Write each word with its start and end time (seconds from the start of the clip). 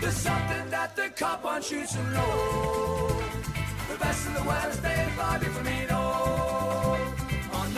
There's 0.00 0.14
something 0.14 0.70
that 0.70 0.94
the 0.94 1.10
cop 1.16 1.42
wants 1.44 1.72
you 1.72 1.84
to 1.84 2.02
know. 2.14 3.20
The 3.90 3.98
best 3.98 4.26
in 4.28 4.34
the 4.34 4.42
world 4.44 4.72
is 4.72 4.80
me, 5.64 5.86
no. 5.90 6.00
On 7.58 7.68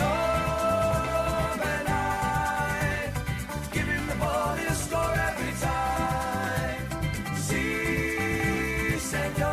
overnight, 1.56 3.12
giving 3.72 4.06
the 4.06 4.14
ball 4.16 4.54
his 4.56 4.76
score 4.76 5.14
every 5.28 5.52
time. 5.60 6.84
Si, 7.36 8.98
senor. 8.98 9.48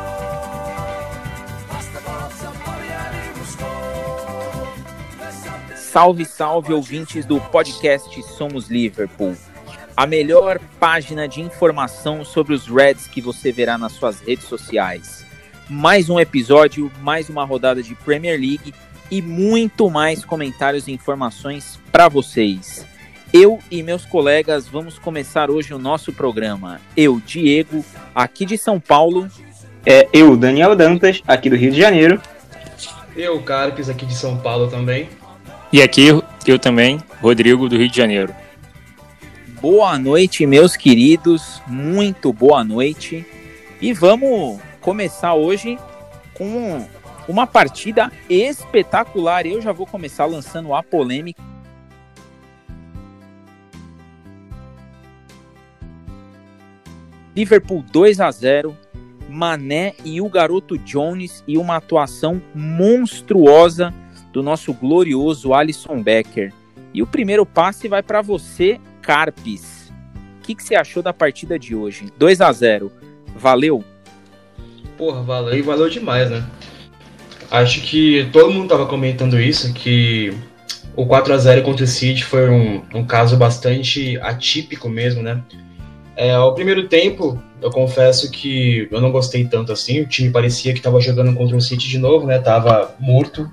Pass 1.70 1.88
the 1.96 2.02
ball, 2.02 2.30
somebody 2.32 2.90
and 2.90 3.16
he 3.16 3.30
will 3.40 3.46
score. 3.46 4.68
There's 5.18 5.36
something 5.36 5.78
Salve, 5.78 6.26
salve, 6.28 6.68
ouvintes 6.74 7.26
do 7.26 7.40
podcast 7.40 8.10
Somos 8.24 8.70
Liverpool. 8.70 9.38
A 9.98 10.06
melhor 10.06 10.60
página 10.80 11.28
de 11.28 11.42
informação 11.42 12.24
sobre 12.24 12.54
os 12.54 12.68
Reds 12.68 13.08
que 13.08 13.20
você 13.20 13.52
verá 13.52 13.80
nas 13.80 13.94
suas 13.94 14.20
redes 14.20 14.46
sociais. 14.46 15.26
Mais 15.68 16.08
um 16.08 16.20
episódio, 16.20 16.92
mais 17.02 17.30
uma 17.30 17.44
rodada 17.44 17.82
de 17.82 17.96
Premier 17.96 18.40
League 18.40 18.76
e 19.10 19.24
muito 19.24 19.90
mais 19.90 20.24
comentários 20.24 20.88
e 20.88 20.92
informações 20.92 21.80
para 21.92 22.08
vocês. 22.08 22.86
Eu 23.34 23.58
e 23.72 23.82
meus 23.82 24.06
colegas 24.06 24.68
vamos 24.68 25.00
começar 25.00 25.50
hoje 25.50 25.74
o 25.74 25.80
nosso 25.80 26.14
programa. 26.14 26.80
Eu, 26.96 27.20
Diego, 27.20 27.84
aqui 28.14 28.46
de 28.46 28.56
São 28.56 28.80
Paulo, 28.80 29.28
É 29.84 30.08
eu, 30.14 30.38
Daniel 30.38 30.76
Dantas, 30.76 31.24
aqui 31.28 31.50
do 31.50 31.56
Rio 31.56 31.72
de 31.72 31.80
Janeiro. 31.80 32.22
Eu, 33.16 33.42
Carpes, 33.42 33.90
aqui 33.90 34.06
de 34.06 34.14
São 34.14 34.38
Paulo 34.38 34.68
também. 34.68 35.10
E 35.74 35.82
aqui 35.82 36.10
eu 36.46 36.60
também, 36.60 37.00
Rodrigo, 37.20 37.68
do 37.68 37.76
Rio 37.76 37.90
de 37.90 37.98
Janeiro. 37.98 38.32
Boa 39.70 40.00
noite, 40.00 40.46
meus 40.46 40.78
queridos. 40.78 41.62
Muito 41.68 42.32
boa 42.32 42.64
noite. 42.64 43.26
E 43.82 43.92
vamos 43.92 44.62
começar 44.80 45.34
hoje 45.34 45.78
com 46.34 46.88
uma 47.28 47.46
partida 47.46 48.10
espetacular. 48.30 49.46
Eu 49.46 49.62
já 49.62 49.74
vou 49.74 49.86
começar 49.86 50.26
lançando 50.26 50.74
a 50.74 50.82
polêmica. 50.82 51.44
Liverpool 57.36 57.84
2 57.92 58.22
a 58.22 58.32
0. 58.32 58.74
Mané 59.28 59.96
e 60.06 60.22
o 60.22 60.30
garoto 60.30 60.78
Jones 60.78 61.44
e 61.46 61.58
uma 61.58 61.76
atuação 61.76 62.42
monstruosa 62.56 63.94
do 64.32 64.42
nosso 64.42 64.74
glorioso 64.74 65.54
Alisson 65.54 66.02
Becker. 66.02 66.54
E 66.94 67.04
o 67.04 67.06
primeiro 67.06 67.46
passe 67.46 67.90
vai 67.90 68.02
para 68.02 68.22
você, 68.22 68.80
Carpes. 69.08 69.90
O 70.40 70.44
que, 70.44 70.54
que 70.54 70.62
você 70.62 70.76
achou 70.76 71.02
da 71.02 71.14
partida 71.14 71.58
de 71.58 71.74
hoje? 71.74 72.08
2 72.18 72.42
a 72.42 72.52
0 72.52 72.92
Valeu? 73.38 73.82
Porra, 74.98 75.24
valeu 75.24 75.58
e 75.58 75.62
valeu 75.62 75.90
demais, 75.90 76.30
né? 76.30 76.46
Acho 77.50 77.80
que 77.84 78.28
todo 78.34 78.52
mundo 78.52 78.68
tava 78.68 78.86
comentando 78.86 79.40
isso, 79.40 79.74
que 79.74 80.34
o 80.94 81.06
4 81.06 81.34
a 81.34 81.38
0 81.38 81.62
contra 81.62 81.86
o 81.86 81.88
City 81.88 82.26
foi 82.26 82.50
um, 82.50 82.84
um 82.94 83.06
caso 83.06 83.38
bastante 83.38 84.20
atípico 84.20 84.90
mesmo, 84.90 85.24
né? 85.24 85.42
É, 86.14 86.34
ao 86.34 86.54
primeiro 86.54 86.90
tempo, 86.90 87.42
eu 87.62 87.72
confesso 87.72 88.30
que 88.30 88.90
eu 88.92 89.00
não 89.00 89.10
gostei 89.10 89.46
tanto 89.46 89.72
assim. 89.72 90.02
O 90.02 90.08
time 90.08 90.32
parecia 90.32 90.74
que 90.74 90.82
tava 90.82 91.00
jogando 91.00 91.34
contra 91.34 91.56
o 91.56 91.62
City 91.62 91.88
de 91.88 91.98
novo, 91.98 92.28
né? 92.28 92.40
Tava 92.40 92.94
morto. 93.00 93.50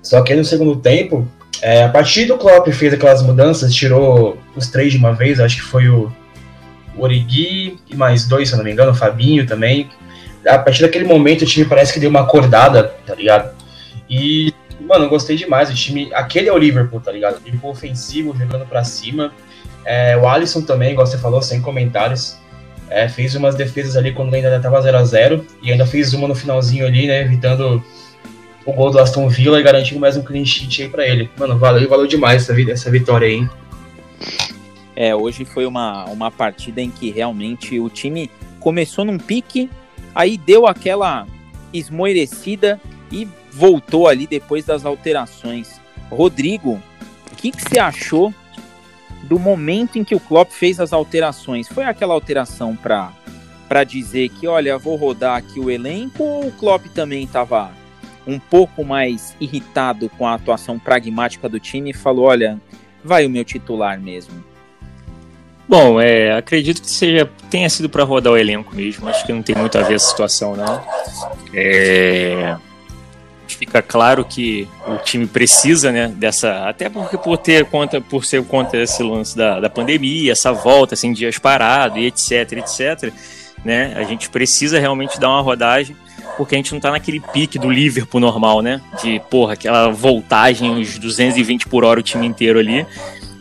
Só 0.00 0.22
que 0.22 0.32
aí 0.32 0.38
no 0.38 0.44
segundo 0.44 0.76
tempo, 0.76 1.26
é, 1.60 1.82
a 1.82 1.88
partir 1.88 2.26
do 2.26 2.38
Klopp 2.38 2.68
fez 2.68 2.94
aquelas 2.94 3.22
mudanças, 3.22 3.74
tirou 3.74 4.38
os 4.54 4.68
três 4.68 4.92
de 4.92 4.98
uma 4.98 5.12
vez, 5.12 5.40
acho 5.40 5.56
que 5.56 5.62
foi 5.62 5.88
o, 5.88 6.12
o 6.96 7.02
Origi 7.02 7.78
e 7.88 7.96
mais 7.96 8.26
dois, 8.26 8.48
se 8.48 8.54
eu 8.54 8.58
não 8.58 8.64
me 8.64 8.72
engano, 8.72 8.92
o 8.92 8.94
Fabinho 8.94 9.46
também. 9.46 9.90
A 10.46 10.58
partir 10.58 10.82
daquele 10.82 11.04
momento 11.04 11.42
o 11.42 11.46
time 11.46 11.66
parece 11.66 11.92
que 11.92 12.00
deu 12.00 12.10
uma 12.10 12.20
acordada, 12.20 12.94
tá 13.04 13.14
ligado? 13.14 13.54
E, 14.08 14.52
mano, 14.80 15.08
gostei 15.08 15.36
demais. 15.36 15.68
O 15.68 15.74
time. 15.74 16.10
Aquele 16.14 16.48
é 16.48 16.52
o 16.52 16.58
Liverpool, 16.58 17.00
tá 17.00 17.12
ligado? 17.12 17.42
Liverpool 17.44 17.70
ofensivo, 17.70 18.36
jogando 18.36 18.64
pra 18.64 18.84
cima. 18.84 19.32
É, 19.84 20.16
o 20.16 20.26
Alisson 20.26 20.62
também, 20.62 20.92
igual 20.92 21.06
você 21.06 21.18
falou, 21.18 21.42
sem 21.42 21.60
comentários. 21.60 22.38
É, 22.88 23.08
fez 23.08 23.34
umas 23.34 23.54
defesas 23.54 23.96
ali 23.96 24.12
quando 24.12 24.32
ainda 24.32 24.58
tava 24.60 24.80
0 24.80 24.96
a 24.96 25.04
0 25.04 25.44
e 25.62 25.70
ainda 25.70 25.84
fez 25.84 26.14
uma 26.14 26.26
no 26.26 26.34
finalzinho 26.34 26.86
ali, 26.86 27.06
né? 27.06 27.20
Evitando 27.20 27.84
o 28.64 28.72
gol 28.72 28.90
do 28.90 28.98
Aston 28.98 29.28
Villa 29.28 29.58
e 29.58 29.62
garantindo 29.62 30.00
mais 30.00 30.16
um 30.16 30.22
clean 30.22 30.44
sheet 30.44 30.82
aí 30.82 30.88
pra 30.88 31.06
ele. 31.06 31.30
Mano, 31.38 31.58
valeu, 31.58 31.88
valeu 31.88 32.06
demais 32.06 32.42
essa, 32.48 32.70
essa 32.70 32.90
vitória 32.90 33.26
aí, 33.26 33.34
hein? 33.34 33.50
É, 34.94 35.14
hoje 35.14 35.44
foi 35.44 35.64
uma, 35.64 36.04
uma 36.06 36.30
partida 36.30 36.80
em 36.80 36.90
que 36.90 37.10
realmente 37.10 37.78
o 37.78 37.88
time 37.88 38.30
começou 38.58 39.04
num 39.04 39.18
pique, 39.18 39.70
aí 40.14 40.36
deu 40.36 40.66
aquela 40.66 41.26
esmorecida 41.72 42.80
e 43.10 43.28
voltou 43.52 44.08
ali 44.08 44.26
depois 44.26 44.64
das 44.64 44.84
alterações. 44.84 45.80
Rodrigo, 46.10 46.82
o 47.32 47.36
que, 47.36 47.52
que 47.52 47.62
você 47.62 47.78
achou 47.78 48.34
do 49.22 49.38
momento 49.38 49.98
em 49.98 50.04
que 50.04 50.14
o 50.14 50.20
Klopp 50.20 50.50
fez 50.50 50.80
as 50.80 50.92
alterações? 50.92 51.68
Foi 51.68 51.84
aquela 51.84 52.14
alteração 52.14 52.74
para 52.74 53.12
para 53.68 53.84
dizer 53.84 54.30
que, 54.30 54.48
olha, 54.48 54.78
vou 54.78 54.96
rodar 54.96 55.36
aqui 55.36 55.60
o 55.60 55.70
elenco 55.70 56.24
ou 56.24 56.46
o 56.46 56.52
Klopp 56.52 56.86
também 56.86 57.24
estava 57.24 57.70
um 58.28 58.38
pouco 58.38 58.84
mais 58.84 59.34
irritado 59.40 60.10
com 60.10 60.26
a 60.26 60.34
atuação 60.34 60.78
pragmática 60.78 61.48
do 61.48 61.58
time 61.58 61.94
falou, 61.94 62.26
olha, 62.26 62.60
vai 63.02 63.24
o 63.24 63.30
meu 63.30 63.44
titular 63.44 63.98
mesmo? 63.98 64.44
Bom, 65.66 66.00
é, 66.00 66.32
acredito 66.36 66.80
que 66.80 66.90
seja 66.90 67.28
tenha 67.50 67.68
sido 67.68 67.88
para 67.88 68.04
rodar 68.04 68.32
o 68.32 68.36
elenco 68.36 68.74
mesmo. 68.74 69.08
Acho 69.08 69.24
que 69.24 69.32
não 69.32 69.42
tem 69.42 69.56
muito 69.56 69.76
a 69.76 69.82
ver 69.82 69.94
essa 69.94 70.08
situação, 70.08 70.54
não. 70.56 70.82
É, 71.52 72.56
fica 73.46 73.82
claro 73.82 74.24
que 74.24 74.68
o 74.86 74.96
time 74.98 75.26
precisa, 75.26 75.90
né, 75.90 76.08
dessa, 76.08 76.68
até 76.68 76.88
porque 76.88 77.16
por 77.16 77.38
ter 77.38 77.64
conta, 77.64 78.00
por 78.00 78.24
ser 78.24 78.44
contra 78.44 78.82
esse 78.82 79.02
lance 79.02 79.36
da, 79.36 79.60
da 79.60 79.70
pandemia, 79.70 80.32
essa 80.32 80.52
volta, 80.52 80.94
assim, 80.94 81.12
dias 81.12 81.38
parado 81.38 81.98
e 81.98 82.06
etc, 82.06 82.52
etc, 82.52 83.12
né, 83.64 83.94
a 83.96 84.04
gente 84.04 84.30
precisa 84.30 84.78
realmente 84.78 85.18
dar 85.18 85.28
uma 85.28 85.40
rodagem, 85.40 85.96
porque 86.38 86.54
a 86.54 86.58
gente 86.58 86.72
não 86.72 86.80
tá 86.80 86.92
naquele 86.92 87.20
pique 87.20 87.58
do 87.58 87.68
Liverpool 87.68 88.20
normal, 88.20 88.62
né, 88.62 88.80
de, 89.02 89.20
porra, 89.28 89.52
aquela 89.52 89.88
voltagem, 89.88 90.80
os 90.80 90.96
220 90.96 91.66
por 91.66 91.84
hora 91.84 92.00
o 92.00 92.02
time 92.02 92.26
inteiro 92.26 92.58
ali, 92.58 92.86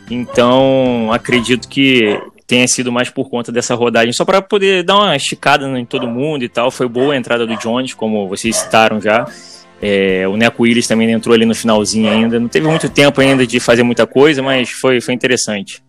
então 0.09 1.09
acredito 1.13 1.69
que 1.69 2.19
tenha 2.47 2.67
sido 2.67 2.91
mais 2.91 3.09
por 3.09 3.29
conta 3.29 3.51
dessa 3.51 3.75
rodagem, 3.75 4.13
só 4.13 4.23
para 4.23 4.41
poder 4.41 4.81
dar 4.81 4.95
uma 4.95 5.15
esticada 5.15 5.67
em 5.77 5.85
todo 5.85 6.07
mundo 6.07 6.43
e 6.43 6.49
tal. 6.49 6.71
Foi 6.71 6.87
boa 6.87 7.13
a 7.13 7.17
entrada 7.17 7.45
do 7.45 7.57
Jones, 7.57 7.93
como 7.93 8.25
vocês 8.27 8.55
citaram 8.55 9.01
já. 9.01 9.27
É, 9.81 10.27
o 10.27 10.35
Neco 10.37 10.63
Willis 10.63 10.87
também 10.87 11.11
entrou 11.11 11.35
ali 11.35 11.45
no 11.45 11.53
finalzinho 11.53 12.09
ainda. 12.09 12.39
Não 12.39 12.47
teve 12.47 12.65
muito 12.65 12.89
tempo 12.89 13.19
ainda 13.19 13.45
de 13.45 13.59
fazer 13.59 13.83
muita 13.83 14.07
coisa, 14.07 14.41
mas 14.41 14.71
foi, 14.71 15.01
foi 15.01 15.13
interessante. 15.13 15.83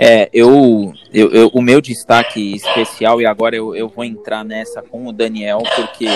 É, 0.00 0.28
eu, 0.32 0.92
eu, 1.12 1.30
eu- 1.32 1.50
o 1.52 1.60
meu 1.60 1.80
destaque 1.80 2.54
especial, 2.54 3.20
e 3.20 3.26
agora 3.26 3.56
eu, 3.56 3.74
eu 3.74 3.88
vou 3.88 4.04
entrar 4.04 4.44
nessa 4.44 4.80
com 4.80 5.06
o 5.08 5.12
Daniel, 5.12 5.60
porque 5.74 6.06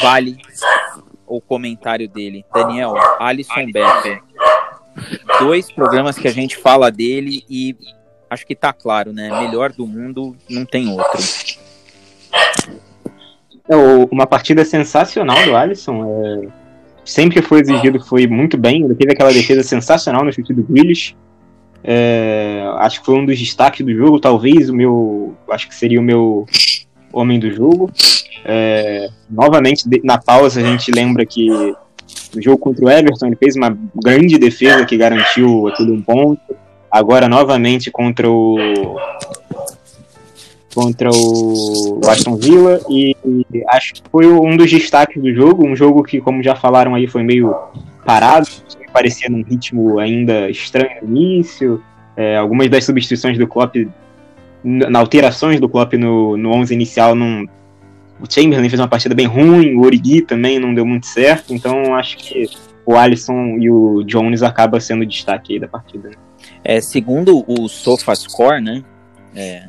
vale 0.00 0.36
o 1.26 1.40
comentário 1.40 2.08
dele. 2.08 2.44
Daniel, 2.54 2.94
Alisson 3.18 3.66
Becker. 3.72 4.22
Dois 5.40 5.70
programas 5.72 6.16
que 6.16 6.28
a 6.28 6.32
gente 6.32 6.56
fala 6.56 6.90
dele 6.90 7.44
e 7.50 7.76
acho 8.30 8.46
que 8.46 8.54
tá 8.54 8.72
claro, 8.72 9.12
né? 9.12 9.28
Melhor 9.40 9.72
do 9.72 9.86
mundo, 9.86 10.36
não 10.48 10.64
tem 10.64 10.88
outro. 10.88 11.20
É, 13.68 13.74
uma 14.10 14.26
partida 14.26 14.64
sensacional 14.64 15.42
do 15.44 15.56
Alisson. 15.56 16.04
é, 16.24 16.48
sempre 17.04 17.40
que 17.40 17.46
foi 17.46 17.60
exigido, 17.60 18.00
foi 18.04 18.26
muito 18.28 18.56
bem. 18.56 18.84
Ele 18.84 18.94
teve 18.94 19.12
aquela 19.12 19.32
defesa 19.32 19.62
sensacional 19.64 20.24
no 20.24 20.32
chute 20.32 20.54
do 20.54 20.62
Grealish. 20.62 21.16
É, 21.88 22.68
acho 22.78 22.98
que 22.98 23.06
foi 23.06 23.14
um 23.14 23.24
dos 23.24 23.38
destaques 23.38 23.86
do 23.86 23.94
jogo. 23.94 24.18
Talvez 24.18 24.68
o 24.68 24.74
meu. 24.74 25.34
Acho 25.48 25.68
que 25.68 25.74
seria 25.74 26.00
o 26.00 26.02
meu 26.02 26.46
homem 27.12 27.38
do 27.38 27.50
jogo. 27.50 27.90
É, 28.44 29.08
novamente, 29.30 29.84
na 30.02 30.18
pausa, 30.18 30.60
a 30.60 30.64
gente 30.64 30.90
lembra 30.90 31.24
que 31.24 31.48
no 32.34 32.42
jogo 32.42 32.58
contra 32.58 32.84
o 32.84 32.90
Everton 32.90 33.26
ele 33.26 33.36
fez 33.36 33.54
uma 33.56 33.76
grande 33.94 34.36
defesa 34.38 34.84
que 34.84 34.96
garantiu 34.96 35.68
aquele 35.68 35.92
um 35.92 36.02
ponto. 36.02 36.40
Agora, 36.90 37.28
novamente, 37.28 37.90
contra 37.90 38.28
o 38.28 38.56
contra 40.74 41.08
o 41.10 42.00
Aston 42.06 42.36
Villa 42.36 42.80
e, 42.90 43.16
e 43.24 43.46
acho 43.70 43.94
que 43.94 44.02
foi 44.10 44.26
um 44.26 44.58
dos 44.58 44.70
destaques 44.70 45.22
do 45.22 45.32
jogo, 45.32 45.66
um 45.66 45.74
jogo 45.74 46.02
que, 46.02 46.20
como 46.20 46.42
já 46.42 46.54
falaram 46.54 46.94
aí, 46.94 47.06
foi 47.06 47.22
meio 47.22 47.54
parado, 48.06 48.46
parecia 48.92 49.28
num 49.28 49.42
ritmo 49.42 49.98
ainda 49.98 50.48
estranho 50.48 51.02
no 51.02 51.08
início, 51.08 51.82
é, 52.16 52.36
algumas 52.38 52.70
das 52.70 52.84
substituições 52.84 53.36
do 53.36 53.46
Klopp, 53.46 53.74
na 54.64 54.98
alterações 54.98 55.60
do 55.60 55.68
Klopp 55.68 55.94
no, 55.94 56.36
no 56.36 56.50
11 56.52 56.72
inicial, 56.72 57.14
não, 57.14 57.44
o 58.20 58.32
Chamberlain 58.32 58.68
fez 58.68 58.80
uma 58.80 58.88
partida 58.88 59.14
bem 59.14 59.26
ruim, 59.26 59.74
o 59.74 59.82
Origi 59.82 60.22
também 60.22 60.58
não 60.58 60.74
deu 60.74 60.86
muito 60.86 61.06
certo, 61.06 61.52
então 61.52 61.94
acho 61.94 62.16
que 62.16 62.48
o 62.86 62.96
Alisson 62.96 63.58
e 63.58 63.68
o 63.68 64.02
Jones 64.04 64.42
acaba 64.42 64.80
sendo 64.80 65.02
o 65.02 65.06
destaque 65.06 65.54
aí 65.54 65.58
da 65.58 65.68
partida. 65.68 66.08
né? 66.08 66.14
É, 66.64 66.80
segundo 66.80 67.44
o 67.46 67.68
SofaScore, 67.68 68.62
né? 68.62 68.84
É, 69.34 69.66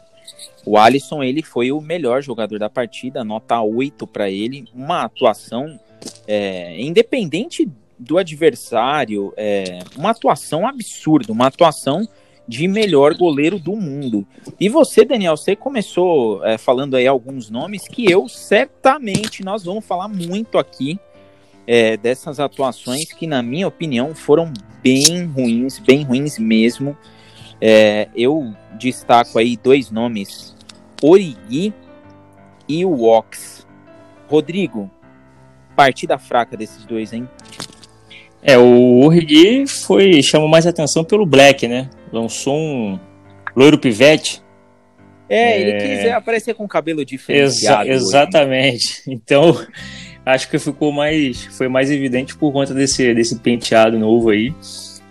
O 0.66 0.78
Alisson, 0.78 1.24
ele 1.24 1.42
foi 1.42 1.72
o 1.72 1.82
melhor 1.82 2.22
jogador 2.22 2.60
da 2.60 2.70
partida, 2.70 3.24
nota 3.24 3.60
8 3.60 4.06
para 4.06 4.30
ele, 4.30 4.66
uma 4.74 5.04
atuação 5.04 5.80
é, 6.28 6.80
independente 6.80 7.68
do 7.98 8.18
adversário, 8.18 9.34
é, 9.36 9.80
uma 9.96 10.12
atuação 10.12 10.68
absurda, 10.68 11.32
uma 11.32 11.48
atuação 11.48 12.08
de 12.48 12.68
melhor 12.68 13.14
goleiro 13.16 13.60
do 13.60 13.76
mundo. 13.76 14.26
E 14.60 14.70
você, 14.70 15.04
Daniel, 15.04 15.36
você 15.36 15.56
começou 15.56 16.44
é, 16.46 16.58
falando 16.58 16.96
aí 16.96 17.06
alguns 17.06 17.50
nomes 17.50 17.88
que 17.88 18.10
eu 18.10 18.30
certamente 18.30 19.44
nós 19.44 19.66
vamos 19.66 19.86
falar 19.86 20.08
muito 20.08 20.58
aqui 20.58 20.98
é, 21.68 21.98
dessas 21.98 22.40
atuações 22.40 23.12
que, 23.12 23.28
na 23.28 23.44
minha 23.44 23.68
opinião, 23.68 24.16
foram 24.16 24.54
bem 24.82 25.26
ruins, 25.26 25.80
bem 25.80 26.04
ruins 26.04 26.40
mesmo. 26.40 26.98
É, 27.60 28.08
eu 28.16 28.54
destaco 28.78 29.38
aí 29.38 29.58
dois 29.58 29.92
nomes, 29.92 30.56
Origi 31.02 31.74
e 32.70 32.86
o 32.86 33.04
Ox. 33.04 33.68
Rodrigo, 34.30 34.92
partida 35.76 36.18
fraca 36.18 36.56
desses 36.58 36.86
dois, 36.86 37.14
hein? 37.14 37.30
É, 38.42 38.58
o 38.58 39.00
Origi 39.04 39.66
foi 39.68 40.22
chamou 40.22 40.48
mais 40.48 40.68
atenção 40.68 41.04
pelo 41.04 41.26
Black, 41.26 41.68
né? 41.68 41.90
Lançou 42.12 42.56
um 42.56 43.00
loiro 43.56 43.78
pivete. 43.78 44.42
É, 45.30 45.60
ele 45.60 45.72
é... 45.72 45.78
quis 45.78 46.12
aparecer 46.12 46.54
com 46.54 46.68
cabelo 46.68 47.04
diferenciado. 47.04 47.90
Exa 47.90 48.10
exatamente. 48.10 49.04
Então, 49.08 49.58
acho 50.26 50.50
que 50.50 50.60
ficou 50.60 50.92
mais 50.92 51.46
foi 51.58 51.68
mais 51.68 51.92
evidente 51.92 52.36
por 52.38 52.52
conta 52.52 52.74
desse 52.74 53.14
desse 53.14 53.38
penteado 53.40 53.98
novo 53.98 54.30
aí. 54.30 54.54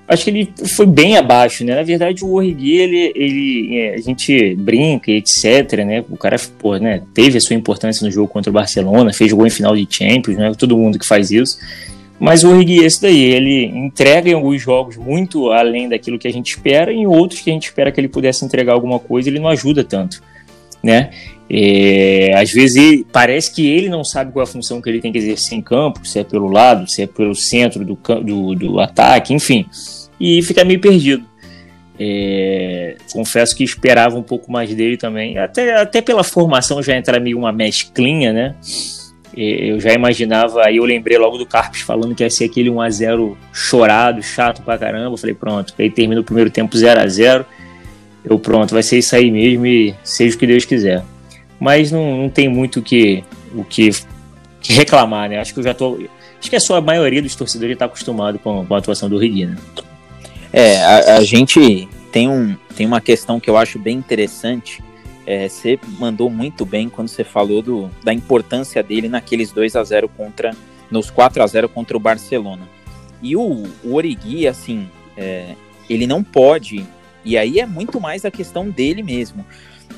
Acho 0.09 0.23
que 0.23 0.31
ele 0.31 0.53
foi 0.77 0.87
bem 0.87 1.17
abaixo, 1.17 1.65
né? 1.65 1.75
Na 1.75 1.83
verdade, 1.83 2.25
o 2.25 2.33
Origi, 2.33 2.77
ele, 2.77 3.13
ele 3.17 3.77
é, 3.77 3.95
a 3.95 3.99
gente 3.99 4.55
brinca 4.55 5.11
e 5.11 5.17
etc, 5.17 5.85
né? 5.85 6.05
O 6.09 6.17
cara, 6.17 6.37
pô, 6.61 6.77
né, 6.77 7.03
teve 7.13 7.39
a 7.39 7.41
sua 7.41 7.57
importância 7.57 8.07
no 8.07 8.13
jogo 8.13 8.29
contra 8.29 8.49
o 8.49 8.53
Barcelona, 8.53 9.13
fez 9.13 9.33
gol 9.33 9.49
em 9.49 9.51
final 9.51 9.75
de 9.75 9.85
Champions, 9.91 10.37
né? 10.37 10.53
Todo 10.57 10.79
mundo 10.79 10.97
que 10.97 11.05
faz 11.05 11.33
isso. 11.33 11.59
Mas 12.19 12.45
o 12.45 12.51
Origi 12.51 12.83
esse 12.85 13.03
daí, 13.03 13.23
ele 13.23 13.67
entrega 13.67 14.31
em 14.31 14.35
alguns 14.35 14.61
jogos 14.63 14.97
muito 14.97 15.51
além 15.51 15.89
daquilo 15.89 16.19
que 16.19 16.27
a 16.27 16.33
gente 16.33 16.49
espera, 16.49 16.93
em 16.93 17.07
outros 17.07 17.41
que 17.41 17.51
a 17.51 17.53
gente 17.53 17.67
espera 17.67 17.93
que 17.93 18.01
ele 18.01 18.09
pudesse 18.09 18.45
entregar 18.45 18.73
alguma 18.73 18.99
coisa, 18.99 19.29
ele 19.29 19.39
não 19.39 19.49
ajuda 19.49 19.85
tanto, 19.85 20.23
né? 20.83 21.11
É, 21.49 22.33
às 22.35 22.51
vezes 22.51 22.77
ele, 22.77 23.07
parece 23.13 23.55
que 23.55 23.67
ele 23.69 23.89
não 23.89 24.03
sabe 24.03 24.33
qual 24.33 24.45
é 24.45 24.49
a 24.49 24.51
função 24.51 24.81
que 24.81 24.89
ele 24.89 25.01
tem 25.01 25.13
que 25.13 25.19
exercer 25.19 25.57
em 25.57 25.63
campo, 25.63 26.07
se 26.07 26.19
é 26.19 26.25
pelo 26.25 26.49
lado, 26.49 26.91
se 26.91 27.03
é 27.03 27.07
pelo 27.07 27.35
centro 27.35 27.85
do, 27.85 27.97
do, 28.23 28.55
do 28.55 28.81
ataque, 28.81 29.33
enfim, 29.33 29.67
e 30.19 30.43
fica 30.43 30.65
meio 30.65 30.81
perdido. 30.81 31.25
É, 31.99 32.97
confesso 33.13 33.57
que 33.57 33.65
esperava 33.65 34.17
um 34.17 34.23
pouco 34.23 34.51
mais 34.51 34.75
dele 34.75 34.97
também, 34.97 35.39
até, 35.39 35.81
até 35.81 36.03
pela 36.03 36.25
formação 36.25 36.83
já 36.83 36.97
entrar 36.97 37.21
meio 37.21 37.39
uma 37.39 37.53
mesclinha, 37.53 38.33
né? 38.33 38.55
Eu 39.37 39.79
já 39.79 39.93
imaginava, 39.93 40.65
aí 40.65 40.79
eu 40.79 40.85
lembrei 40.85 41.19
logo 41.19 41.37
do 41.37 41.45
Carpes 41.45 41.83
falando 41.83 42.15
que 42.15 42.23
ia 42.23 42.31
ser 42.31 42.45
aquele 42.45 42.71
1x0 42.71 43.37
chorado, 43.53 44.23
chato 44.23 44.63
pra 44.63 44.79
caramba. 44.79 45.13
Eu 45.13 45.17
falei, 45.19 45.35
pronto, 45.35 45.75
aí 45.79 45.91
termina 45.91 46.21
o 46.21 46.25
primeiro 46.25 46.51
tempo 46.51 46.75
0x0. 46.75 47.45
Eu, 48.25 48.39
pronto, 48.39 48.73
vai 48.73 48.83
ser 48.83 48.99
isso 48.99 49.15
aí 49.15 49.31
mesmo 49.31 49.67
e 49.67 49.95
seja 50.03 50.35
o 50.35 50.39
que 50.39 50.47
Deus 50.47 50.65
quiser. 50.65 51.05
Mas 51.61 51.93
não, 51.93 52.23
não 52.23 52.29
tem 52.31 52.49
muito 52.49 52.81
que, 52.81 53.23
o 53.55 53.63
que, 53.63 53.91
que 54.61 54.73
reclamar, 54.73 55.29
né? 55.29 55.39
Acho 55.39 55.53
que 55.53 55.61
eu 55.61 55.65
já 55.65 55.75
tô. 55.75 55.99
Acho 56.39 56.51
que 56.51 56.57
a 56.57 56.61
sua 56.61 56.81
maioria 56.81 57.21
dos 57.21 57.37
torcedores 57.37 57.75
está 57.75 57.85
acostumado 57.85 58.39
com, 58.39 58.65
com, 58.65 58.75
a 58.75 58.79
atuação 58.79 59.09
do 59.09 59.19
Rigui, 59.19 59.47
né? 59.47 59.57
É, 60.53 60.79
a, 60.83 61.17
a 61.17 61.25
gente 61.25 61.89
tem, 62.11 62.29
um, 62.29 62.57
tem 62.75 62.87
uma 62.87 63.01
questão 63.01 63.39
que 63.39 63.51
eu 63.51 63.57
acho 63.57 63.79
bem 63.79 63.97
interessante 63.99 64.83
é, 65.27 65.49
você 65.49 65.79
mandou 65.99 66.31
muito 66.31 66.65
bem 66.65 66.89
quando 66.89 67.09
você 67.09 67.25
falou 67.25 67.61
do, 67.61 67.91
da 68.05 68.15
importância 68.15 68.83
dele 68.83 69.09
naqueles 69.09 69.51
2 69.51 69.75
a 69.75 69.83
0 69.83 70.09
contra 70.09 70.55
nos 70.89 71.11
4 71.11 71.43
a 71.43 71.47
0 71.47 71.69
contra 71.69 71.97
o 71.97 72.01
Barcelona. 72.01 72.69
E 73.21 73.37
o, 73.37 73.65
o 73.83 73.95
Origi, 73.95 74.47
assim, 74.47 74.89
é, 75.17 75.55
ele 75.91 76.07
não 76.07 76.23
pode, 76.23 76.87
e 77.25 77.37
aí 77.37 77.59
é 77.59 77.67
muito 77.67 78.01
mais 78.01 78.25
a 78.25 78.31
questão 78.31 78.71
dele 78.71 79.03
mesmo. 79.03 79.45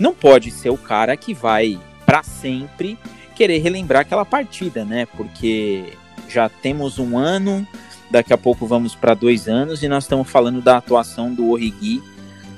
Não 0.00 0.14
pode 0.14 0.50
ser 0.50 0.70
o 0.70 0.78
cara 0.78 1.14
que 1.16 1.34
vai 1.34 1.78
para 2.06 2.22
sempre 2.22 2.98
querer 3.34 3.58
relembrar 3.58 4.02
aquela 4.02 4.24
partida, 4.24 4.84
né? 4.84 5.06
Porque 5.14 5.92
já 6.28 6.48
temos 6.48 6.98
um 6.98 7.18
ano, 7.18 7.66
daqui 8.10 8.32
a 8.32 8.38
pouco 8.38 8.66
vamos 8.66 8.94
para 8.94 9.12
dois 9.12 9.46
anos 9.46 9.82
e 9.82 9.88
nós 9.88 10.04
estamos 10.04 10.30
falando 10.30 10.62
da 10.62 10.78
atuação 10.78 11.34
do 11.34 11.50
Origi 11.50 12.02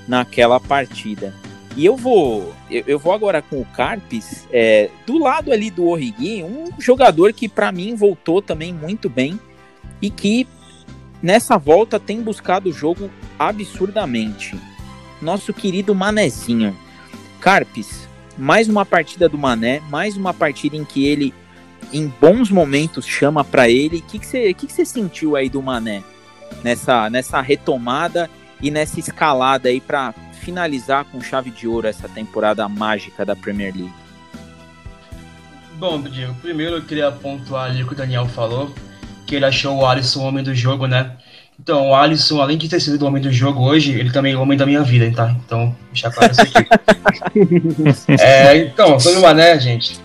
naquela 0.07 0.61
partida. 0.61 1.35
E 1.77 1.85
eu 1.85 1.97
vou 1.97 2.53
eu, 2.71 2.99
vou 2.99 3.13
agora 3.13 3.41
com 3.41 3.61
o 3.61 3.65
Carpes, 3.65 4.47
é, 4.53 4.91
do 5.07 5.19
lado 5.19 5.53
ali 5.53 5.71
do 5.71 5.87
Origi, 5.87 6.43
um 6.43 6.71
jogador 6.79 7.33
que 7.33 7.49
para 7.49 7.71
mim 7.71 7.95
voltou 7.95 8.43
também 8.43 8.73
muito 8.73 9.09
bem 9.09 9.39
e 10.03 10.11
que 10.11 10.49
nessa 11.23 11.57
volta 11.57 12.01
tem 12.01 12.21
buscado 12.23 12.71
o 12.71 12.73
jogo 12.73 13.11
absurdamente. 13.39 14.59
Nosso 15.23 15.53
querido 15.53 15.95
Manezinho. 15.95 16.77
Carpes, 17.41 18.09
mais 18.37 18.69
uma 18.69 18.85
partida 18.85 19.29
do 19.29 19.39
Mané, 19.39 19.81
mais 19.89 20.17
uma 20.17 20.35
partida 20.35 20.77
em 20.77 20.85
que 20.85 21.07
ele 21.07 21.33
em 21.93 22.07
bons 22.21 22.51
momentos 22.51 23.07
chama 23.07 23.45
para 23.45 23.69
ele. 23.69 23.99
O 23.99 24.03
que 24.03 24.19
você 24.19 24.55
que 24.55 24.67
que 24.67 24.75
que 24.75 24.85
sentiu 24.85 25.37
aí 25.37 25.49
do 25.49 25.63
Mané 25.63 26.03
nessa, 26.63 27.09
nessa 27.09 27.41
retomada 27.41 28.29
e 28.61 28.71
nessa 28.71 29.01
escalada 29.01 29.69
aí 29.69 29.81
para 29.81 30.15
finalizar 30.41 31.05
com 31.05 31.21
chave 31.21 31.51
de 31.51 31.69
ouro 31.69 31.87
essa 31.87 32.09
temporada 32.09 32.69
mágica 32.69 33.25
da 33.25 33.37
Premier 33.37 33.75
League? 33.75 33.93
Bom, 35.75 36.01
Diego, 36.03 36.35
primeiro 36.43 36.77
eu 36.77 36.83
queria 36.83 37.11
pontuar 37.11 37.71
ali 37.71 37.83
o 37.83 37.87
que 37.87 37.93
o 37.93 37.97
Daniel 37.97 38.27
falou, 38.27 38.75
que 39.27 39.35
ele 39.35 39.45
achou 39.45 39.77
o 39.77 39.87
Alisson 39.87 40.21
o 40.21 40.25
homem 40.25 40.45
do 40.45 40.55
jogo, 40.55 40.87
né? 40.87 41.13
Então, 41.59 41.91
o 41.91 41.95
Alisson, 41.95 42.41
além 42.41 42.57
de 42.57 42.69
ter 42.69 42.81
sido 42.81 43.03
o 43.03 43.07
homem 43.07 43.23
do 43.23 43.31
jogo 43.31 43.63
hoje, 43.63 43.93
ele 43.93 44.11
também 44.11 44.33
é 44.33 44.37
o 44.37 44.41
homem 44.41 44.57
da 44.57 44.65
minha 44.65 44.83
vida, 44.83 45.11
tá? 45.15 45.37
Então, 45.45 45.77
deixar 45.93 46.11
claro 46.11 46.33
isso 46.33 46.41
aqui. 46.41 46.67
é, 48.21 48.57
então, 48.57 48.99
sobre 48.99 49.19
o 49.19 49.23
Mané, 49.23 49.59
gente, 49.59 50.01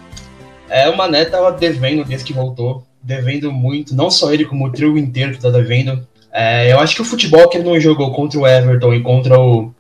é, 0.70 0.90
o 0.90 0.98
Mané 0.98 1.26
tava 1.26 1.52
devendo 1.54 2.04
desde 2.04 2.26
que 2.26 2.34
voltou, 2.34 2.86
devendo 3.02 3.52
muito, 3.52 3.96
não 3.96 4.10
só 4.10 4.34
ele, 4.34 4.46
como 4.46 4.66
o 4.66 4.72
trio 4.72 4.98
inteiro 4.98 5.32
que 5.32 5.40
tá 5.40 5.50
devendo. 5.50 6.06
É, 6.32 6.72
eu 6.72 6.80
acho 6.80 6.96
que 6.96 7.02
o 7.02 7.06
futebol 7.06 7.48
que 7.48 7.58
ele 7.58 7.70
não 7.70 7.80
jogou 7.80 8.12
contra 8.12 8.38
o 8.38 8.46
Everton 8.46 8.94
e 8.94 9.02
contra 9.02 9.40
o, 9.40 9.74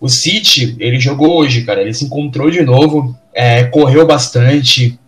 o 0.00 0.08
City, 0.08 0.76
ele 0.78 1.00
jogou 1.00 1.38
hoje, 1.38 1.62
cara. 1.62 1.80
Ele 1.80 1.94
se 1.94 2.04
encontrou 2.04 2.50
de 2.50 2.62
novo, 2.62 3.16
é, 3.34 3.64
correu 3.64 4.06
bastante. 4.06 4.98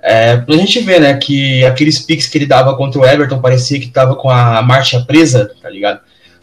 É, 0.00 0.36
pra 0.36 0.56
gente 0.56 0.80
ver, 0.80 1.00
né, 1.00 1.14
que 1.16 1.64
aqueles 1.64 1.98
piques 1.98 2.28
que 2.28 2.38
ele 2.38 2.46
dava 2.46 2.76
contra 2.76 3.00
o 3.00 3.04
Everton 3.04 3.40
parecia 3.40 3.80
que 3.80 3.88
tava 3.88 4.14
com 4.14 4.30
a 4.30 4.62
marcha 4.62 5.00
presa, 5.00 5.50
tá 5.60 5.68
ligado? 5.68 6.00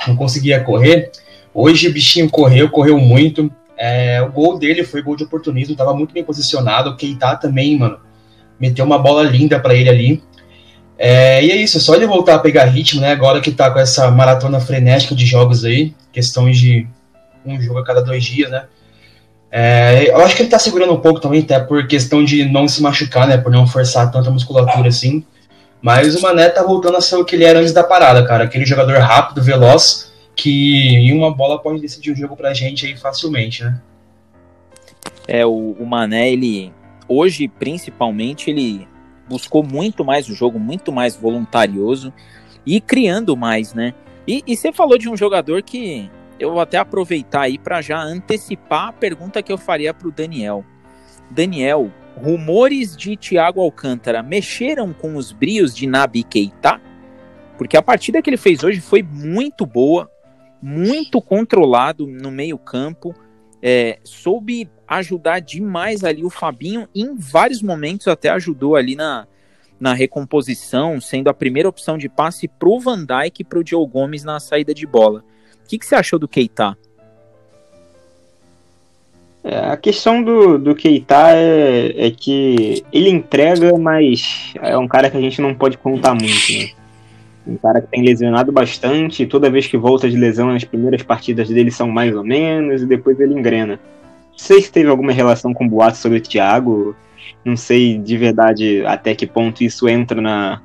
Não 0.08 0.16
conseguia 0.16 0.60
correr. 0.60 1.12
Hoje 1.54 1.88
o 1.88 1.94
bichinho 1.94 2.30
correu, 2.30 2.70
correu 2.70 3.00
muito. 3.00 3.52
É, 3.78 4.22
o 4.22 4.32
gol 4.32 4.60
dele 4.60 4.84
foi 4.84 5.02
gol 5.02 5.16
de 5.16 5.24
oportunismo, 5.24 5.76
tava 5.76 5.94
muito 5.94 6.14
bem 6.14 6.24
posicionado. 6.24 6.90
O 6.90 6.98
Keita 6.98 7.36
também, 7.38 7.78
mano, 7.78 7.98
meteu 8.60 8.86
uma 8.86 9.00
bola 9.00 9.24
linda 9.24 9.60
para 9.60 9.74
ele 9.74 9.90
ali. 9.90 10.24
É, 10.98 11.44
e 11.44 11.52
é 11.52 11.56
isso, 11.56 11.78
é 11.78 11.82
só 11.82 11.96
ele 11.96 12.08
voltar 12.08 12.36
a 12.36 12.40
pegar 12.40 12.66
ritmo, 12.66 13.02
né? 13.02 13.12
Agora 13.12 13.42
que 13.42 13.52
tá 13.52 13.70
com 13.72 13.80
essa 13.80 14.10
maratona 14.12 14.60
frenética 14.60 15.14
de 15.14 15.26
jogos 15.26 15.66
aí, 15.66 15.94
questões 16.12 16.58
de 16.58 16.88
um 17.46 17.62
jogo 17.62 17.80
a 17.80 17.86
cada 17.86 18.02
dois 18.02 18.24
dias, 18.24 18.50
né? 18.50 18.66
É, 19.52 20.10
eu 20.10 20.18
acho 20.18 20.36
que 20.36 20.42
ele 20.42 20.50
tá 20.50 20.60
segurando 20.60 20.94
um 20.94 21.00
pouco 21.00 21.20
também, 21.20 21.42
até 21.42 21.60
por 21.60 21.88
questão 21.88 22.24
de 22.24 22.44
não 22.46 22.68
se 22.68 22.82
machucar, 22.82 23.28
né? 23.28 23.38
Por 23.38 23.52
não 23.52 23.66
forçar 23.66 24.12
tanta 24.12 24.30
musculatura 24.30 24.90
assim. 24.90 25.24
Mas 25.82 26.16
o 26.16 26.22
Mané 26.22 26.50
tá 26.50 26.64
voltando 26.64 26.98
a 26.98 27.02
ser 27.02 27.16
o 27.16 27.24
que 27.24 27.36
ele 27.36 27.46
era 27.46 27.60
antes 27.60 27.72
da 27.72 27.84
parada, 27.84 28.26
cara. 28.26 28.46
Aquele 28.46 28.66
jogador 28.66 28.98
rápido, 28.98 29.42
veloz, 29.42 30.12
que 30.36 30.88
em 30.88 31.18
uma 31.18 31.34
bola 31.34 31.62
pode 31.62 31.80
decidir 31.80 32.12
o 32.12 32.16
jogo 32.16 32.36
pra 32.36 32.54
gente 32.54 32.86
aí 32.86 32.98
facilmente, 32.98 33.64
né? 33.64 33.80
É, 35.28 35.46
o, 35.46 35.76
o 35.80 35.86
Mané, 35.86 36.32
ele. 36.32 36.74
Hoje, 37.08 37.48
principalmente, 37.48 38.50
ele 38.50 38.88
buscou 39.30 39.64
muito 39.64 40.04
mais 40.04 40.28
o 40.28 40.34
jogo, 40.34 40.60
muito 40.60 40.92
mais 40.92 41.16
voluntarioso 41.16 42.12
e 42.66 42.82
criando 42.82 43.38
mais, 43.38 43.74
né? 43.74 43.94
E, 44.28 44.44
e 44.46 44.58
você 44.58 44.74
falou 44.74 44.98
de 44.98 45.08
um 45.08 45.16
jogador 45.16 45.62
que 45.62 46.10
eu 46.40 46.52
vou 46.52 46.60
até 46.60 46.78
aproveitar 46.78 47.42
aí 47.42 47.58
para 47.58 47.82
já 47.82 48.02
antecipar 48.02 48.90
a 48.90 48.94
pergunta 48.94 49.42
que 49.42 49.52
eu 49.52 49.58
faria 49.58 49.94
para 49.94 50.08
o 50.08 50.12
Daniel. 50.12 50.66
Daniel, 51.32 51.92
rumores 52.16 52.96
de 52.96 53.16
Thiago 53.16 53.62
Alcântara 53.62 54.22
mexeram 54.22 54.94
com 54.94 55.16
os 55.16 55.32
brios 55.32 55.76
de 55.76 55.88
Nabi 55.88 56.24
Keita? 56.24 56.82
Porque 57.58 57.78
a 57.78 57.82
partida 57.82 58.22
que 58.22 58.30
ele 58.30 58.38
fez 58.38 58.64
hoje 58.64 58.82
foi 58.82 59.02
muito 59.02 59.66
boa, 59.66 60.10
muito 60.62 61.22
controlado 61.22 62.06
no 62.06 62.30
meio 62.30 62.58
campo, 62.58 63.16
é, 63.62 64.00
soube 64.04 64.70
ajudar 64.88 65.40
demais 65.40 66.04
ali 66.04 66.24
o 66.24 66.30
Fabinho, 66.30 66.88
em 66.94 67.16
vários 67.16 67.62
momentos 67.62 68.08
até 68.08 68.30
ajudou 68.30 68.76
ali 68.76 68.96
na, 68.96 69.28
na 69.80 69.94
recomposição, 69.94 71.02
sendo 71.02 71.30
a 71.30 71.34
primeira 71.34 71.68
opção 71.68 71.98
de 71.98 72.08
passe 72.08 72.48
para 72.48 72.70
o 72.70 72.80
Van 72.80 73.06
Dijk 73.06 73.42
e 73.42 73.44
para 73.44 73.60
o 73.60 73.66
Joe 73.66 73.88
Gomes 73.88 74.24
na 74.24 74.40
saída 74.40 74.74
de 74.74 74.86
bola. 74.86 75.24
O 75.66 75.68
que, 75.68 75.80
que 75.80 75.86
você 75.86 75.96
achou 75.96 76.20
do 76.20 76.28
Keita? 76.28 76.78
É, 79.44 79.72
a 79.72 79.76
questão 79.76 80.22
do, 80.22 80.60
do 80.60 80.76
Keita 80.76 81.32
é, 81.32 82.08
é 82.08 82.12
que 82.12 82.84
ele 82.94 83.10
entrega, 83.10 83.76
mas 83.80 84.54
é 84.62 84.78
um 84.78 84.88
cara 84.88 85.10
que 85.10 85.18
a 85.18 85.22
gente 85.22 85.42
não 85.42 85.56
pode 85.56 85.76
contar 85.80 86.14
muito, 86.14 86.52
né? 86.52 86.70
Um 87.48 87.58
cara 87.58 87.82
que 87.82 87.88
tem 87.88 88.04
lesionado 88.04 88.52
bastante, 88.52 89.26
toda 89.26 89.50
vez 89.50 89.66
que 89.66 89.76
volta 89.76 90.08
de 90.08 90.16
lesão, 90.16 90.52
as 90.52 90.64
primeiras 90.64 91.02
partidas 91.02 91.50
dele 91.50 91.72
são 91.72 91.90
mais 91.90 92.16
ou 92.16 92.24
menos, 92.24 92.84
e 92.84 92.86
depois 92.86 93.20
ele 93.20 93.34
engrena. 93.34 93.80
Não 94.32 94.38
sei 94.38 94.62
se 94.62 94.72
teve 94.72 94.90
alguma 94.90 95.12
relação 95.12 95.52
com 95.52 95.66
o 95.66 95.70
boato 95.70 95.98
sobre 95.98 96.20
o 96.20 96.22
Thiago, 96.22 96.96
não 97.44 97.56
sei 97.56 97.98
de 97.98 98.18
verdade 98.18 98.86
até 98.86 99.16
que 99.16 99.26
ponto 99.26 99.64
isso 99.64 99.88
entra 99.90 100.22
na, 100.22 100.62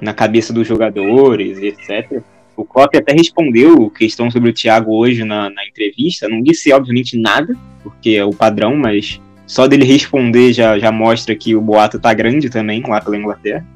na 0.00 0.12
cabeça 0.12 0.52
dos 0.52 0.66
jogadores, 0.66 1.58
etc. 1.58 2.20
O 2.56 2.64
Klopp 2.64 2.94
até 2.94 3.12
respondeu 3.12 3.90
questão 3.90 4.30
sobre 4.30 4.50
o 4.50 4.52
Thiago 4.52 4.94
hoje 4.94 5.24
na, 5.24 5.48
na 5.50 5.66
entrevista, 5.66 6.28
não 6.28 6.42
disse 6.42 6.72
obviamente 6.72 7.18
nada, 7.18 7.56
porque 7.82 8.10
é 8.10 8.24
o 8.24 8.30
padrão, 8.30 8.76
mas 8.76 9.20
só 9.46 9.66
dele 9.66 9.84
responder 9.84 10.52
já, 10.52 10.78
já 10.78 10.92
mostra 10.92 11.34
que 11.34 11.54
o 11.54 11.60
boato 11.60 11.98
tá 11.98 12.12
grande 12.14 12.48
também 12.48 12.82
lá 12.86 13.00
pela 13.00 13.16
Inglaterra. 13.16 13.66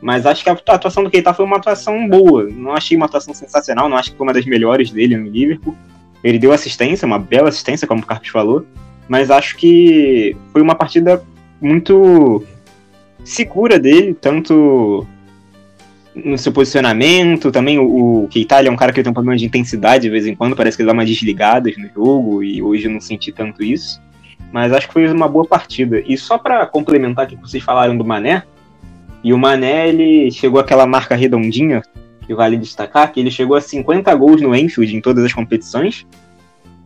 Mas 0.00 0.24
acho 0.24 0.42
que 0.42 0.48
a 0.48 0.52
atuação 0.52 1.04
do 1.04 1.10
Keita 1.10 1.34
foi 1.34 1.44
uma 1.44 1.58
atuação 1.58 2.08
boa. 2.08 2.48
Não 2.50 2.72
achei 2.72 2.96
uma 2.96 3.06
atuação 3.06 3.34
sensacional, 3.34 3.88
não 3.88 3.96
acho 3.96 4.12
que 4.12 4.16
foi 4.16 4.26
uma 4.26 4.32
das 4.32 4.46
melhores 4.46 4.90
dele 4.90 5.16
no 5.16 5.28
Liverpool. 5.28 5.76
Ele 6.24 6.38
deu 6.38 6.52
assistência, 6.52 7.06
uma 7.06 7.18
bela 7.18 7.48
assistência, 7.48 7.86
como 7.86 8.02
o 8.02 8.06
Carlos 8.06 8.28
falou. 8.28 8.64
Mas 9.08 9.30
acho 9.30 9.56
que 9.56 10.36
foi 10.52 10.62
uma 10.62 10.74
partida 10.74 11.22
muito 11.60 12.42
segura 13.24 13.78
dele, 13.78 14.14
tanto 14.14 15.06
no 16.14 16.36
seu 16.36 16.52
posicionamento. 16.52 17.50
Também 17.50 17.78
o, 17.78 18.24
o 18.24 18.28
Keita 18.28 18.62
é 18.62 18.70
um 18.70 18.76
cara 18.76 18.92
que 18.92 19.02
tem 19.02 19.10
um 19.10 19.14
problema 19.14 19.36
de 19.36 19.44
intensidade 19.44 20.02
de 20.02 20.10
vez 20.10 20.26
em 20.26 20.34
quando, 20.34 20.56
parece 20.56 20.76
que 20.76 20.82
ele 20.82 20.88
dá 20.88 20.92
uma 20.92 21.04
desligada 21.04 21.70
no 21.76 21.88
jogo, 21.94 22.42
e 22.42 22.62
hoje 22.62 22.86
eu 22.86 22.90
não 22.90 23.00
senti 23.00 23.32
tanto 23.32 23.62
isso. 23.62 24.00
Mas 24.52 24.72
acho 24.72 24.88
que 24.88 24.92
foi 24.92 25.06
uma 25.08 25.28
boa 25.28 25.44
partida. 25.44 26.02
E 26.06 26.16
só 26.16 26.36
para 26.36 26.66
complementar 26.66 27.26
o 27.26 27.28
que 27.28 27.36
vocês 27.36 27.62
falaram 27.62 27.96
do 27.96 28.04
Mané, 28.04 28.42
e 29.22 29.32
o 29.32 29.38
Mané, 29.38 29.88
ele 29.88 30.30
chegou 30.30 30.60
àquela 30.60 30.86
marca 30.86 31.14
redondinha, 31.14 31.82
que 32.26 32.34
vale 32.34 32.56
destacar, 32.56 33.12
que 33.12 33.20
ele 33.20 33.30
chegou 33.30 33.56
a 33.56 33.60
50 33.60 34.14
gols 34.14 34.40
no 34.40 34.54
Enfield 34.54 34.96
em 34.96 35.00
todas 35.00 35.24
as 35.24 35.32
competições. 35.32 36.06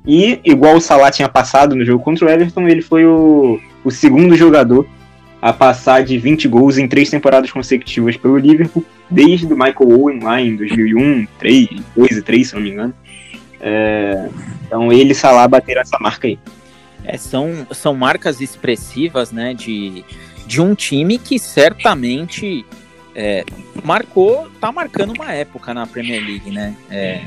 E, 0.07 0.41
igual 0.45 0.77
o 0.77 0.81
Salah 0.81 1.11
tinha 1.11 1.29
passado 1.29 1.75
no 1.75 1.85
jogo 1.85 2.03
contra 2.03 2.27
o 2.27 2.29
Everton, 2.29 2.69
ele 2.69 2.83
foi 2.83 3.07
o, 3.07 3.61
o 3.85 3.91
segundo 3.91 4.37
jogador 4.37 4.87
a 5.41 5.53
passar 5.53 6.03
de 6.03 6.19
20 6.19 6.49
gols 6.49 6.79
em 6.79 6.89
três 6.89 7.11
temporadas 7.11 7.53
consecutivas 7.53 8.17
pelo 8.17 8.39
Liverpool, 8.39 8.85
desde 9.15 9.47
o 9.47 9.57
Michael 9.57 10.01
Owen 10.01 10.21
lá 10.21 10.41
em 10.41 10.57
2001, 10.57 11.27
3, 11.39 11.69
2 11.97 12.11
e 12.11 12.23
3, 12.23 12.49
se 12.49 12.55
não 12.55 12.63
me 12.63 12.71
engano. 12.71 12.95
É, 13.61 14.29
então 14.67 14.93
ele 14.93 15.13
e 15.13 15.15
Salah 15.15 15.47
bateram 15.47 15.81
essa 15.81 15.97
marca 16.01 16.27
aí. 16.27 16.39
É, 17.05 17.17
são, 17.17 17.67
são 17.71 17.95
marcas 17.95 18.41
expressivas, 18.41 19.31
né, 19.31 19.55
de, 19.55 20.05
de 20.47 20.61
um 20.61 20.75
time 20.75 21.19
que 21.19 21.39
certamente 21.39 22.67
é, 23.15 23.45
marcou, 23.85 24.51
tá 24.61 24.73
marcando 24.73 25.13
uma 25.13 25.33
época 25.33 25.73
na 25.73 25.87
Premier 25.87 26.23
League, 26.25 26.51
né? 26.51 26.75
É, 26.91 27.23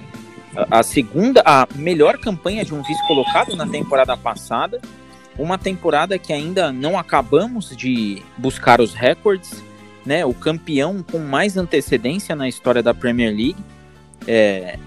a 0.70 0.82
segunda, 0.84 1.42
a 1.46 1.68
melhor 1.76 2.18
campanha 2.18 2.66
de 2.66 2.74
um 2.74 2.82
vice-colocado 2.82 3.56
na 3.56 3.68
temporada 3.68 4.18
passada, 4.18 4.82
uma 5.38 5.58
temporada 5.58 6.18
que 6.18 6.34
ainda 6.34 6.72
não 6.72 6.98
acabamos 6.98 7.76
de 7.76 8.24
buscar 8.38 8.82
os 8.82 8.94
recordes, 8.96 9.64
né? 10.08 10.26
O 10.26 10.34
campeão 10.34 11.04
com 11.04 11.20
mais 11.20 11.58
antecedência 11.58 12.36
na 12.36 12.48
história 12.48 12.82
da 12.82 12.94
Premier 12.94 13.30
League. 13.30 13.58
É, 14.26 14.80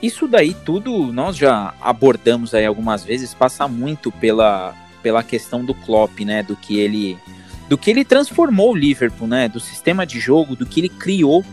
isso 0.00 0.28
daí 0.28 0.54
tudo 0.54 1.12
nós 1.12 1.36
já 1.36 1.74
abordamos 1.80 2.54
aí 2.54 2.64
algumas 2.64 3.04
vezes, 3.04 3.34
passa 3.34 3.66
muito 3.66 4.12
pela, 4.12 4.74
pela 5.02 5.22
questão 5.22 5.64
do 5.64 5.74
Klopp, 5.74 6.20
né? 6.20 6.42
Do 6.42 6.54
que 6.54 6.78
ele 6.78 7.18
do 7.68 7.76
que 7.76 7.90
ele 7.90 8.04
transformou 8.04 8.72
o 8.72 8.76
Liverpool, 8.76 9.28
né? 9.28 9.48
Do 9.48 9.60
sistema 9.60 10.06
de 10.06 10.18
jogo, 10.20 10.56
do 10.56 10.64
que 10.64 10.80
ele 10.80 10.88
criou 10.88 11.44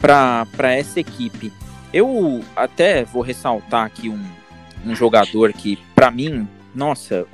para 0.00 0.72
essa 0.72 0.98
equipe. 0.98 1.52
Eu 1.92 2.42
até 2.56 3.04
vou 3.04 3.22
ressaltar 3.22 3.86
aqui 3.86 4.08
um, 4.08 4.24
um 4.84 4.94
jogador 4.94 5.52
que, 5.52 5.78
para 5.94 6.10
mim, 6.10 6.48
nossa, 6.74 7.26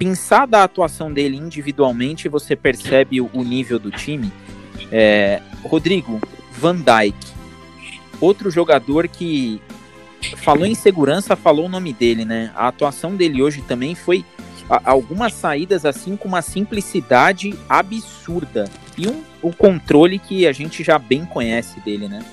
pensar 0.00 0.46
da 0.46 0.64
atuação 0.64 1.12
dele 1.12 1.36
individualmente, 1.36 2.26
você 2.26 2.56
percebe 2.56 3.20
o, 3.20 3.44
nível 3.44 3.78
do 3.78 3.90
time. 3.90 4.32
É, 4.90 5.42
Rodrigo, 5.62 6.18
Van 6.58 6.76
Dijk, 6.76 7.14
outro 8.18 8.50
jogador 8.50 9.06
que 9.06 9.60
falou 10.38 10.64
em 10.64 10.74
segurança, 10.74 11.36
falou 11.36 11.66
o 11.66 11.68
nome 11.68 11.92
dele, 11.92 12.24
né? 12.24 12.50
A 12.56 12.68
atuação 12.68 13.14
dele 13.14 13.42
hoje 13.42 13.60
também 13.60 13.94
foi 13.94 14.24
algumas 14.84 15.34
saídas 15.34 15.84
assim 15.84 16.16
com 16.16 16.28
uma 16.28 16.40
simplicidade 16.40 17.54
absurda 17.68 18.70
e 18.96 19.06
um, 19.06 19.22
o 19.42 19.52
controle 19.52 20.18
que 20.18 20.46
a 20.46 20.52
gente 20.52 20.82
já 20.82 20.98
bem 20.98 21.26
conhece 21.26 21.78
dele, 21.80 22.08
né? 22.08 22.24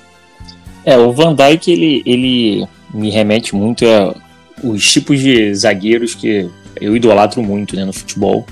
É, 0.85 0.97
o 0.97 1.11
Van 1.11 1.35
Dijk 1.35 1.69
ele, 1.69 2.01
ele 2.05 2.65
me 2.93 3.09
remete 3.09 3.53
muito 3.53 3.85
a 3.85 4.15
os 4.63 4.91
tipos 4.91 5.19
de 5.19 5.53
zagueiros 5.53 6.15
que 6.15 6.49
eu 6.81 6.95
idolatro 6.95 7.41
muito 7.41 7.75
né, 7.75 7.85
no 7.85 7.93
futebol, 7.93 8.45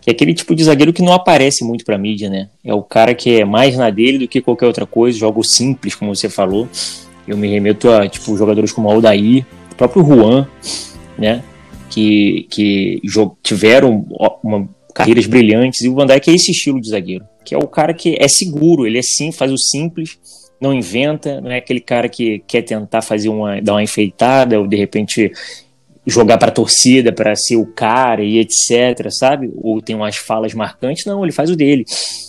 que 0.00 0.10
é 0.10 0.12
aquele 0.12 0.34
tipo 0.34 0.54
de 0.54 0.64
zagueiro 0.64 0.92
que 0.92 1.02
não 1.02 1.12
aparece 1.12 1.64
muito 1.64 1.84
para 1.84 1.96
mídia, 1.96 2.28
né? 2.28 2.48
É 2.64 2.74
o 2.74 2.82
cara 2.82 3.14
que 3.14 3.40
é 3.40 3.44
mais 3.44 3.76
na 3.76 3.90
dele 3.90 4.18
do 4.18 4.28
que 4.28 4.40
qualquer 4.40 4.66
outra 4.66 4.84
coisa, 4.84 5.18
jogo 5.18 5.42
simples, 5.44 5.94
como 5.94 6.14
você 6.14 6.28
falou. 6.28 6.68
Eu 7.26 7.36
me 7.36 7.48
remeto 7.48 7.88
a 7.90 8.08
tipo 8.08 8.36
jogadores 8.36 8.72
como 8.72 8.90
Aldair, 8.90 9.46
o 9.70 9.74
próprio 9.76 10.04
Juan, 10.04 10.46
né? 11.16 11.42
que, 11.92 12.46
que 12.50 13.02
tiveram 13.42 14.06
uma, 14.42 14.66
carreiras 14.94 15.26
brilhantes, 15.26 15.82
e 15.82 15.88
o 15.88 15.94
Van 15.94 16.06
Dijk 16.06 16.30
é 16.30 16.34
esse 16.34 16.50
estilo 16.50 16.80
de 16.80 16.88
zagueiro, 16.88 17.24
que 17.44 17.54
é 17.54 17.58
o 17.58 17.68
cara 17.68 17.92
que 17.92 18.16
é 18.18 18.26
seguro, 18.28 18.86
ele 18.86 18.98
é 18.98 19.02
sim, 19.02 19.30
faz 19.30 19.52
o 19.52 19.58
simples, 19.58 20.18
não 20.58 20.72
inventa, 20.72 21.40
não 21.40 21.50
é 21.50 21.58
aquele 21.58 21.80
cara 21.80 22.08
que 22.08 22.42
quer 22.46 22.62
tentar 22.62 23.02
fazer 23.02 23.28
uma, 23.28 23.60
dar 23.60 23.74
uma 23.74 23.82
enfeitada, 23.82 24.58
ou 24.58 24.66
de 24.66 24.76
repente 24.76 25.32
jogar 26.06 26.38
para 26.38 26.48
a 26.48 26.52
torcida 26.54 27.12
para 27.12 27.34
ser 27.36 27.56
o 27.56 27.66
cara 27.66 28.22
e 28.22 28.38
etc, 28.38 29.08
sabe? 29.10 29.52
Ou 29.56 29.80
tem 29.80 29.94
umas 29.94 30.16
falas 30.16 30.52
marcantes, 30.52 31.04
não, 31.06 31.22
ele 31.22 31.32
faz 31.32 31.50
o 31.50 31.56
dele 31.56 31.84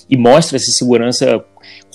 e 0.10 0.16
mostra 0.16 0.58
essa 0.58 0.72
segurança 0.72 1.44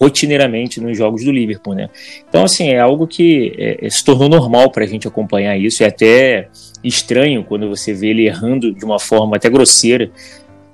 rotineiramente 0.01 0.81
nos 0.81 0.97
jogos 0.97 1.25
do 1.25 1.31
Liverpool, 1.31 1.75
né? 1.75 1.89
Então, 2.29 2.45
assim, 2.45 2.69
é 2.69 2.81
algo 2.81 3.07
que 3.07 3.53
é, 3.59 3.89
se 3.91 4.05
tornou 4.05 4.29
normal 4.29 4.71
para 4.71 4.85
a 4.85 4.87
gente 4.87 5.07
acompanhar 5.07 5.57
isso, 5.57 5.83
é 5.83 5.87
até 5.87 6.49
estranho 6.83 7.45
quando 7.45 7.69
você 7.69 7.93
vê 7.93 8.09
ele 8.09 8.27
errando 8.27 8.73
de 8.73 8.85
uma 8.85 8.99
forma 8.99 9.37
até 9.37 9.49
grosseira, 9.49 10.11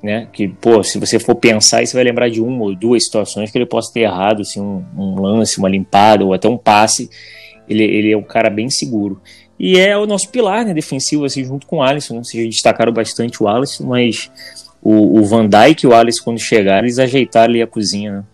né? 0.03 0.29
Que, 0.33 0.49
pô, 0.49 0.83
se 0.83 0.99
você 0.99 1.19
for 1.19 1.35
pensar, 1.35 1.85
você 1.85 1.95
vai 1.95 2.05
lembrar 2.05 2.29
de 2.29 2.41
uma 2.41 2.65
ou 2.65 2.75
duas 2.75 3.05
situações 3.05 3.51
que 3.51 3.57
ele 3.57 3.67
possa 3.67 3.93
ter 3.93 4.01
errado, 4.01 4.43
assim, 4.43 4.61
um, 4.61 4.85
um 4.97 5.21
lance, 5.21 5.59
uma 5.59 5.69
limpada 5.69 6.25
ou 6.25 6.35
até 6.35 6.49
um 6.49 6.59
passe. 6.59 7.09
Ele, 7.67 7.83
ele 7.83 8.13
é 8.13 8.17
um 8.17 8.23
cara 8.23 8.51
bem 8.51 8.69
seguro. 8.69 9.23
E 9.67 9.81
é 9.81 9.97
o 9.97 10.05
nosso 10.05 10.29
pilar 10.29 10.63
né, 10.63 10.75
defensivo, 10.75 11.25
assim, 11.25 11.43
junto 11.43 11.67
com 11.67 11.79
o 11.79 11.83
Alisson. 11.83 12.17
Né? 12.17 12.23
Vocês 12.23 12.47
destacaram 12.51 12.93
bastante 12.93 13.43
o 13.43 13.49
Alisson, 13.49 13.87
mas 13.87 14.31
o, 14.83 15.19
o 15.19 15.25
Van 15.25 15.49
Dijk 15.49 15.85
e 15.85 15.87
o 15.87 15.95
Alisson, 15.95 16.23
quando 16.23 16.39
chegaram, 16.39 16.85
eles 16.85 16.99
ajeitaram 16.99 17.49
ali 17.49 17.63
a 17.63 17.67
cozinha, 17.67 18.13
né? 18.13 18.25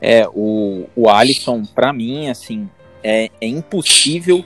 É, 0.00 0.26
o, 0.34 0.88
o 0.96 1.08
Alisson, 1.08 1.62
para 1.64 1.92
mim, 1.92 2.28
assim, 2.28 2.68
é, 3.04 3.30
é 3.40 3.46
impossível 3.46 4.44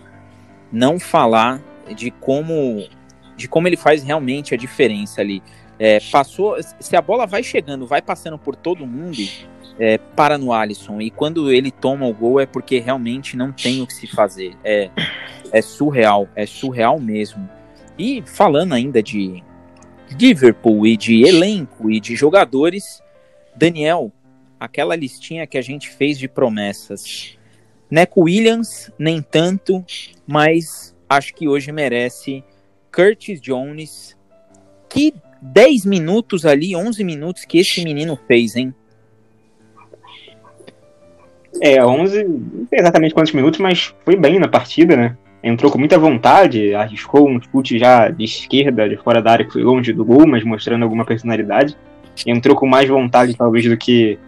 não 0.71 1.01
falar 1.01 1.63
de 1.97 2.11
como 2.11 2.87
de 3.35 3.49
como 3.49 3.67
ele 3.67 3.79
faz 3.79 4.03
realmente 4.03 4.53
a 4.53 4.59
diferença 4.59 5.23
ali. 5.23 5.43
É, 5.79 5.99
passou, 6.13 6.57
se 6.79 6.95
a 6.95 7.01
bola 7.01 7.27
vai 7.27 7.43
chegando, 7.43 7.87
vai 7.87 8.03
passando 8.03 8.39
por 8.39 8.55
todo 8.55 8.87
mundo, 8.87 9.17
é, 9.79 9.99
para 9.99 10.39
no 10.39 10.53
Alisson. 10.53 11.01
E 11.01 11.11
quando 11.11 11.51
ele 11.53 11.71
toma 11.71 12.07
o 12.07 12.15
gol 12.15 12.41
é 12.41 12.47
porque 12.47 12.79
realmente 12.79 13.37
não 13.37 13.53
tem 13.53 13.83
o 13.83 13.87
que 13.87 13.95
se 13.95 14.07
fazer. 14.07 14.57
É, 14.65 14.91
é 15.53 15.63
surreal, 15.63 16.29
é 16.35 16.47
surreal 16.47 16.99
mesmo. 17.01 17.49
E 17.99 18.23
falando 18.27 18.73
ainda 18.73 19.03
de 19.03 19.43
Liverpool 20.19 20.87
e 20.87 20.97
de 20.97 21.23
elenco 21.23 21.91
e 21.91 22.01
de 22.01 22.17
jogadores, 22.17 23.03
Daniel, 23.55 24.13
aquela 24.59 24.97
listinha 24.97 25.47
que 25.47 25.59
a 25.59 25.63
gente 25.63 25.91
fez 25.91 26.19
de 26.19 26.29
promessas. 26.29 27.37
Neco 27.91 28.23
Williams, 28.23 28.91
nem 28.99 29.23
tanto, 29.23 29.85
mas 30.27 30.95
acho 31.09 31.35
que 31.35 31.47
hoje 31.47 31.71
merece 31.71 32.43
Curtis 32.93 33.41
Jones. 33.41 34.17
Que 34.89 35.15
10 35.41 35.85
minutos 35.85 36.47
ali, 36.47 36.75
11 36.75 37.05
minutos 37.05 37.45
que 37.45 37.59
esse 37.59 37.85
menino 37.85 38.19
fez, 38.27 38.57
hein? 38.57 38.75
É, 41.65 41.83
11, 41.83 42.25
não 42.25 42.67
sei 42.69 42.79
exatamente 42.79 43.15
quantos 43.15 43.33
minutos, 43.33 43.59
mas 43.59 43.95
foi 44.05 44.17
bem 44.17 44.39
na 44.39 44.47
partida, 44.47 44.95
né? 44.95 45.17
Entrou 45.43 45.73
com 45.73 45.79
muita 45.79 45.99
vontade, 45.99 46.75
arriscou 46.75 47.27
um 47.27 47.41
chute 47.41 47.79
já 47.79 48.11
de 48.11 48.23
esquerda, 48.23 48.87
de 48.87 48.99
fora 48.99 49.23
da 49.23 49.33
área, 49.33 49.47
que 49.47 49.55
foi 49.55 49.63
longe 49.63 49.91
do 49.91 50.05
gol, 50.05 50.27
mas 50.27 50.45
mostrando 50.45 50.83
alguma 50.83 51.07
personalidade. 51.07 51.75
Entrou 52.27 52.55
com 52.55 52.67
mais 52.67 52.87
vontade, 52.87 53.35
talvez, 53.35 53.65
do 53.65 53.79
que 53.79 54.19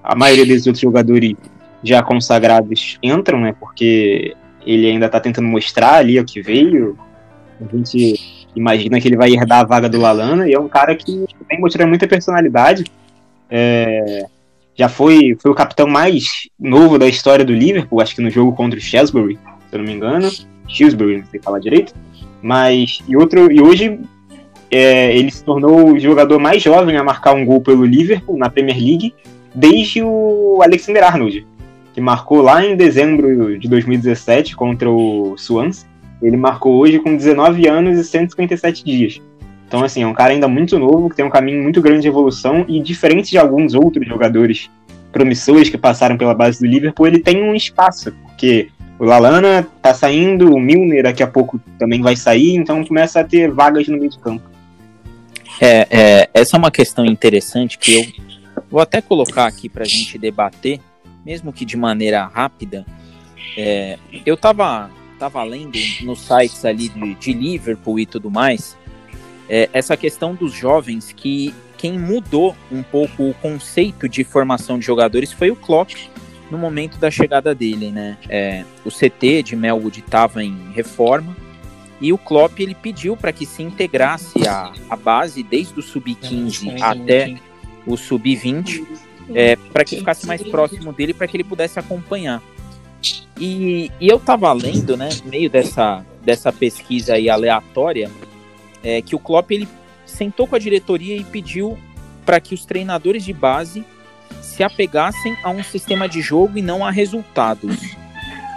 a 0.00 0.14
maioria 0.14 0.46
desses 0.46 0.68
outros 0.68 0.80
jogadores 0.80 1.34
já 1.82 2.04
consagrados 2.04 2.98
entram, 3.02 3.40
né? 3.40 3.52
Porque 3.58 4.36
ele 4.64 4.86
ainda 4.86 5.08
tá 5.08 5.18
tentando 5.18 5.48
mostrar 5.48 5.94
ali 5.94 6.20
o 6.20 6.24
que 6.24 6.40
veio. 6.40 6.96
A 7.60 7.76
gente 7.76 8.46
imagina 8.54 9.00
que 9.00 9.08
ele 9.08 9.16
vai 9.16 9.32
herdar 9.32 9.58
a 9.58 9.64
vaga 9.64 9.88
do 9.88 9.98
Lalana 9.98 10.48
e 10.48 10.54
é 10.54 10.60
um 10.60 10.68
cara 10.68 10.94
que 10.94 11.26
tem 11.48 11.58
mostrado 11.58 11.88
muita 11.88 12.06
personalidade. 12.06 12.84
É, 13.50 14.24
já 14.74 14.88
foi, 14.88 15.36
foi 15.40 15.50
o 15.50 15.54
capitão 15.54 15.86
mais 15.86 16.24
novo 16.58 16.98
da 16.98 17.06
história 17.06 17.44
do 17.44 17.52
Liverpool, 17.52 18.00
acho 18.00 18.14
que 18.14 18.22
no 18.22 18.30
jogo 18.30 18.52
contra 18.52 18.78
o 18.78 18.82
Shrewsbury, 18.82 19.36
se 19.36 19.74
eu 19.74 19.78
não 19.78 19.86
me 19.86 19.92
engano. 19.92 20.30
Shrewsbury, 20.68 21.18
não 21.18 21.26
sei 21.26 21.40
falar 21.40 21.58
direito. 21.58 21.94
Mas, 22.42 23.00
e, 23.06 23.16
outro, 23.16 23.52
e 23.52 23.60
hoje 23.60 23.98
é, 24.70 25.16
ele 25.16 25.30
se 25.30 25.44
tornou 25.44 25.92
o 25.92 25.98
jogador 25.98 26.38
mais 26.38 26.62
jovem 26.62 26.96
a 26.96 27.04
marcar 27.04 27.34
um 27.34 27.44
gol 27.44 27.60
pelo 27.60 27.84
Liverpool 27.84 28.38
na 28.38 28.48
Premier 28.48 28.78
League 28.78 29.14
desde 29.54 30.02
o 30.02 30.60
Alexander 30.62 31.04
Arnold, 31.04 31.46
que 31.92 32.00
marcou 32.00 32.40
lá 32.40 32.64
em 32.64 32.76
dezembro 32.76 33.58
de 33.58 33.68
2017 33.68 34.54
contra 34.54 34.88
o 34.88 35.36
Swansea. 35.36 35.88
Ele 36.22 36.36
marcou 36.36 36.76
hoje 36.76 36.98
com 36.98 37.16
19 37.16 37.66
anos 37.66 37.98
e 37.98 38.04
157 38.04 38.84
dias. 38.84 39.20
Então, 39.70 39.84
assim, 39.84 40.02
é 40.02 40.06
um 40.06 40.12
cara 40.12 40.32
ainda 40.32 40.48
muito 40.48 40.80
novo, 40.80 41.08
que 41.08 41.14
tem 41.14 41.24
um 41.24 41.30
caminho 41.30 41.62
muito 41.62 41.80
grande 41.80 42.00
de 42.00 42.08
evolução 42.08 42.64
e 42.66 42.82
diferente 42.82 43.30
de 43.30 43.38
alguns 43.38 43.72
outros 43.72 44.04
jogadores 44.04 44.68
promissores 45.12 45.68
que 45.68 45.78
passaram 45.78 46.18
pela 46.18 46.34
base 46.34 46.58
do 46.58 46.66
Liverpool, 46.66 47.06
ele 47.06 47.20
tem 47.20 47.40
um 47.40 47.54
espaço, 47.54 48.10
porque 48.24 48.68
o 48.98 49.04
Lalana 49.04 49.64
tá 49.80 49.94
saindo, 49.94 50.52
o 50.52 50.58
Milner 50.58 51.04
daqui 51.04 51.22
a 51.22 51.26
pouco 51.28 51.60
também 51.78 52.02
vai 52.02 52.16
sair, 52.16 52.56
então 52.56 52.84
começa 52.84 53.20
a 53.20 53.24
ter 53.24 53.48
vagas 53.48 53.86
no 53.86 53.96
meio 53.96 54.10
de 54.10 54.18
campo. 54.18 54.42
É, 55.60 55.86
é, 55.88 56.30
essa 56.34 56.56
é 56.56 56.58
uma 56.58 56.72
questão 56.72 57.06
interessante 57.06 57.78
que 57.78 57.94
eu 57.94 58.04
vou 58.68 58.80
até 58.80 59.00
colocar 59.00 59.46
aqui 59.46 59.68
para 59.68 59.84
a 59.84 59.88
gente 59.88 60.18
debater, 60.18 60.80
mesmo 61.24 61.52
que 61.52 61.64
de 61.64 61.76
maneira 61.76 62.24
rápida. 62.24 62.84
É, 63.56 63.98
eu 64.26 64.36
tava, 64.36 64.90
tava 65.16 65.44
lendo 65.44 65.78
nos 66.02 66.22
sites 66.22 66.64
ali 66.64 66.88
de, 66.88 67.14
de 67.14 67.32
Liverpool 67.32 68.00
e 68.00 68.06
tudo 68.06 68.28
mais, 68.32 68.76
é, 69.50 69.68
essa 69.72 69.96
questão 69.96 70.32
dos 70.32 70.52
jovens 70.52 71.12
que 71.12 71.52
quem 71.76 71.98
mudou 71.98 72.56
um 72.70 72.84
pouco 72.84 73.24
o 73.24 73.34
conceito 73.34 74.08
de 74.08 74.22
formação 74.22 74.78
de 74.78 74.86
jogadores 74.86 75.32
foi 75.32 75.50
o 75.50 75.56
Klopp 75.56 75.90
no 76.50 76.56
momento 76.56 76.98
da 76.98 77.10
chegada 77.10 77.54
dele, 77.54 77.90
né? 77.90 78.16
É, 78.28 78.64
o 78.84 78.90
CT 78.90 79.42
de 79.42 79.56
Melwood 79.56 79.98
estava 79.98 80.44
em 80.44 80.70
reforma 80.72 81.36
e 82.00 82.12
o 82.12 82.18
Klopp 82.18 82.60
ele 82.60 82.74
pediu 82.74 83.16
para 83.16 83.32
que 83.32 83.44
se 83.44 83.62
integrasse 83.62 84.46
a, 84.46 84.72
a 84.88 84.96
base 84.96 85.42
desde 85.42 85.78
o 85.78 85.82
sub-15 85.82 86.80
até 86.80 87.36
o 87.86 87.96
sub-20, 87.96 88.86
é, 89.34 89.56
para 89.56 89.84
que 89.84 89.96
ficasse 89.96 90.26
mais 90.26 90.42
próximo 90.42 90.92
dele, 90.92 91.12
para 91.12 91.26
que 91.26 91.36
ele 91.36 91.44
pudesse 91.44 91.78
acompanhar. 91.78 92.42
E, 93.38 93.90
e 94.00 94.08
eu 94.08 94.16
estava 94.16 94.52
lendo, 94.52 94.96
né, 94.96 95.08
no 95.24 95.30
meio 95.30 95.50
dessa, 95.50 96.04
dessa 96.22 96.52
pesquisa 96.52 97.14
aí 97.14 97.28
aleatória, 97.28 98.10
é, 98.82 99.02
que 99.02 99.14
o 99.14 99.18
Klopp 99.18 99.50
ele 99.50 99.68
sentou 100.06 100.46
com 100.46 100.56
a 100.56 100.58
diretoria 100.58 101.16
e 101.16 101.24
pediu 101.24 101.78
para 102.24 102.40
que 102.40 102.54
os 102.54 102.64
treinadores 102.64 103.24
de 103.24 103.32
base 103.32 103.84
se 104.42 104.62
apegassem 104.62 105.36
a 105.42 105.50
um 105.50 105.62
sistema 105.62 106.08
de 106.08 106.20
jogo 106.20 106.58
e 106.58 106.62
não 106.62 106.84
a 106.84 106.90
resultados. 106.90 107.76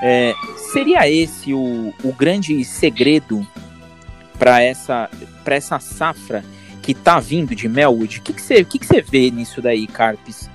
É, 0.01 0.33
seria 0.71 1.09
esse 1.09 1.53
o, 1.53 1.93
o 2.03 2.13
grande 2.13 2.63
segredo 2.65 3.47
para 4.37 4.61
essa, 4.61 5.09
essa 5.45 5.79
safra 5.79 6.43
que 6.81 6.93
tá 6.93 7.19
vindo 7.19 7.55
de 7.55 7.69
Melwood? 7.69 8.19
O 8.19 8.21
que, 8.21 8.33
que, 8.33 8.41
você, 8.41 8.63
que, 8.63 8.77
que 8.77 8.85
você 8.85 9.01
vê 9.01 9.31
nisso 9.31 9.61
daí, 9.61 9.87
Carpes? 9.87 10.49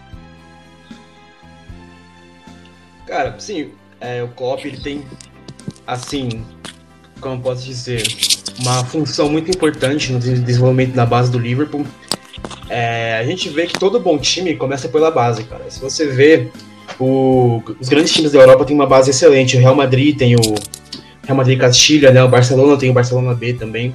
Cara, 3.06 3.38
sim, 3.40 3.72
é, 4.00 4.22
o 4.22 4.28
Klopp 4.28 4.66
ele 4.66 4.78
tem, 4.78 5.06
assim, 5.86 6.44
como 7.20 7.40
posso 7.40 7.64
dizer, 7.64 8.02
uma 8.58 8.84
função 8.84 9.28
muito 9.28 9.50
importante 9.50 10.12
no 10.12 10.18
desenvolvimento 10.18 10.94
da 10.94 11.06
base 11.06 11.30
do 11.30 11.38
Liverpool. 11.38 11.86
É, 12.68 13.18
a 13.18 13.24
gente 13.24 13.48
vê 13.48 13.66
que 13.66 13.78
todo 13.78 13.98
bom 14.00 14.18
time 14.18 14.54
começa 14.56 14.88
pela 14.88 15.10
base, 15.10 15.44
cara. 15.44 15.64
Se 15.68 15.80
você 15.80 16.06
vê 16.06 16.48
o, 16.98 17.62
os 17.80 17.88
grandes 17.88 18.12
times 18.12 18.32
da 18.32 18.38
Europa 18.38 18.64
têm 18.64 18.74
uma 18.74 18.86
base 18.86 19.10
excelente. 19.10 19.56
O 19.56 19.60
Real 19.60 19.74
Madrid 19.74 20.16
tem 20.16 20.34
o 20.36 20.54
Real 21.24 21.36
Madrid 21.36 21.58
Castilha, 21.58 22.10
né? 22.10 22.22
O 22.22 22.28
Barcelona 22.28 22.76
tem 22.76 22.90
o 22.90 22.92
Barcelona 22.92 23.34
B 23.34 23.52
também. 23.54 23.94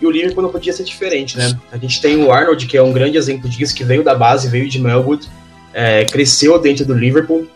E 0.00 0.06
o 0.06 0.10
Liverpool 0.10 0.42
não 0.42 0.50
podia 0.50 0.72
ser 0.72 0.84
diferente, 0.84 1.36
né? 1.36 1.58
A 1.70 1.76
gente 1.76 2.00
tem 2.00 2.16
o 2.16 2.32
Arnold, 2.32 2.66
que 2.66 2.76
é 2.76 2.82
um 2.82 2.92
grande 2.92 3.18
exemplo 3.18 3.48
disso, 3.48 3.74
que 3.74 3.84
veio 3.84 4.02
da 4.02 4.14
base, 4.14 4.48
veio 4.48 4.68
de 4.68 4.80
Melwood, 4.80 5.28
é, 5.74 6.04
cresceu 6.06 6.58
dentro 6.58 6.86
do 6.86 6.94
Liverpool. 6.94 7.46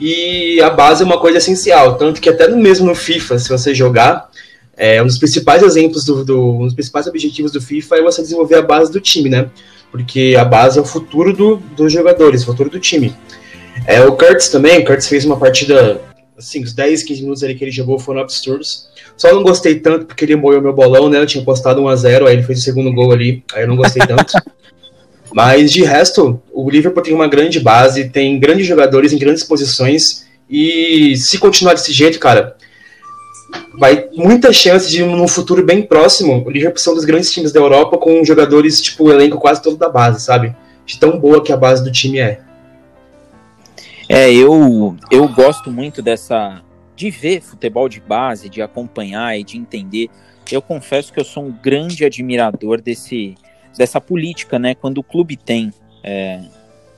E 0.00 0.60
a 0.60 0.70
base 0.70 1.04
é 1.04 1.06
uma 1.06 1.20
coisa 1.20 1.38
essencial, 1.38 1.94
tanto 1.94 2.20
que 2.20 2.28
até 2.28 2.48
mesmo 2.48 2.84
no 2.84 2.96
FIFA, 2.96 3.38
se 3.38 3.48
você 3.48 3.72
jogar, 3.72 4.28
é, 4.76 5.02
um 5.02 5.06
dos 5.06 5.18
principais 5.18 5.62
exemplos 5.62 6.04
do, 6.04 6.24
do, 6.24 6.56
um 6.56 6.64
dos 6.64 6.74
principais 6.74 7.06
objetivos 7.06 7.52
do 7.52 7.60
FIFA 7.60 7.96
é 7.96 8.02
você 8.02 8.22
desenvolver 8.22 8.56
a 8.56 8.62
base 8.62 8.90
do 8.90 9.00
time, 9.00 9.28
né? 9.28 9.48
Porque 9.90 10.34
a 10.38 10.44
base 10.44 10.78
é 10.78 10.82
o 10.82 10.84
futuro 10.84 11.32
do, 11.32 11.56
dos 11.56 11.92
jogadores, 11.92 12.42
o 12.42 12.46
futuro 12.46 12.68
do 12.68 12.80
time. 12.80 13.14
É, 13.86 14.04
o 14.04 14.12
Curtis 14.12 14.48
também, 14.48 14.80
o 14.80 14.84
Curtis 14.84 15.08
fez 15.08 15.24
uma 15.24 15.36
partida, 15.36 16.00
assim, 16.36 16.62
os 16.62 16.72
10, 16.72 17.04
15 17.04 17.22
minutos 17.22 17.44
ali 17.44 17.54
que 17.54 17.64
ele 17.64 17.70
jogou 17.70 17.98
foram 17.98 18.20
absurdos. 18.20 18.88
Só 19.16 19.32
não 19.32 19.42
gostei 19.42 19.76
tanto 19.76 20.06
porque 20.06 20.24
ele 20.24 20.34
moeu 20.34 20.60
meu 20.60 20.72
bolão, 20.72 21.08
né? 21.08 21.18
Eu 21.20 21.26
tinha 21.26 21.44
postado 21.44 21.80
1x0, 21.80 22.26
aí 22.26 22.34
ele 22.34 22.42
fez 22.42 22.58
o 22.58 22.62
segundo 22.62 22.92
gol 22.92 23.12
ali, 23.12 23.44
aí 23.54 23.62
eu 23.62 23.68
não 23.68 23.76
gostei 23.76 24.04
tanto. 24.06 24.34
Mas 25.32 25.72
de 25.72 25.82
resto, 25.82 26.40
o 26.52 26.68
Liverpool 26.70 27.02
tem 27.02 27.14
uma 27.14 27.26
grande 27.26 27.58
base, 27.58 28.08
tem 28.08 28.38
grandes 28.38 28.66
jogadores 28.66 29.12
em 29.12 29.18
grandes 29.18 29.42
posições, 29.42 30.24
e 30.48 31.16
se 31.16 31.38
continuar 31.38 31.74
desse 31.74 31.92
jeito, 31.92 32.18
cara, 32.18 32.53
vai 33.72 34.08
muita 34.14 34.52
chance 34.52 34.90
de, 34.90 35.02
num 35.02 35.28
futuro 35.28 35.64
bem 35.64 35.82
próximo, 35.82 36.44
o 36.44 36.50
Liverpool 36.50 36.78
ser 36.78 36.90
um 36.90 36.94
dos 36.94 37.04
grandes 37.04 37.32
times 37.32 37.52
da 37.52 37.60
Europa 37.60 37.98
com 37.98 38.24
jogadores, 38.24 38.80
tipo, 38.80 39.04
o 39.04 39.12
elenco 39.12 39.38
quase 39.38 39.62
todo 39.62 39.76
da 39.76 39.88
base, 39.88 40.20
sabe? 40.24 40.54
De 40.86 40.98
tão 40.98 41.18
boa 41.18 41.42
que 41.42 41.52
a 41.52 41.56
base 41.56 41.82
do 41.82 41.90
time 41.90 42.18
é. 42.18 42.40
É, 44.08 44.32
eu, 44.32 44.96
eu 45.10 45.28
gosto 45.28 45.70
muito 45.70 46.02
dessa. 46.02 46.62
de 46.94 47.10
ver 47.10 47.40
futebol 47.40 47.88
de 47.88 48.00
base, 48.00 48.48
de 48.48 48.60
acompanhar 48.60 49.38
e 49.38 49.42
de 49.42 49.56
entender. 49.56 50.08
Eu 50.50 50.60
confesso 50.60 51.12
que 51.12 51.18
eu 51.18 51.24
sou 51.24 51.44
um 51.44 51.52
grande 51.52 52.04
admirador 52.04 52.80
desse, 52.80 53.34
dessa 53.76 54.00
política, 54.00 54.58
né? 54.58 54.74
Quando 54.74 54.98
o 54.98 55.02
clube 55.02 55.36
tem. 55.36 55.72
É, 56.02 56.40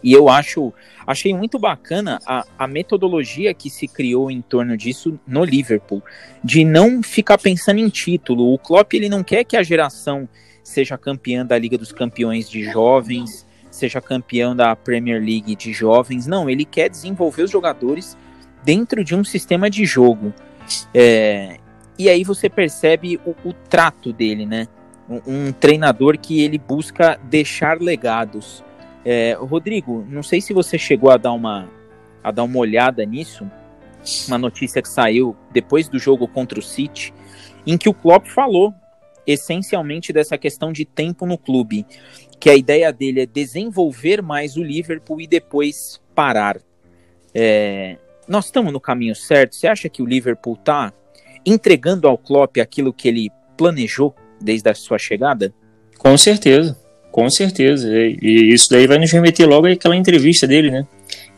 e 0.07 0.12
eu 0.12 0.29
acho. 0.29 0.73
Achei 1.05 1.35
muito 1.35 1.59
bacana 1.59 2.21
a, 2.25 2.45
a 2.57 2.69
metodologia 2.69 3.53
que 3.53 3.69
se 3.69 3.88
criou 3.88 4.31
em 4.31 4.40
torno 4.40 4.77
disso 4.77 5.19
no 5.27 5.45
Liverpool, 5.45 6.01
de 6.45 6.64
não 6.64 7.03
ficar 7.03 7.38
pensando 7.38 7.81
em 7.81 7.88
título. 7.88 8.55
O 8.55 8.59
Klopp 8.59 8.95
ele 8.95 9.09
não 9.09 9.25
quer 9.25 9.42
que 9.42 9.57
a 9.57 9.64
geração 9.64 10.29
seja 10.62 10.97
campeã 10.97 11.45
da 11.45 11.59
Liga 11.59 11.77
dos 11.77 11.90
Campeões 11.90 12.49
de 12.49 12.62
jovens, 12.71 13.45
seja 13.69 14.01
campeão 14.01 14.55
da 14.55 14.77
Premier 14.77 15.21
League 15.21 15.57
de 15.57 15.73
jovens. 15.73 16.25
Não, 16.25 16.49
ele 16.49 16.64
quer 16.64 16.88
desenvolver 16.88 17.42
os 17.42 17.51
jogadores 17.51 18.16
dentro 18.64 19.03
de 19.03 19.14
um 19.14 19.25
sistema 19.25 19.69
de 19.69 19.85
jogo. 19.85 20.33
É, 20.95 21.59
e 21.99 22.09
aí 22.09 22.23
você 22.23 22.49
percebe 22.49 23.21
o, 23.27 23.35
o 23.49 23.53
trato 23.53 24.12
dele, 24.12 24.47
né? 24.47 24.69
Um, 25.09 25.49
um, 25.49 25.53
treinador 25.53 26.16
que 26.16 26.42
ele 26.42 26.59
busca 26.59 27.19
deixar 27.25 27.81
legados. 27.81 28.64
É, 29.09 29.35
Rodrigo, 29.38 30.05
não 30.11 30.21
sei 30.21 30.40
se 30.40 30.53
você 30.53 30.77
chegou 30.77 31.12
a 31.12 31.16
dar 31.16 31.33
uma 31.33 31.71
a 32.25 32.33
dar 32.33 32.42
uma 32.42 32.59
olhada 32.59 33.07
nisso, 33.07 33.49
uma 34.27 34.37
notícia 34.37 34.83
que 34.83 34.88
saiu 34.88 35.37
depois 35.53 35.88
do 35.88 35.97
jogo 35.97 36.27
contra 36.27 36.59
o 36.59 36.62
City, 36.62 37.14
em 37.64 37.79
que 37.79 37.88
o 37.88 37.95
Klopp 37.95 38.27
falou 38.27 38.75
essencialmente 39.25 40.12
dessa 40.12 40.37
questão 40.37 40.73
de 40.73 40.85
tempo 40.85 41.25
no 41.25 41.38
clube 41.38 41.87
que 42.40 42.51
a 42.51 42.57
ideia 42.57 42.92
dele 42.92 43.21
é 43.21 43.27
desenvolver 43.27 44.21
mais 44.23 44.57
o 44.57 44.62
Liverpool 44.62 45.21
e 45.21 45.29
depois 45.29 46.01
parar. 46.12 46.59
É, 47.33 47.99
nós 48.27 48.47
estamos 48.47 48.73
no 48.73 48.81
caminho 48.81 49.14
certo? 49.14 49.55
Você 49.55 49.69
acha 49.69 49.88
que 49.88 50.03
o 50.03 50.07
Liverpool 50.07 50.55
está 50.55 50.92
entregando 51.45 52.09
ao 52.09 52.19
Klopp 52.19 52.59
aquilo 52.59 52.92
que 52.92 53.07
ele 53.07 53.31
planejou 53.57 54.12
desde 54.40 54.69
a 54.69 54.75
sua 54.75 54.99
chegada? 54.99 55.55
Com 55.97 56.19
certeza, 56.19 56.77
com 57.17 57.31
certeza. 57.31 57.89
E 57.91 58.53
isso 58.53 58.69
daí 58.69 58.87
vai 58.87 58.99
nos 58.99 59.11
remeter 59.11 59.49
logo 59.49 59.67
àquela 59.67 59.97
entrevista 59.97 60.47
dele, 60.47 60.71
né? 60.71 60.87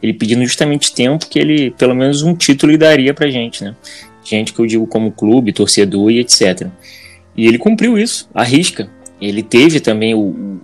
Ele 0.02 0.12
pedindo 0.12 0.44
justamente 0.44 0.92
tempo 0.92 1.28
que 1.28 1.38
ele, 1.38 1.70
pelo 1.70 1.94
menos 1.94 2.20
um 2.22 2.34
título, 2.34 2.72
lhe 2.72 2.76
daria 2.76 3.14
pra 3.14 3.30
gente, 3.30 3.62
né? 3.62 3.76
Gente 4.24 4.52
que 4.52 4.58
eu 4.58 4.66
digo 4.66 4.88
como 4.88 5.12
clube, 5.12 5.52
torcedor 5.52 6.10
e 6.10 6.18
etc. 6.18 6.66
E 7.36 7.46
ele 7.46 7.58
cumpriu 7.58 7.96
isso, 7.96 8.28
a 8.34 8.42
risca. 8.42 8.90
Ele 9.20 9.40
teve 9.40 9.78
também 9.78 10.16
o, 10.16 10.58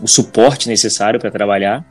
o 0.00 0.08
suporte 0.08 0.70
necessário 0.70 1.20
para 1.20 1.30
trabalhar, 1.30 1.84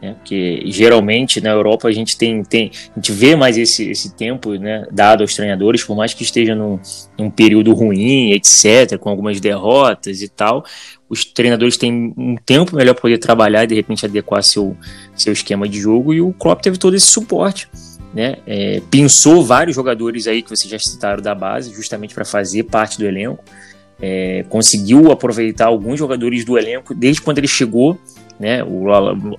né? 0.00 0.14
porque 0.18 0.62
geralmente 0.66 1.40
na 1.40 1.50
Europa 1.50 1.88
a 1.88 1.92
gente 1.92 2.16
tem, 2.16 2.44
tem 2.44 2.70
a 2.92 3.00
gente 3.00 3.10
vê 3.10 3.34
mais 3.34 3.58
esse, 3.58 3.90
esse 3.90 4.14
tempo 4.14 4.54
né, 4.54 4.86
dado 4.92 5.22
aos 5.22 5.34
treinadores, 5.34 5.82
por 5.82 5.96
mais 5.96 6.14
que 6.14 6.22
esteja 6.22 6.54
num, 6.54 6.78
num 7.18 7.28
período 7.28 7.74
ruim, 7.74 8.30
etc., 8.30 8.96
com 8.98 9.10
algumas 9.10 9.40
derrotas 9.40 10.22
e 10.22 10.28
tal, 10.28 10.64
os 11.08 11.24
treinadores 11.24 11.76
têm 11.76 12.12
um 12.16 12.36
tempo 12.36 12.76
melhor 12.76 12.94
para 12.94 13.02
poder 13.02 13.18
trabalhar 13.18 13.64
e 13.64 13.68
de 13.68 13.74
repente 13.74 14.04
adequar 14.04 14.42
seu, 14.42 14.76
seu 15.16 15.32
esquema 15.32 15.68
de 15.68 15.80
jogo, 15.80 16.12
e 16.12 16.20
o 16.20 16.32
Klopp 16.32 16.60
teve 16.60 16.78
todo 16.78 16.94
esse 16.94 17.06
suporte. 17.06 17.68
né? 18.12 18.36
É, 18.46 18.82
pensou 18.90 19.44
vários 19.44 19.74
jogadores 19.74 20.26
aí 20.26 20.42
que 20.42 20.50
vocês 20.50 20.70
já 20.70 20.78
citaram 20.78 21.22
da 21.22 21.34
base, 21.34 21.72
justamente 21.74 22.14
para 22.14 22.24
fazer 22.24 22.64
parte 22.64 22.98
do 22.98 23.06
elenco. 23.06 23.42
É, 24.00 24.44
conseguiu 24.48 25.10
aproveitar 25.10 25.66
alguns 25.66 25.98
jogadores 25.98 26.44
do 26.44 26.56
elenco 26.56 26.94
desde 26.94 27.20
quando 27.20 27.38
ele 27.38 27.48
chegou, 27.48 27.98
né? 28.38 28.62
O, 28.62 28.84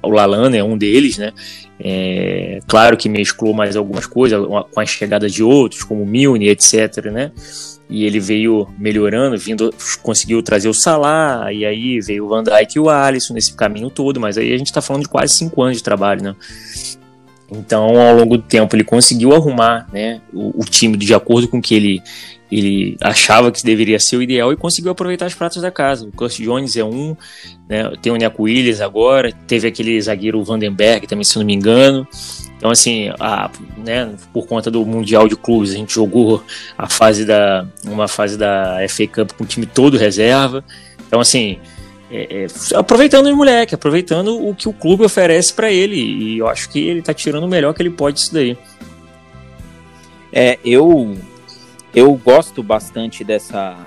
o 0.01 0.10
Lalana 0.10 0.58
é 0.58 0.63
um 0.63 0.77
deles, 0.77 1.17
né? 1.17 1.32
É, 1.79 2.60
claro 2.67 2.97
que 2.97 3.08
mesclou 3.08 3.53
mais 3.53 3.77
algumas 3.77 4.05
coisas 4.05 4.38
com 4.45 4.79
a 4.79 4.86
chegada 4.86 5.29
de 5.29 5.41
outros, 5.41 5.84
como 5.84 6.03
o 6.03 6.05
Milne, 6.05 6.49
etc, 6.49 7.05
né? 7.05 7.32
E 7.89 8.06
ele 8.06 8.19
veio 8.19 8.67
melhorando, 8.78 9.36
vindo, 9.36 9.73
conseguiu 10.04 10.43
trazer 10.43 10.69
o 10.69 10.73
Salah, 10.73 11.52
e 11.52 11.65
aí 11.65 11.99
veio 11.99 12.25
o 12.25 12.28
Van 12.28 12.43
Dijk 12.43 12.75
e 12.75 12.80
o 12.80 12.88
Alisson 12.88 13.34
nesse 13.34 13.54
caminho 13.54 13.89
todo, 13.89 14.19
mas 14.19 14.38
aí 14.38 14.54
a 14.54 14.58
gente 14.58 14.67
está 14.67 14.80
falando 14.80 15.04
de 15.04 15.10
quase 15.10 15.34
cinco 15.34 15.63
anos 15.63 15.78
de 15.78 15.84
trabalho, 15.84 16.21
né? 16.21 16.36
Então, 17.52 17.86
ao 17.99 18.15
longo 18.15 18.38
do 18.38 18.43
tempo, 18.43 18.75
ele 18.75 18.84
conseguiu 18.84 19.34
arrumar 19.34 19.88
né, 19.91 20.21
o, 20.32 20.62
o 20.62 20.65
time 20.65 20.95
de 20.95 21.13
acordo 21.15 21.47
com 21.47 21.58
o 21.58 21.62
que 21.62 21.73
ele, 21.73 22.04
ele 22.51 22.97
achava 23.01 23.51
que 23.51 23.63
deveria 23.63 23.99
ser 23.99 24.17
o 24.17 24.23
ideal 24.23 24.51
e 24.51 24.57
conseguiu 24.57 24.91
aproveitar 24.91 25.25
as 25.25 25.33
pratas 25.33 25.62
da 25.62 25.69
casa. 25.69 26.05
O 26.05 26.12
Curtis 26.12 26.38
Jones 26.38 26.75
é 26.75 26.83
um, 26.83 27.15
né, 27.67 27.91
tem 28.01 28.12
o 28.12 28.17
Neco 28.17 28.43
Williams 28.43 28.81
agora, 28.81 29.31
teve 29.47 29.67
aquele 29.67 30.01
zagueiro 30.01 30.43
Vandenberg 30.43 31.05
também, 31.07 31.23
se 31.23 31.38
não 31.38 31.45
me 31.45 31.53
engano. 31.53 32.07
Então, 32.57 32.71
assim, 32.71 33.09
a, 33.19 33.49
né, 33.77 34.13
por 34.33 34.45
conta 34.47 34.69
do 34.69 34.85
Mundial 34.85 35.27
de 35.27 35.35
Clubes, 35.35 35.71
a 35.71 35.75
gente 35.75 35.93
jogou 35.93 36.43
a 36.77 36.89
fase 36.89 37.25
da, 37.25 37.65
uma 37.85 38.07
fase 38.07 38.38
da 38.38 38.77
FA 38.89 39.07
Cup 39.07 39.31
com 39.33 39.43
o 39.43 39.47
time 39.47 39.65
todo 39.65 39.97
reserva. 39.97 40.63
Então, 41.07 41.21
assim, 41.21 41.57
é, 42.12 42.45
é, 42.45 42.47
aproveitando 42.75 43.27
os 43.27 43.35
moleque, 43.35 43.75
aproveitando 43.75 44.45
o 44.45 44.55
que 44.55 44.67
o 44.67 44.73
clube 44.73 45.05
oferece 45.05 45.53
para 45.53 45.71
ele. 45.71 45.95
E 45.95 46.38
eu 46.39 46.47
acho 46.47 46.69
que 46.69 46.79
ele 46.79 47.01
tá 47.01 47.13
tirando 47.13 47.43
o 47.43 47.47
melhor 47.47 47.73
que 47.73 47.81
ele 47.81 47.91
pode 47.91 48.17
disso 48.17 48.33
daí. 48.33 48.57
É, 50.33 50.59
eu 50.65 51.15
eu 51.93 52.13
gosto 52.15 52.62
bastante 52.62 53.23
dessa 53.23 53.78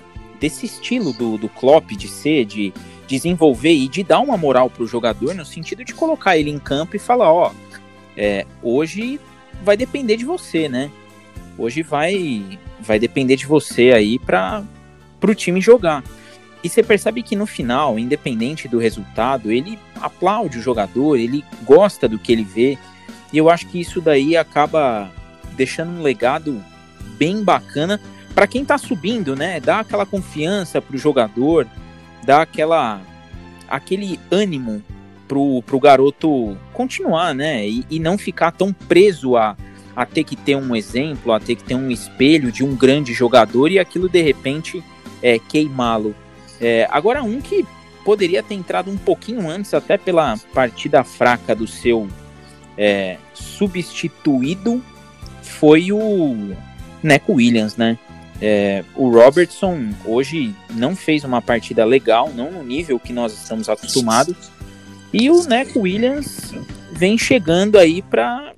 desse 0.40 0.66
estilo 0.66 1.12
do, 1.12 1.38
do 1.38 1.48
Klopp 1.48 1.92
de 1.92 2.08
ser, 2.08 2.44
de 2.44 2.74
desenvolver 3.06 3.72
e 3.72 3.86
de 3.86 4.02
dar 4.02 4.18
uma 4.18 4.36
moral 4.36 4.68
pro 4.68 4.88
jogador 4.88 5.34
no 5.34 5.44
sentido 5.44 5.84
de 5.84 5.94
colocar 5.94 6.36
ele 6.36 6.50
em 6.50 6.58
campo 6.58 6.96
e 6.96 6.98
falar, 6.98 7.32
ó, 7.32 7.52
é, 8.16 8.44
hoje 8.60 9.20
vai 9.62 9.76
depender 9.76 10.16
de 10.16 10.24
você, 10.24 10.68
né? 10.68 10.90
Hoje 11.56 11.82
vai 11.82 12.58
vai 12.80 12.98
depender 12.98 13.36
de 13.36 13.46
você 13.46 13.92
aí 13.92 14.18
para 14.18 14.64
pro 15.20 15.34
time 15.34 15.60
jogar. 15.60 16.02
E 16.64 16.68
você 16.68 16.82
percebe 16.82 17.22
que 17.22 17.36
no 17.36 17.46
final, 17.46 17.98
independente 17.98 18.68
do 18.68 18.78
resultado, 18.78 19.50
ele 19.50 19.78
aplaude 20.00 20.58
o 20.58 20.62
jogador, 20.62 21.16
ele 21.16 21.44
gosta 21.64 22.08
do 22.08 22.18
que 22.18 22.32
ele 22.32 22.44
vê. 22.44 22.78
E 23.32 23.38
eu 23.38 23.50
acho 23.50 23.66
que 23.66 23.80
isso 23.80 24.00
daí 24.00 24.36
acaba 24.36 25.10
deixando 25.56 25.92
um 25.92 26.02
legado 26.02 26.62
bem 27.22 27.44
bacana 27.44 28.00
para 28.34 28.48
quem 28.48 28.62
está 28.62 28.76
subindo, 28.76 29.36
né? 29.36 29.60
Dá 29.60 29.78
aquela 29.78 30.04
confiança 30.04 30.82
pro 30.82 30.98
jogador, 30.98 31.68
dá 32.24 32.42
aquela 32.42 33.00
aquele 33.68 34.18
ânimo 34.28 34.82
pro, 35.28 35.62
pro 35.62 35.78
garoto 35.78 36.58
continuar, 36.72 37.32
né? 37.32 37.64
E, 37.64 37.86
e 37.88 38.00
não 38.00 38.18
ficar 38.18 38.50
tão 38.50 38.72
preso 38.72 39.36
a, 39.36 39.56
a 39.94 40.04
ter 40.04 40.24
que 40.24 40.34
ter 40.34 40.56
um 40.56 40.74
exemplo, 40.74 41.32
a 41.32 41.38
ter 41.38 41.54
que 41.54 41.62
ter 41.62 41.76
um 41.76 41.92
espelho 41.92 42.50
de 42.50 42.64
um 42.64 42.74
grande 42.74 43.12
jogador 43.12 43.70
e 43.70 43.78
aquilo 43.78 44.08
de 44.08 44.20
repente 44.20 44.82
é, 45.22 45.38
queimá-lo. 45.38 46.16
É, 46.60 46.88
agora, 46.90 47.22
um 47.22 47.40
que 47.40 47.64
poderia 48.04 48.42
ter 48.42 48.54
entrado 48.54 48.90
um 48.90 48.98
pouquinho 48.98 49.48
antes, 49.48 49.72
até 49.74 49.96
pela 49.96 50.36
partida 50.52 51.04
fraca 51.04 51.54
do 51.54 51.68
seu 51.68 52.08
é, 52.76 53.16
substituído, 53.32 54.82
foi 55.40 55.92
o 55.92 56.56
Neco 57.02 57.34
Williams, 57.34 57.76
né? 57.76 57.98
É, 58.40 58.84
o 58.96 59.08
Robertson 59.08 59.90
hoje 60.04 60.54
não 60.70 60.96
fez 60.96 61.22
uma 61.22 61.40
partida 61.40 61.84
legal, 61.84 62.30
não 62.34 62.50
no 62.50 62.62
nível 62.64 62.98
que 62.98 63.12
nós 63.12 63.32
estamos 63.32 63.68
acostumados. 63.68 64.50
E 65.12 65.30
o 65.30 65.44
Neco 65.44 65.80
Williams 65.80 66.52
vem 66.90 67.16
chegando 67.16 67.78
aí 67.78 68.02
para 68.02 68.52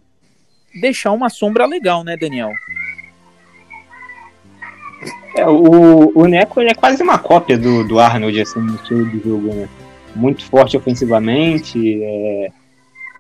deixar 0.81 1.13
uma 1.13 1.29
sombra 1.29 1.67
legal, 1.67 2.03
né, 2.03 2.17
Daniel? 2.17 2.51
É, 5.37 5.47
o, 5.47 6.13
o 6.15 6.27
Neco 6.27 6.61
é 6.61 6.73
quase 6.75 7.03
uma 7.03 7.19
cópia 7.19 7.59
do, 7.59 7.87
do 7.87 7.99
Arnold, 7.99 8.41
assim, 8.41 8.61
no 8.61 8.77
estilo 8.77 9.11
de 9.11 9.19
jogo, 9.19 9.53
né? 9.53 9.69
Muito 10.15 10.45
forte 10.45 10.77
ofensivamente, 10.77 12.03
é, 12.03 12.53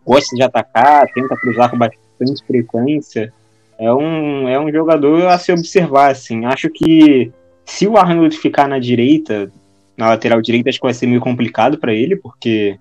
gosta 0.06 0.34
de 0.36 0.42
atacar, 0.42 1.06
tenta 1.12 1.36
cruzar 1.36 1.70
com 1.70 1.76
bastante 1.76 2.44
frequência. 2.46 3.32
É 3.78 3.92
um, 3.92 4.48
é 4.48 4.58
um 4.58 4.70
jogador 4.70 5.26
a 5.26 5.38
se 5.38 5.52
observar, 5.52 6.10
assim. 6.10 6.44
Acho 6.44 6.70
que 6.70 7.32
se 7.64 7.86
o 7.86 7.96
Arnold 7.96 8.36
ficar 8.36 8.68
na 8.68 8.78
direita, 8.78 9.50
na 9.96 10.08
lateral 10.08 10.40
direita, 10.40 10.68
acho 10.68 10.78
que 10.78 10.86
vai 10.86 10.94
ser 10.94 11.06
meio 11.06 11.20
complicado 11.20 11.78
para 11.78 11.92
ele, 11.92 12.16
porque 12.16 12.78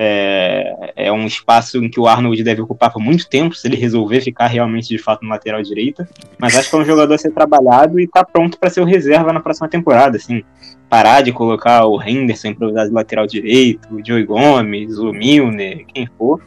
é, 0.00 0.92
é 0.94 1.12
um 1.12 1.26
espaço 1.26 1.82
em 1.82 1.90
que 1.90 1.98
o 1.98 2.06
Arnold 2.06 2.40
deve 2.44 2.62
ocupar 2.62 2.92
por 2.92 3.00
muito 3.00 3.28
tempo, 3.28 3.56
se 3.56 3.66
ele 3.66 3.76
resolver 3.76 4.20
ficar 4.20 4.46
realmente 4.46 4.86
de 4.86 4.96
fato 4.96 5.24
no 5.24 5.28
lateral 5.28 5.60
direita. 5.60 6.08
Mas 6.38 6.54
acho 6.54 6.70
que 6.70 6.76
é 6.76 6.78
um 6.78 6.84
jogador 6.84 7.14
a 7.14 7.18
ser 7.18 7.32
trabalhado 7.32 7.98
e 7.98 8.06
tá 8.06 8.24
pronto 8.24 8.58
para 8.58 8.70
ser 8.70 8.80
o 8.80 8.84
reserva 8.84 9.32
na 9.32 9.40
próxima 9.40 9.68
temporada, 9.68 10.16
assim. 10.16 10.44
Parar 10.88 11.22
de 11.22 11.32
colocar 11.32 11.84
o 11.84 12.00
Henderson 12.00 12.48
improvisado 12.48 12.88
de 12.88 12.94
lateral 12.94 13.26
direito, 13.26 13.88
o 13.92 14.04
Joey 14.04 14.24
Gomes, 14.24 14.98
o 14.98 15.12
Milner, 15.12 15.84
quem 15.86 16.06
for, 16.06 16.40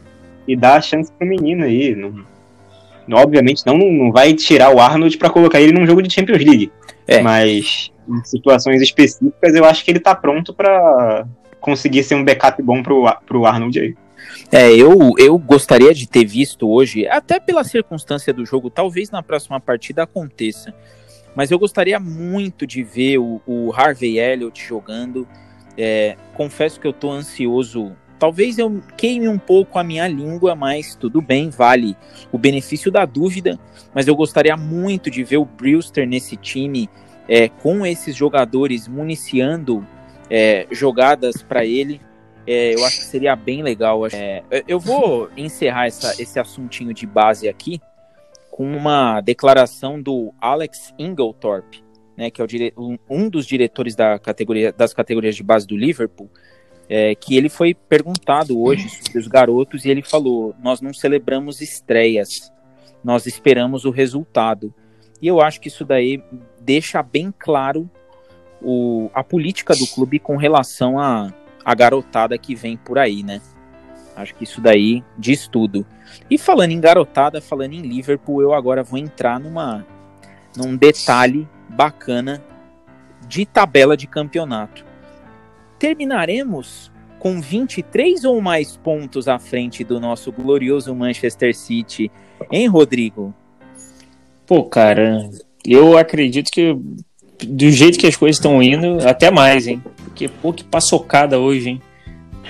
e 0.48 0.56
dar 0.56 0.78
a 0.78 0.82
chance 0.82 1.12
pro 1.12 1.28
menino 1.28 1.66
aí. 1.66 1.94
Não, 1.94 2.24
obviamente 3.12 3.66
não, 3.66 3.78
não 3.78 4.12
vai 4.12 4.34
tirar 4.34 4.74
o 4.74 4.80
Arnold 4.80 5.18
para 5.18 5.30
colocar 5.30 5.60
ele 5.60 5.74
num 5.74 5.86
jogo 5.86 6.02
de 6.02 6.14
Champions 6.14 6.44
League. 6.44 6.72
É. 7.08 7.22
Mas 7.22 7.92
em 8.08 8.24
situações 8.24 8.82
específicas 8.82 9.56
eu 9.56 9.66
acho 9.66 9.84
que 9.84 9.92
ele 9.92 10.00
tá 10.00 10.16
pronto 10.16 10.54
para 10.54 11.26
conseguir 11.60 12.04
ser 12.04 12.16
um 12.16 12.24
backup 12.26 12.62
bom 12.62 12.82
pro, 12.82 13.06
pro 13.26 13.46
Arnold 13.46 13.80
aí. 13.80 13.96
É, 14.52 14.72
eu, 14.74 15.14
eu 15.18 15.38
gostaria 15.38 15.94
de 15.94 16.08
ter 16.08 16.26
visto 16.26 16.70
hoje, 16.70 17.08
até 17.08 17.40
pela 17.40 17.64
circunstância 17.64 18.34
do 18.34 18.46
jogo, 18.46 18.70
talvez 18.70 19.10
na 19.10 19.24
próxima 19.24 19.60
partida 19.60 20.04
aconteça, 20.04 20.74
mas 21.36 21.52
eu 21.52 21.60
gostaria 21.60 22.00
muito 22.00 22.68
de 22.68 22.84
ver 22.84 23.18
o, 23.18 23.42
o 23.46 23.74
Harvey 23.74 24.20
Elliott 24.20 24.62
jogando. 24.64 25.28
É, 25.78 26.18
confesso 26.34 26.80
que 26.80 26.88
eu 26.88 26.94
tô 26.94 27.10
ansioso. 27.12 27.96
Talvez 28.22 28.60
eu 28.60 28.84
queime 28.96 29.28
um 29.28 29.40
pouco 29.40 29.80
a 29.80 29.84
minha 29.84 30.08
língua, 30.08 30.56
mas 30.56 30.94
tudo 30.94 31.20
bem, 31.20 31.50
vale 31.50 31.98
o 32.32 32.38
benefício 32.38 32.92
da 32.92 33.04
dúvida. 33.04 33.60
Mas 33.96 34.08
eu 34.08 34.16
gostaria 34.16 34.56
muito 34.56 35.10
de 35.10 35.24
ver 35.24 35.38
o 35.38 35.46
Brewster 35.46 36.08
nesse 36.08 36.38
time, 36.38 36.88
é, 37.28 37.50
com 37.50 37.84
esses 37.84 38.16
jogadores 38.16 38.88
municiando 38.88 39.84
é, 40.30 40.68
jogadas 40.70 41.42
para 41.42 41.66
ele. 41.66 42.00
É, 42.46 42.76
eu 42.76 42.86
acho 42.86 42.98
que 42.98 43.06
seria 43.06 43.36
bem 43.36 43.64
legal. 43.64 44.06
É, 44.06 44.44
eu 44.68 44.80
vou 44.80 45.28
encerrar 45.36 45.88
essa, 45.88 46.22
esse 46.22 46.40
assuntinho 46.40 46.94
de 46.94 47.08
base 47.08 47.50
aqui 47.50 47.82
com 48.52 48.72
uma 48.72 49.20
declaração 49.20 50.00
do 50.00 50.32
Alex 50.40 50.94
Inglethorpe, 51.00 51.84
né, 52.16 52.30
que 52.30 52.40
é 52.40 52.46
dire... 52.46 52.72
um 53.10 53.28
dos 53.28 53.48
diretores 53.48 53.96
da 53.96 54.20
categoria, 54.20 54.72
das 54.72 54.94
categorias 54.94 55.36
de 55.36 55.42
base 55.42 55.66
do 55.66 55.76
Liverpool, 55.76 56.30
é, 56.94 57.16
que 57.16 57.38
ele 57.38 57.48
foi 57.48 57.74
perguntado 57.74 58.62
hoje 58.62 58.90
sobre 58.90 59.18
os 59.18 59.26
garotos 59.26 59.86
e 59.86 59.90
ele 59.90 60.04
falou: 60.04 60.54
Nós 60.62 60.82
não 60.82 60.94
celebramos 60.94 61.62
estreias, 61.62 62.52
nós 63.02 63.26
esperamos 63.26 63.86
o 63.86 63.92
resultado. 63.92 64.74
E 65.22 65.28
eu 65.28 65.40
acho 65.40 65.62
que 65.62 65.70
isso 65.70 65.86
daí 65.86 66.22
deixa 66.60 67.02
bem 67.02 67.34
claro 67.40 67.90
o, 68.62 69.10
a 69.14 69.24
política 69.24 69.74
do 69.74 69.88
clube 69.88 70.20
com 70.20 70.36
relação 70.36 71.00
a, 71.00 71.34
a 71.64 71.74
garotada 71.74 72.38
que 72.38 72.56
vem 72.56 72.76
por 72.76 73.00
aí, 73.00 73.24
né? 73.24 73.42
Acho 74.14 74.36
que 74.36 74.44
isso 74.44 74.60
daí 74.60 75.02
diz 75.18 75.48
tudo. 75.48 75.86
E 76.30 76.38
falando 76.38 76.72
em 76.72 76.82
garotada, 76.82 77.40
falando 77.40 77.72
em 77.72 77.82
Liverpool, 77.84 78.42
eu 78.42 78.54
agora 78.54 78.84
vou 78.84 79.00
entrar 79.00 79.40
numa 79.40 79.88
num 80.58 80.76
detalhe 80.76 81.48
bacana 81.70 82.44
de 83.26 83.46
tabela 83.46 83.96
de 83.96 84.08
campeonato. 84.08 84.91
Terminaremos 85.82 86.92
com 87.18 87.42
23 87.42 88.24
ou 88.24 88.40
mais 88.40 88.78
pontos 88.78 89.28
à 89.28 89.40
frente 89.40 89.84
do 89.84 90.00
nosso 90.00 90.32
glorioso 90.32 90.94
Manchester 90.94 91.56
City, 91.56 92.12
hein, 92.52 92.68
Rodrigo? 92.68 93.34
Pô, 94.46 94.64
cara, 94.64 95.28
eu 95.66 95.98
acredito 95.98 96.52
que 96.52 96.78
do 97.48 97.72
jeito 97.72 97.98
que 97.98 98.06
as 98.06 98.16
coisas 98.16 98.36
estão 98.36 98.62
indo, 98.62 99.00
até 99.08 99.32
mais, 99.32 99.66
hein? 99.66 99.82
Porque, 100.04 100.28
pô, 100.28 100.54
que 100.54 100.64
paçocada 100.64 101.40
hoje, 101.40 101.72
hein? 101.72 101.82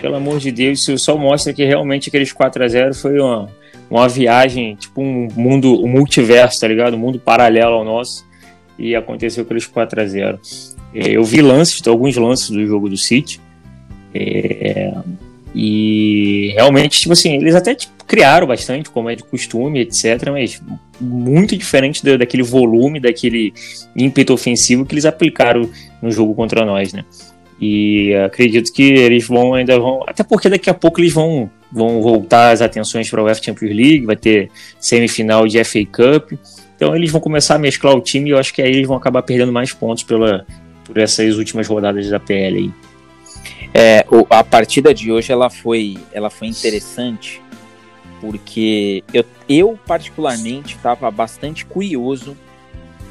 Pelo 0.02 0.16
amor 0.16 0.38
de 0.38 0.52
Deus, 0.52 0.82
isso 0.82 0.98
só 0.98 1.18
mostra 1.18 1.54
que 1.54 1.64
realmente 1.64 2.10
aqueles 2.10 2.34
4 2.34 2.66
a 2.66 2.68
0 2.68 2.94
foi 2.94 3.18
uma, 3.18 3.50
uma 3.90 4.10
viagem, 4.10 4.76
tipo 4.76 5.02
um 5.02 5.30
mundo, 5.34 5.82
um 5.82 5.88
multiverso, 5.88 6.60
tá 6.60 6.68
ligado? 6.68 6.96
Um 6.96 7.00
mundo 7.00 7.18
paralelo 7.18 7.76
ao 7.76 7.86
nosso. 7.86 8.30
E 8.78 8.94
aconteceu 8.94 9.46
aqueles 9.46 9.66
4 9.66 10.02
a 10.02 10.06
0 10.06 10.38
é, 10.38 10.81
Eu 10.94 11.24
vi 11.24 11.42
lances, 11.42 11.86
alguns 11.88 12.16
lances 12.16 12.50
do 12.50 12.66
jogo 12.66 12.90
do 12.90 12.98
City. 12.98 13.40
É, 14.14 14.94
e 15.54 16.52
realmente, 16.56 17.00
tipo 17.02 17.14
assim, 17.14 17.36
eles 17.36 17.56
até, 17.56 17.76
tipo, 17.76 18.04
criaram 18.06 18.48
bastante, 18.48 18.90
como 18.90 19.10
é 19.10 19.16
de 19.16 19.24
costume, 19.24 19.82
etc. 19.82 20.30
Mas 20.32 20.62
muito 21.00 21.58
diferente 21.58 22.04
daquele 22.18 22.44
volume, 22.44 23.00
daquele 23.00 23.54
ímpeto 23.96 24.34
ofensivo 24.34 24.86
que 24.86 24.94
eles 24.94 25.06
aplicaram 25.06 25.70
no 26.02 26.12
jogo 26.12 26.34
contra 26.34 26.66
nós, 26.66 26.94
né? 26.94 27.04
E 27.60 28.14
acredito 28.16 28.74
que 28.74 28.82
eles 28.82 29.28
vão 29.28 29.54
ainda 29.54 29.80
vão. 29.80 30.04
Até 30.08 30.24
porque 30.24 30.50
daqui 30.50 30.70
a 30.70 30.74
pouco 30.74 31.00
eles 31.00 31.14
vão, 31.14 31.50
vão 31.72 32.02
voltar 32.02 32.52
as 32.52 32.62
atenções 32.62 33.10
para 33.10 33.22
o 33.22 33.26
UEFA 33.26 33.44
Champions 33.44 33.76
League, 33.76 34.06
vai 34.06 34.16
ter 34.16 34.50
semifinal 34.80 35.48
de 35.48 35.64
FA 35.64 35.86
Cup. 35.86 36.32
Então 36.76 36.96
eles 36.96 37.12
vão 37.12 37.22
começar 37.22 37.56
a 37.56 37.60
mesclar 37.60 37.96
o 37.96 38.02
time 38.02 38.30
e 38.30 38.34
eu 38.34 38.40
acho 38.40 38.52
que 38.52 38.62
aí 38.62 38.72
eles 38.72 38.88
vão 38.88 38.98
acabar 38.98 39.22
perdendo 39.22 39.52
mais 39.52 39.72
pontos 39.72 40.04
pela, 40.04 40.44
por 40.92 41.02
essas 41.02 41.38
últimas 41.38 41.68
rodadas 41.68 42.10
da 42.10 42.20
PL 42.20 42.58
aí. 42.58 42.72
É, 43.74 44.06
a 44.30 44.44
partida 44.44 44.94
de 44.94 45.12
hoje 45.12 45.32
ela 45.32 45.50
foi, 45.50 45.98
ela 46.12 46.30
foi 46.30 46.50
interessante 46.50 47.42
porque 48.20 49.04
eu, 49.14 49.26
eu 49.48 49.80
particularmente 49.88 50.76
estava 50.76 51.10
bastante 51.10 51.66
curioso 51.66 52.36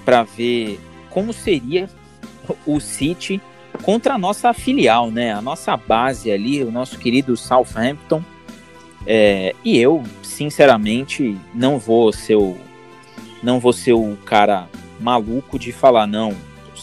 para 0.05 0.23
ver 0.23 0.79
como 1.09 1.33
seria 1.33 1.89
o 2.67 2.79
City 2.79 3.41
contra 3.83 4.15
a 4.15 4.19
nossa 4.19 4.53
filial, 4.53 5.11
né? 5.11 5.33
A 5.33 5.41
nossa 5.41 5.77
base 5.77 6.31
ali, 6.31 6.63
o 6.63 6.71
nosso 6.71 6.99
querido 6.99 7.37
Southampton. 7.37 8.23
É, 9.07 9.55
e 9.65 9.79
eu, 9.79 10.03
sinceramente, 10.23 11.37
não 11.55 11.79
vou 11.79 12.13
ser 12.13 12.37
o, 12.37 12.57
não 13.43 13.59
vou 13.59 13.73
ser 13.73 13.95
o 13.95 14.17
cara 14.27 14.69
maluco 15.01 15.59
de 15.59 15.73
falar 15.73 16.07
não, 16.07 16.37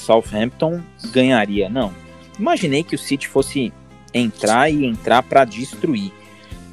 Southampton 0.07 0.81
ganharia, 1.11 1.69
não 1.69 2.07
imaginei 2.39 2.83
que 2.83 2.95
o 2.95 2.99
City 2.99 3.27
fosse 3.27 3.73
entrar 4.13 4.69
e 4.69 4.85
entrar 4.85 5.23
para 5.23 5.45
destruir. 5.45 6.11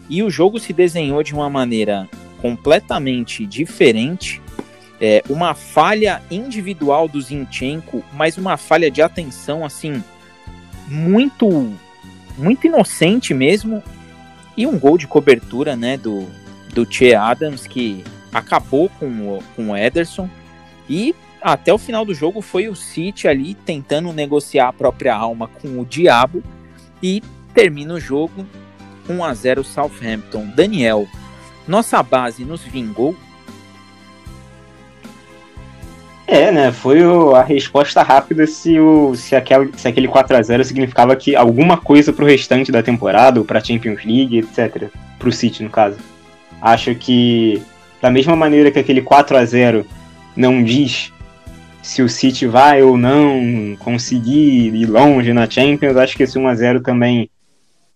E 0.09 0.23
o 0.23 0.31
jogo 0.31 0.59
se 0.59 0.73
desenhou 0.73 1.23
de 1.23 1.35
uma 1.35 1.49
maneira 1.49 2.09
completamente 2.41 3.47
diferente. 3.47 4.41
É, 5.01 5.23
uma 5.29 5.55
falha 5.55 6.23
individual 6.31 7.09
do 7.09 7.21
Zinchenko, 7.21 8.05
mas 8.13 8.39
uma 8.39 8.57
falha 8.57 8.91
de 8.91 9.03
atenção 9.03 9.65
assim 9.65 10.03
muito 10.87 11.73
muito 12.37 12.67
inocente 12.67 13.33
mesmo 13.33 13.83
e 14.57 14.67
um 14.67 14.79
gol 14.79 14.99
de 14.99 15.07
cobertura 15.07 15.75
né 15.75 15.97
do 15.97 16.29
do 16.75 16.87
Che 16.91 17.15
Adams 17.15 17.67
que 17.67 18.05
acabou 18.33 18.89
com 19.01 19.07
o, 19.07 19.43
com 19.57 19.71
o 19.71 19.77
Ederson 19.77 20.29
e 20.89 21.15
até 21.45 21.71
o 21.75 21.77
final 21.77 22.07
do 22.07 22.15
jogo 22.15 22.41
foi 22.41 22.69
o 22.69 22.75
City 22.75 23.29
ali 23.29 23.53
tentando 23.53 24.11
negociar 24.15 24.69
a 24.69 24.73
própria 24.73 25.15
alma 25.15 25.47
com 25.47 25.79
o 25.79 25.85
diabo 25.85 26.43
e 27.03 27.23
termina 27.53 27.93
o 27.93 28.01
jogo 28.01 28.47
1 29.07 29.23
a 29.23 29.35
0 29.35 29.63
Southampton. 29.63 30.47
Daniel, 30.57 31.07
nossa 31.69 32.03
base 32.03 32.47
nos 32.47 32.63
vingou? 32.63 33.15
É, 36.27 36.51
né? 36.51 36.73
Foi 36.73 37.01
a 37.37 37.43
resposta 37.43 38.03
rápida 38.03 38.47
se, 38.47 38.81
o, 38.81 39.15
se, 39.15 39.37
aquele, 39.37 39.71
se 39.77 39.87
aquele 39.87 40.09
4 40.09 40.39
a 40.39 40.43
0 40.43 40.65
significava 40.65 41.15
que 41.15 41.37
alguma 41.37 41.77
coisa 41.77 42.11
pro 42.11 42.25
restante 42.25 42.73
da 42.73 42.83
temporada, 42.83 43.39
ou 43.39 43.45
pra 43.45 43.63
Champions 43.63 44.03
League, 44.03 44.39
etc. 44.39 44.89
Pro 45.19 45.31
City, 45.31 45.63
no 45.63 45.69
caso. 45.69 45.99
Acho 46.63 46.95
que, 46.95 47.63
da 48.01 48.11
mesma 48.11 48.35
maneira 48.35 48.71
que 48.71 48.79
aquele 48.79 49.03
4 49.03 49.37
a 49.37 49.45
0 49.45 49.85
não 50.35 50.65
diz 50.65 51.13
se 51.85 52.01
o 52.03 52.09
City 52.09 52.47
vai 52.47 52.83
ou 52.83 52.97
não 52.97 53.77
conseguir 53.79 54.75
ir 54.75 54.87
longe 54.87 55.35
na 55.35 55.49
Champions. 55.49 55.99
Acho 55.99 56.17
que 56.17 56.23
esse 56.23 56.39
1x0 56.39 56.83
também 56.83 57.29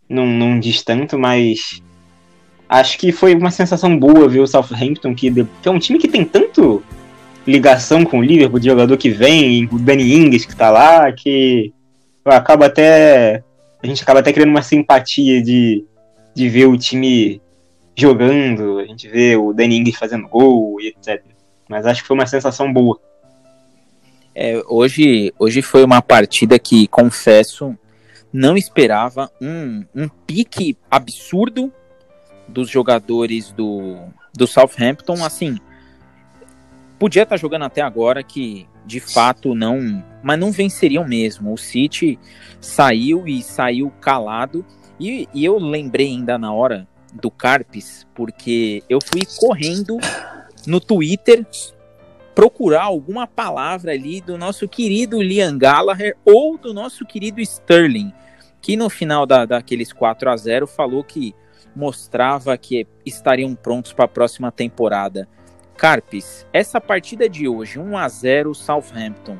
não, 0.07 0.27
não 0.27 0.61
diz 0.61 0.83
tanto, 0.83 1.18
mas 1.18 1.83
acho 2.68 2.98
que 2.98 3.11
foi 3.11 3.35
uma 3.35 3.51
sensação 3.51 3.98
boa 3.98 4.29
ver 4.29 4.40
o 4.40 4.46
Southampton, 4.46 5.14
que, 5.14 5.33
que 5.33 5.68
é 5.68 5.70
um 5.70 5.79
time 5.79 5.98
que 5.98 6.07
tem 6.07 6.22
tanto 6.22 6.83
ligação 7.46 8.05
com 8.05 8.18
o 8.18 8.22
Liverpool, 8.22 8.61
de 8.61 8.66
jogador 8.66 8.94
que 8.98 9.09
vem, 9.09 9.66
o 9.72 9.79
Danny 9.79 10.16
Ings 10.16 10.44
que 10.44 10.55
tá 10.55 10.70
lá, 10.70 11.11
que 11.11 11.72
acaba 12.27 12.66
até. 12.66 13.42
A 13.83 13.87
gente 13.87 14.03
acaba 14.03 14.20
até 14.20 14.35
criando 14.35 14.51
uma 14.51 14.61
simpatia 14.61 15.42
de, 15.42 15.83
de 16.35 16.48
ver 16.51 16.66
o 16.66 16.77
time 16.77 17.40
jogando, 17.96 18.81
a 18.81 18.85
gente 18.85 19.09
vê 19.09 19.35
o 19.35 19.55
Danny 19.55 19.79
Ings 19.79 19.96
fazendo 19.96 20.29
gol 20.29 20.79
e 20.79 20.88
etc. 20.88 21.24
Mas 21.66 21.87
acho 21.87 22.03
que 22.03 22.09
foi 22.09 22.18
uma 22.18 22.27
sensação 22.27 22.70
boa. 22.70 23.08
É, 24.40 24.62
hoje, 24.68 25.35
hoje 25.37 25.61
foi 25.61 25.83
uma 25.83 26.01
partida 26.01 26.61
que, 26.61 26.87
confesso, 26.87 27.77
não 28.33 28.57
esperava 28.57 29.29
um, 29.42 29.85
um 29.92 30.09
pique 30.09 30.79
absurdo 30.88 31.72
dos 32.46 32.70
jogadores 32.70 33.51
do, 33.51 33.96
do 34.33 34.46
Southampton. 34.46 35.24
Assim, 35.24 35.59
podia 37.01 37.24
estar 37.24 37.35
tá 37.35 37.37
jogando 37.37 37.64
até 37.64 37.81
agora 37.81 38.22
que 38.22 38.68
de 38.87 39.01
fato 39.01 39.57
não, 39.57 40.05
mas 40.22 40.38
não 40.38 40.53
venceriam 40.53 41.05
mesmo. 41.05 41.53
O 41.53 41.59
City 41.59 42.16
saiu 42.61 43.27
e 43.27 43.42
saiu 43.42 43.90
calado. 44.01 44.64
E, 45.01 45.29
e 45.35 45.44
eu 45.44 45.59
lembrei 45.59 46.07
ainda 46.07 46.38
na 46.38 46.53
hora 46.53 46.87
do 47.12 47.29
Carpes, 47.29 48.07
porque 48.14 48.85
eu 48.88 49.01
fui 49.05 49.27
correndo 49.40 49.98
no 50.64 50.79
Twitter 50.79 51.44
procurar 52.38 52.85
alguma 52.85 53.27
palavra 53.27 53.90
ali 53.90 54.20
do 54.20 54.38
nosso 54.38 54.68
querido 54.68 55.20
Liam 55.20 55.59
Gallagher 55.59 56.16
ou 56.24 56.57
do 56.57 56.72
nosso 56.72 57.05
querido 57.05 57.40
Sterling, 57.40 58.12
que 58.62 58.77
no 58.77 58.88
final 58.88 59.27
da, 59.27 59.44
daqueles 59.44 59.92
4 59.92 60.31
a 60.31 60.37
0 60.37 60.68
falou 60.68 61.03
que 61.03 61.35
mostrava 61.74 62.57
que 62.57 62.87
estariam 63.05 63.57
prontos 63.57 63.92
para 63.92 64.05
a 64.05 64.09
próxima 64.09 64.53
temporada. 64.53 65.29
Carpes, 65.77 66.46
essa 66.53 66.81
partida 66.81 67.29
de 67.29 67.48
hoje, 67.48 67.81
1 67.81 67.98
a 67.98 68.09
0 68.09 68.55
Southampton, 68.55 69.37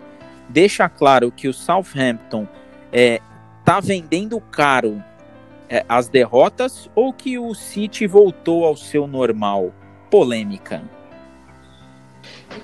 deixa 0.48 0.88
claro 0.88 1.30
que 1.30 1.46
o 1.46 1.54
Southampton 1.54 2.48
é, 2.92 3.20
tá 3.64 3.78
vendendo 3.78 4.40
caro 4.40 5.00
é, 5.68 5.84
as 5.88 6.08
derrotas 6.08 6.90
ou 6.96 7.12
que 7.12 7.38
o 7.38 7.54
City 7.54 8.08
voltou 8.08 8.64
ao 8.64 8.76
seu 8.76 9.06
normal? 9.06 9.72
Polêmica. 10.11 10.97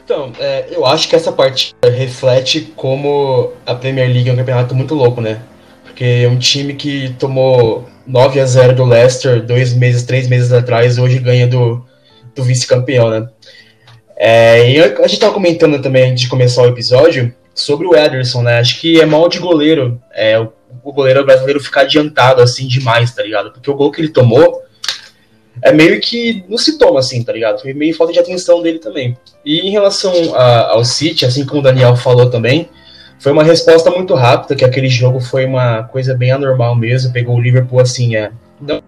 Então, 0.05 0.33
é, 0.39 0.67
eu 0.71 0.85
acho 0.85 1.09
que 1.09 1.17
essa 1.17 1.33
partida 1.33 1.89
reflete 1.89 2.73
como 2.77 3.53
a 3.65 3.75
Premier 3.75 4.09
League 4.09 4.29
é 4.29 4.33
um 4.33 4.37
campeonato 4.37 4.75
muito 4.75 4.95
louco, 4.95 5.21
né? 5.21 5.41
Porque 5.85 6.23
é 6.25 6.29
um 6.29 6.39
time 6.39 6.75
que 6.75 7.15
tomou 7.19 7.89
9 8.07 8.41
a 8.41 8.47
0 8.47 8.75
do 8.75 8.85
Leicester 8.85 9.43
dois 9.43 9.73
meses, 9.73 10.03
três 10.03 10.29
meses 10.29 10.53
atrás, 10.53 10.99
hoje 10.99 11.19
ganha 11.19 11.47
do, 11.47 11.85
do 12.35 12.43
vice-campeão, 12.43 13.11
né? 13.11 13.29
É, 14.17 14.71
e 14.71 14.81
a 14.81 15.07
gente 15.07 15.21
tava 15.21 15.33
comentando 15.33 15.81
também 15.81 16.11
antes 16.11 16.23
de 16.23 16.29
começar 16.29 16.63
o 16.63 16.69
episódio 16.69 17.35
sobre 17.55 17.87
o 17.87 17.95
Ederson, 17.95 18.43
né? 18.43 18.59
Acho 18.59 18.81
que 18.81 19.01
é 19.01 19.07
mal 19.07 19.29
de 19.29 19.39
goleiro, 19.39 20.01
é, 20.13 20.39
o, 20.39 20.53
o 20.83 20.93
goleiro 20.93 21.25
brasileiro 21.25 21.61
ficar 21.61 21.83
adiantado 21.83 22.43
assim 22.43 22.67
demais, 22.67 23.15
tá 23.15 23.23
ligado? 23.23 23.53
Porque 23.53 23.71
o 23.71 23.75
gol 23.75 23.91
que 23.91 24.01
ele 24.01 24.09
tomou 24.09 24.63
é 25.65 25.73
meio 25.73 25.99
que 25.99 26.45
não 26.47 26.59
se 26.59 26.77
toma 26.77 27.01
assim, 27.01 27.25
tá 27.25 27.33
ligado? 27.33 27.63
Foi 27.63 27.73
meio 27.73 27.97
falta 27.97 28.13
de 28.13 28.19
atenção 28.19 28.61
dele 28.61 28.79
também. 28.79 29.17
E 29.43 29.61
em 29.61 29.71
relação 29.71 30.13
a, 30.35 30.73
ao 30.73 30.85
City, 30.85 31.25
assim 31.25 31.47
como 31.47 31.61
o 31.61 31.63
Daniel 31.63 31.97
falou 31.97 32.29
também, 32.29 32.69
foi 33.19 33.33
uma 33.33 33.43
resposta 33.43 33.91
muito 33.91 34.15
rápida, 34.15 34.55
que 34.55 34.65
aquele 34.65 34.89
jogo 34.89 35.21
foi 35.21 35.47
uma 35.47 35.85
coisa 35.85 36.15
bem 36.15 36.31
anormal 36.31 36.77
mesmo, 36.77 37.15
pegou 37.15 37.37
o 37.37 37.41
Liverpool 37.41 37.81
assim, 37.81 38.15
é, 38.15 38.31
não, 38.61 38.83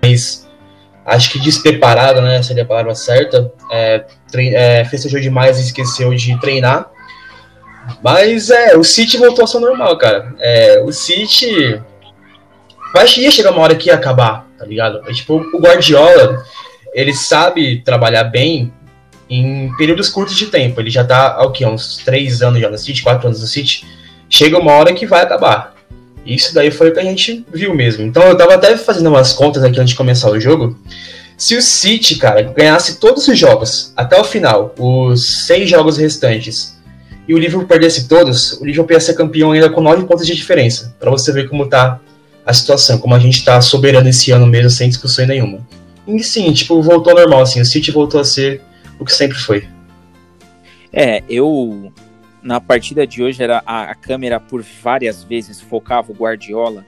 mas 0.00 0.48
acho 1.04 1.32
que 1.32 1.40
despreparado, 1.40 2.22
né, 2.22 2.40
seria 2.44 2.62
a 2.62 2.66
palavra 2.66 2.94
certa, 2.94 3.52
é, 3.68 4.04
é, 4.36 4.84
festejou 4.84 5.18
demais 5.18 5.58
e 5.58 5.62
esqueceu 5.62 6.14
de 6.14 6.38
treinar, 6.38 6.88
mas 8.00 8.50
é, 8.50 8.76
o 8.76 8.84
City 8.84 9.16
voltou 9.16 9.42
a 9.42 9.48
ser 9.48 9.58
normal, 9.58 9.98
cara. 9.98 10.32
É, 10.38 10.80
o 10.84 10.92
City 10.92 11.82
vai 12.94 13.06
ia 13.16 13.30
chegar 13.32 13.50
uma 13.50 13.62
hora 13.62 13.74
que 13.74 13.88
ia 13.88 13.96
acabar, 13.96 14.46
tá 14.62 14.68
ligado? 14.68 15.02
É, 15.08 15.12
tipo, 15.12 15.44
o 15.52 15.58
Guardiola, 15.58 16.44
ele 16.94 17.12
sabe 17.12 17.82
trabalhar 17.84 18.24
bem 18.24 18.72
em 19.28 19.74
períodos 19.76 20.08
curtos 20.08 20.36
de 20.36 20.46
tempo. 20.46 20.80
Ele 20.80 20.88
já 20.88 21.02
tá 21.02 21.34
há 21.34 21.42
o 21.44 21.50
quê? 21.50 21.66
Uns 21.66 21.96
três 21.96 22.42
anos 22.42 22.60
já 22.60 22.70
no 22.70 22.78
City, 22.78 23.02
quatro 23.02 23.26
anos 23.26 23.40
no 23.40 23.46
City. 23.48 23.84
Chega 24.30 24.56
uma 24.56 24.72
hora 24.72 24.94
que 24.94 25.04
vai 25.04 25.22
acabar. 25.22 25.74
Isso 26.24 26.54
daí 26.54 26.70
foi 26.70 26.90
o 26.90 26.92
que 26.92 27.00
a 27.00 27.04
gente 27.04 27.44
viu 27.52 27.74
mesmo. 27.74 28.04
Então 28.04 28.22
eu 28.22 28.36
tava 28.36 28.54
até 28.54 28.76
fazendo 28.76 29.08
umas 29.08 29.32
contas 29.32 29.64
aqui 29.64 29.80
antes 29.80 29.90
de 29.90 29.96
começar 29.96 30.30
o 30.30 30.38
jogo. 30.38 30.78
Se 31.36 31.56
o 31.56 31.62
City, 31.62 32.16
cara, 32.16 32.42
ganhasse 32.42 33.00
todos 33.00 33.26
os 33.26 33.36
jogos 33.36 33.92
até 33.96 34.16
o 34.20 34.22
final, 34.22 34.72
os 34.78 35.44
seis 35.44 35.68
jogos 35.68 35.96
restantes, 35.96 36.78
e 37.26 37.34
o 37.34 37.38
Liverpool 37.38 37.66
perdesse 37.66 38.06
todos, 38.06 38.60
o 38.60 38.64
Liverpool 38.64 38.92
ia 38.92 39.00
ser 39.00 39.14
campeão 39.14 39.50
ainda 39.50 39.68
com 39.68 39.80
nove 39.80 40.04
pontos 40.04 40.24
de 40.24 40.36
diferença. 40.36 40.94
Para 41.00 41.10
você 41.10 41.32
ver 41.32 41.48
como 41.48 41.66
tá 41.68 42.00
a 42.44 42.52
situação, 42.52 42.98
como 42.98 43.14
a 43.14 43.18
gente 43.18 43.44
tá 43.44 43.60
soberano 43.60 44.08
esse 44.08 44.30
ano 44.30 44.46
mesmo, 44.46 44.70
sem 44.70 44.88
discussão 44.88 45.26
nenhuma. 45.26 45.66
E 46.06 46.22
sim, 46.22 46.52
tipo, 46.52 46.80
voltou 46.82 47.12
ao 47.12 47.18
normal, 47.20 47.42
assim, 47.42 47.60
o 47.60 47.66
City 47.66 47.90
voltou 47.90 48.20
a 48.20 48.24
ser 48.24 48.60
o 48.98 49.04
que 49.04 49.12
sempre 49.12 49.38
foi. 49.38 49.68
É, 50.92 51.22
eu 51.28 51.92
na 52.42 52.60
partida 52.60 53.06
de 53.06 53.22
hoje 53.22 53.42
era 53.42 53.62
a, 53.64 53.90
a, 53.90 53.94
câmera 53.94 54.40
por 54.40 54.64
várias 54.82 55.22
vezes 55.22 55.60
focava 55.60 56.10
o 56.10 56.14
Guardiola 56.14 56.84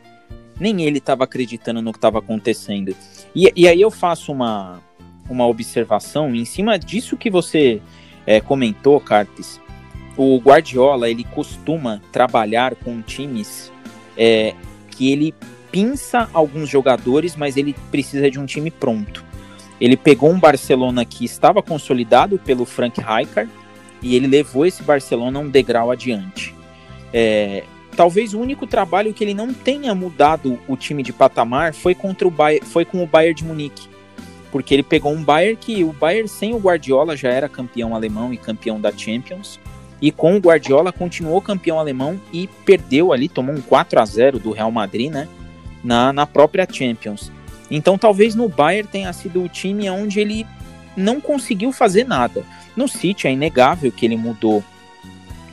nem 0.59 0.83
ele 0.83 0.99
estava 0.99 1.25
acreditando 1.25 1.83
no 1.83 1.93
que 1.93 1.99
estava 1.99 2.19
acontecendo. 2.19 2.95
E, 3.35 3.53
e, 3.57 3.69
aí 3.69 3.81
eu 3.81 3.91
faço 3.91 4.33
uma, 4.33 4.81
uma 5.29 5.47
observação 5.47 6.35
em 6.35 6.45
cima 6.45 6.79
disso 6.79 7.17
que 7.17 7.31
você 7.31 7.81
é, 8.27 8.41
comentou, 8.41 9.01
Cartes. 9.01 9.61
O 10.17 10.39
Guardiola 10.39 11.11
ele 11.11 11.25
costuma 11.25 12.01
trabalhar 12.13 12.77
com 12.77 13.03
times 13.03 13.73
é, 14.17 14.55
que 14.95 15.11
ele 15.11 15.35
pinça 15.73 16.29
alguns 16.33 16.69
jogadores, 16.69 17.35
mas 17.35 17.57
ele 17.57 17.75
precisa 17.91 18.31
de 18.31 18.39
um 18.39 18.47
time 18.47 18.71
pronto. 18.71 19.25
Ele 19.81 19.97
pegou 19.97 20.31
um 20.31 20.39
Barcelona 20.39 21.05
que 21.05 21.25
estava 21.25 21.61
consolidado 21.61 22.39
pelo 22.39 22.65
Frank 22.65 23.01
Rijkaard 23.01 23.51
e 24.01 24.15
ele 24.15 24.27
levou 24.27 24.65
esse 24.65 24.83
Barcelona 24.83 25.41
um 25.41 25.49
degrau 25.49 25.91
adiante. 25.91 26.55
É, 27.13 27.65
talvez 27.97 28.35
o 28.35 28.41
único 28.41 28.67
trabalho 28.67 29.13
que 29.13 29.25
ele 29.25 29.35
não 29.35 29.53
tenha 29.53 29.95
mudado 29.95 30.61
o 30.69 30.77
time 30.77 31.03
de 31.03 31.13
patamar 31.13 31.75
foi 31.75 31.95
contra 31.95 32.27
o 32.27 32.31
Bayern, 32.31 32.67
foi 32.67 32.85
com 32.85 33.03
o 33.03 33.07
Bayern 33.07 33.35
de 33.35 33.45
Munique, 33.45 33.89
porque 34.53 34.75
ele 34.75 34.83
pegou 34.83 35.13
um 35.13 35.25
Bayern 35.25 35.57
que 35.57 35.83
o 35.83 35.93
Bayern 35.93 36.29
sem 36.29 36.55
o 36.55 36.59
Guardiola 36.59 37.17
já 37.17 37.31
era 37.31 37.49
campeão 37.49 37.95
alemão 37.95 38.33
e 38.33 38.37
campeão 38.37 38.81
da 38.81 38.93
Champions. 38.93 39.59
E 40.05 40.13
com 40.13 40.37
o 40.37 40.39
Guardiola 40.39 40.93
continuou 40.93 41.41
campeão 41.41 41.79
alemão 41.79 42.21
e 42.31 42.47
perdeu 42.67 43.11
ali, 43.11 43.27
tomou 43.27 43.55
um 43.55 43.63
4 43.63 43.99
a 43.99 44.05
0 44.05 44.39
do 44.39 44.53
Real 44.53 44.71
Madrid, 44.71 45.11
né? 45.11 45.27
Na, 45.83 46.13
na 46.13 46.27
própria 46.27 46.69
Champions. 46.71 47.33
Então 47.71 47.97
talvez 47.97 48.35
no 48.35 48.47
Bayern 48.47 48.87
tenha 48.87 49.11
sido 49.15 49.43
o 49.43 49.49
time 49.49 49.89
onde 49.89 50.21
ele 50.21 50.47
não 50.95 51.23
conseguiu 51.23 51.73
fazer 51.73 52.05
nada. 52.05 52.45
No 52.77 52.87
City 52.87 53.29
é 53.29 53.33
inegável 53.33 53.91
que 53.91 54.05
ele 54.05 54.15
mudou 54.15 54.63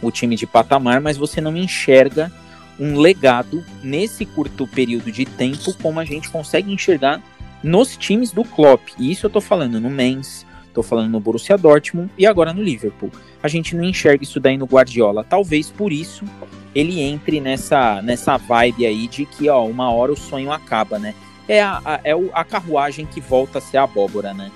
o 0.02 0.12
time 0.12 0.36
de 0.36 0.46
patamar, 0.46 1.00
mas 1.00 1.16
você 1.16 1.40
não 1.40 1.56
enxerga 1.56 2.30
um 2.78 3.00
legado 3.00 3.64
nesse 3.82 4.26
curto 4.26 4.68
período 4.68 5.14
de 5.14 5.24
tempo 5.24 5.74
como 5.82 5.98
a 5.98 6.04
gente 6.04 6.30
consegue 6.30 6.74
enxergar 6.74 7.22
nos 7.64 7.96
times 7.96 8.34
do 8.34 8.44
Klopp. 8.44 8.82
E 9.00 9.14
isso 9.14 9.28
eu 9.28 9.30
tô 9.30 9.40
falando 9.40 9.80
no 9.80 9.90
Mainz, 9.90 10.46
tô 10.74 10.84
falando 10.84 11.10
no 11.10 11.20
Borussia 11.20 11.58
Dortmund 11.58 12.10
e 12.18 12.26
agora 12.26 12.54
no 12.54 12.62
Liverpool 12.62 13.12
a 13.42 13.48
gente 13.48 13.76
não 13.76 13.84
enxerga 13.84 14.24
isso 14.24 14.40
daí 14.40 14.58
no 14.58 14.66
Guardiola. 14.66 15.24
Talvez 15.24 15.70
por 15.70 15.92
isso 15.92 16.26
ele 16.74 17.02
entre 17.02 17.40
nessa, 17.40 18.02
nessa 18.02 18.38
vibe 18.38 18.86
aí 18.86 19.08
de 19.08 19.26
que, 19.26 19.50
ó, 19.50 19.66
uma 19.66 19.92
hora 19.92 20.12
o 20.12 20.18
sonho 20.18 20.52
acaba, 20.52 20.98
né? 20.98 21.14
É 21.48 21.62
a, 21.62 21.82
a, 21.84 22.00
é 22.04 22.14
a 22.34 22.44
carruagem 22.44 23.06
que 23.06 23.20
volta 23.20 23.58
a 23.58 23.62
ser 23.62 23.78
a 23.78 23.84
abóbora, 23.84 24.34
né? 24.34 24.52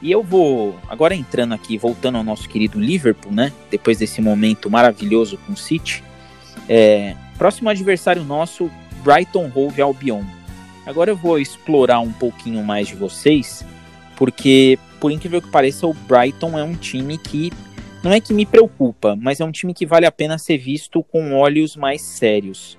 E 0.00 0.10
eu 0.10 0.22
vou, 0.22 0.76
agora 0.88 1.14
entrando 1.14 1.54
aqui, 1.54 1.76
voltando 1.76 2.18
ao 2.18 2.24
nosso 2.24 2.48
querido 2.48 2.78
Liverpool, 2.78 3.32
né? 3.32 3.52
Depois 3.70 3.98
desse 3.98 4.20
momento 4.20 4.70
maravilhoso 4.70 5.38
com 5.38 5.52
o 5.52 5.56
City. 5.56 6.02
É, 6.68 7.14
próximo 7.36 7.68
adversário 7.68 8.24
nosso, 8.24 8.70
Brighton 9.02 9.50
Hove 9.54 9.82
Albion. 9.82 10.22
Agora 10.86 11.10
eu 11.10 11.16
vou 11.16 11.38
explorar 11.38 12.00
um 12.00 12.12
pouquinho 12.12 12.64
mais 12.64 12.88
de 12.88 12.94
vocês, 12.94 13.64
porque, 14.18 14.76
por 15.00 15.12
incrível 15.12 15.40
que 15.40 15.48
pareça, 15.48 15.86
o 15.86 15.94
Brighton 15.94 16.58
é 16.58 16.64
um 16.64 16.74
time 16.74 17.16
que 17.16 17.52
não 18.02 18.12
é 18.12 18.20
que 18.20 18.34
me 18.34 18.44
preocupa, 18.44 19.16
mas 19.16 19.38
é 19.38 19.44
um 19.44 19.52
time 19.52 19.72
que 19.72 19.86
vale 19.86 20.06
a 20.06 20.12
pena 20.12 20.36
ser 20.38 20.58
visto 20.58 21.04
com 21.04 21.34
olhos 21.34 21.76
mais 21.76 22.02
sérios. 22.02 22.76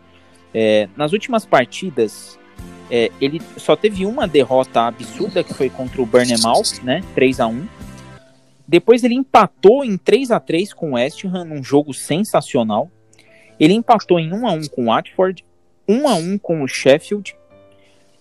É, 0.53 0.89
nas 0.97 1.13
últimas 1.13 1.45
partidas, 1.45 2.37
é, 2.91 3.09
ele 3.21 3.41
só 3.55 3.75
teve 3.75 4.05
uma 4.05 4.27
derrota 4.27 4.81
absurda, 4.81 5.41
que 5.41 5.53
foi 5.53 5.69
contra 5.69 6.01
o 6.01 6.05
Bournemouth, 6.05 6.83
né, 6.83 7.01
3 7.15 7.39
a 7.39 7.47
1 7.47 7.67
Depois 8.67 9.03
ele 9.05 9.15
empatou 9.15 9.85
em 9.85 9.97
3 9.97 10.31
a 10.31 10.41
3 10.41 10.73
com 10.73 10.91
o 10.91 10.93
West 10.95 11.23
Ham, 11.23 11.45
num 11.45 11.63
jogo 11.63 11.93
sensacional. 11.93 12.91
Ele 13.57 13.73
empatou 13.73 14.19
em 14.19 14.33
1 14.33 14.47
a 14.47 14.51
1 14.51 14.67
com 14.67 14.83
o 14.83 14.85
Watford, 14.87 15.45
1 15.87 16.07
a 16.07 16.15
1 16.15 16.37
com 16.37 16.63
o 16.63 16.67
Sheffield. 16.67 17.38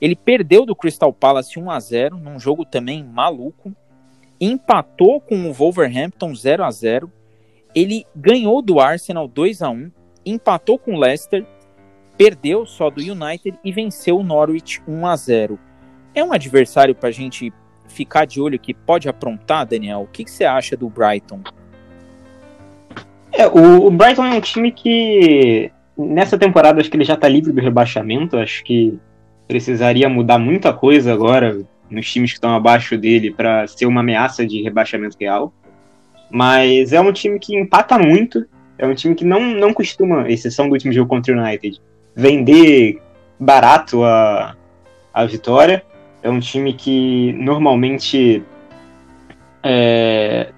Ele 0.00 0.14
perdeu 0.14 0.64
do 0.64 0.76
Crystal 0.76 1.12
Palace 1.12 1.58
1 1.58 1.70
a 1.70 1.80
0 1.80 2.16
num 2.18 2.38
jogo 2.38 2.64
também 2.64 3.04
maluco 3.04 3.74
empatou 4.40 5.20
com 5.20 5.48
o 5.48 5.52
Wolverhampton 5.52 6.32
0 6.34 6.64
a 6.64 6.70
0 6.70 7.12
ele 7.74 8.06
ganhou 8.14 8.62
do 8.62 8.80
Arsenal 8.80 9.26
2 9.26 9.62
a 9.62 9.70
1 9.70 9.90
empatou 10.24 10.78
com 10.78 10.94
o 10.94 10.98
Leicester, 10.98 11.44
perdeu 12.16 12.66
só 12.66 12.90
do 12.90 13.00
United 13.00 13.58
e 13.64 13.72
venceu 13.72 14.18
o 14.18 14.22
Norwich 14.22 14.82
1 14.86 15.06
a 15.06 15.16
0 15.16 15.58
É 16.14 16.22
um 16.22 16.32
adversário 16.32 16.94
para 16.94 17.08
a 17.08 17.12
gente 17.12 17.52
ficar 17.88 18.26
de 18.26 18.40
olho 18.40 18.58
que 18.58 18.74
pode 18.74 19.08
aprontar, 19.08 19.66
Daniel? 19.66 20.02
O 20.02 20.06
que, 20.06 20.28
você 20.28 20.44
acha 20.44 20.76
do 20.76 20.88
Brighton? 20.88 21.40
É, 23.32 23.46
o, 23.46 23.86
o, 23.86 23.90
Brighton 23.90 24.26
é 24.26 24.34
um 24.34 24.40
time 24.40 24.72
que 24.72 25.70
nessa 25.96 26.36
temporada 26.36 26.80
acho 26.80 26.90
que 26.90 26.96
ele 26.96 27.04
já 27.04 27.14
está 27.14 27.28
livre 27.28 27.52
do 27.52 27.60
rebaixamento, 27.60 28.36
acho 28.36 28.64
que 28.64 28.98
precisaria 29.48 30.08
mudar 30.08 30.38
muita 30.38 30.72
coisa 30.72 31.12
agora, 31.12 31.58
nos 31.90 32.12
times 32.12 32.30
que 32.30 32.36
estão 32.36 32.54
abaixo 32.54 32.98
dele 32.98 33.32
para 33.32 33.66
ser 33.66 33.86
uma 33.86 34.00
ameaça 34.00 34.46
de 34.46 34.62
rebaixamento 34.62 35.16
real. 35.18 35.52
Mas 36.30 36.92
é 36.92 37.00
um 37.00 37.10
time 37.10 37.38
que 37.40 37.56
empata 37.56 37.98
muito, 37.98 38.46
é 38.76 38.86
um 38.86 38.94
time 38.94 39.14
que 39.14 39.24
não, 39.24 39.40
não 39.40 39.72
costuma, 39.72 40.30
exceção 40.30 40.68
do 40.68 40.72
último 40.72 40.92
jogo 40.92 41.08
contra 41.08 41.34
o 41.34 41.40
United, 41.40 41.80
vender 42.14 43.00
barato 43.40 44.04
a, 44.04 44.54
a 45.12 45.24
vitória. 45.24 45.82
É 46.22 46.28
um 46.28 46.40
time 46.40 46.74
que 46.74 47.32
normalmente 47.32 48.42
é, 49.62 50.52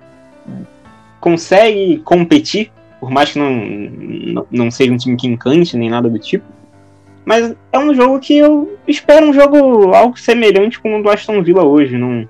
consegue 1.20 1.98
competir, 1.98 2.72
por 2.98 3.10
mais 3.10 3.32
que 3.32 3.38
não, 3.38 3.52
não, 3.52 4.46
não 4.50 4.70
seja 4.70 4.92
um 4.92 4.96
time 4.96 5.16
que 5.16 5.28
encante 5.28 5.76
nem 5.76 5.88
nada 5.88 6.08
do 6.08 6.18
tipo. 6.18 6.44
Mas 7.24 7.54
é 7.72 7.78
um 7.78 7.94
jogo 7.94 8.18
que 8.18 8.38
eu 8.38 8.78
espero 8.86 9.28
um 9.28 9.32
jogo 9.32 9.94
algo 9.94 10.18
semelhante 10.18 10.80
com 10.80 10.98
o 10.98 11.02
do 11.02 11.10
Aston 11.10 11.42
Villa 11.42 11.62
hoje. 11.62 11.96
Não, 11.96 12.28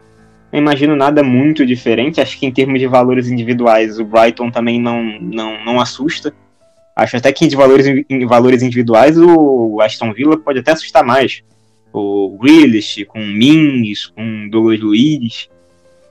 não 0.53 0.59
imagino 0.59 0.97
nada 0.97 1.23
muito 1.23 1.65
diferente. 1.65 2.21
Acho 2.21 2.39
que 2.39 2.47
em 2.47 2.53
termos 2.53 2.81
de 2.81 2.87
valores 2.87 3.29
individuais, 3.29 3.99
o 3.99 4.05
Brighton 4.05 4.51
também 4.51 4.81
não, 4.81 5.03
não, 5.21 5.65
não 5.65 5.81
assusta. 5.81 6.35
Acho 6.95 7.17
até 7.17 7.33
que 7.33 7.47
de 7.47 7.57
valores, 7.57 7.87
em 7.87 8.27
valores 8.27 8.63
individuais 8.63 9.17
o 9.17 9.81
Aston 9.81 10.13
Villa 10.13 10.37
pode 10.37 10.59
até 10.59 10.73
assustar 10.73 11.05
mais. 11.05 11.43
O 11.93 12.37
Grealish, 12.41 13.05
com 13.07 13.21
Mings, 13.21 14.07
com 14.07 14.49
Douglas 14.49 14.81
Luiz. 14.81 15.49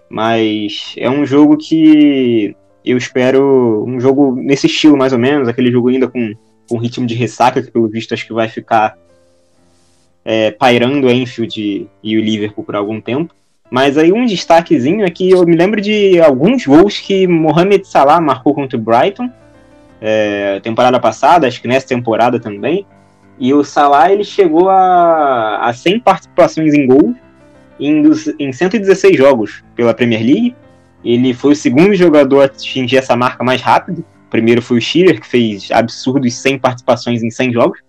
Mas 0.10 0.96
é 0.98 1.10
um 1.10 1.26
jogo 1.26 1.58
que 1.58 2.56
eu 2.84 2.98
espero 2.98 3.86
um 3.86 4.00
jogo 4.00 4.36
nesse 4.36 4.66
estilo 4.66 4.98
mais 4.98 5.14
ou 5.14 5.20
menos, 5.20 5.48
aquele 5.48 5.72
jogo 5.72 5.90
ainda 5.90 6.08
com 6.08 6.34
com 6.70 6.78
ritmo 6.78 7.06
de 7.06 7.16
ressaca, 7.16 7.62
que 7.62 7.72
pelo 7.72 7.88
visto 7.88 8.14
acho 8.14 8.26
que 8.26 8.34
vai 8.34 8.48
ficar 8.48 8.96
é, 10.24 10.52
pairando 10.52 11.10
Enfield 11.10 11.90
e 12.04 12.18
o 12.18 12.22
Liverpool 12.22 12.64
por 12.64 12.76
algum 12.76 13.02
tempo. 13.02 13.34
Mas 13.70 13.98
aí 13.98 14.12
um 14.12 14.26
destaquezinho 14.26 15.06
é 15.06 15.10
que 15.10 15.32
eu 15.32 15.46
me 15.46 15.56
lembro 15.56 15.82
de 15.82 16.20
alguns 16.20 16.66
gols 16.66 17.00
que 17.00 17.28
Mohamed 17.28 17.88
Salah 17.88 18.22
marcou 18.22 18.54
contra 18.54 18.78
o 18.78 18.82
Brighton, 18.82 19.30
é, 20.02 20.60
temporada 20.62 21.00
passada, 21.00 21.48
acho 21.48 21.62
que 21.62 21.68
nessa 21.68 21.88
temporada 21.88 22.40
também. 22.40 22.86
E 23.40 23.54
o 23.54 23.64
Salah 23.64 24.12
ele 24.12 24.24
chegou 24.24 24.70
a, 24.70 25.68
a 25.68 25.74
100 25.74 26.00
participações 26.00 26.74
em 26.74 26.88
gol 26.88 27.16
em, 27.80 28.04
em 28.40 28.52
116 28.52 29.18
jogos 29.18 29.64
pela 29.76 29.94
Premier 29.94 30.22
League. 30.22 30.56
Ele 31.04 31.34
foi 31.34 31.54
o 31.54 31.56
segundo 31.56 31.96
jogador 31.96 32.42
a 32.42 32.46
atingir 32.46 32.98
essa 32.98 33.16
marca 33.16 33.44
mais 33.44 33.62
rápido. 33.62 34.04
Primeiro 34.30 34.62
foi 34.62 34.78
o 34.78 34.82
Schiller, 34.82 35.20
que 35.20 35.28
fez 35.28 35.70
absurdos 35.72 36.36
100 36.36 36.60
participações 36.60 37.24
em 37.24 37.30
100 37.30 37.54
jogos. 37.54 37.80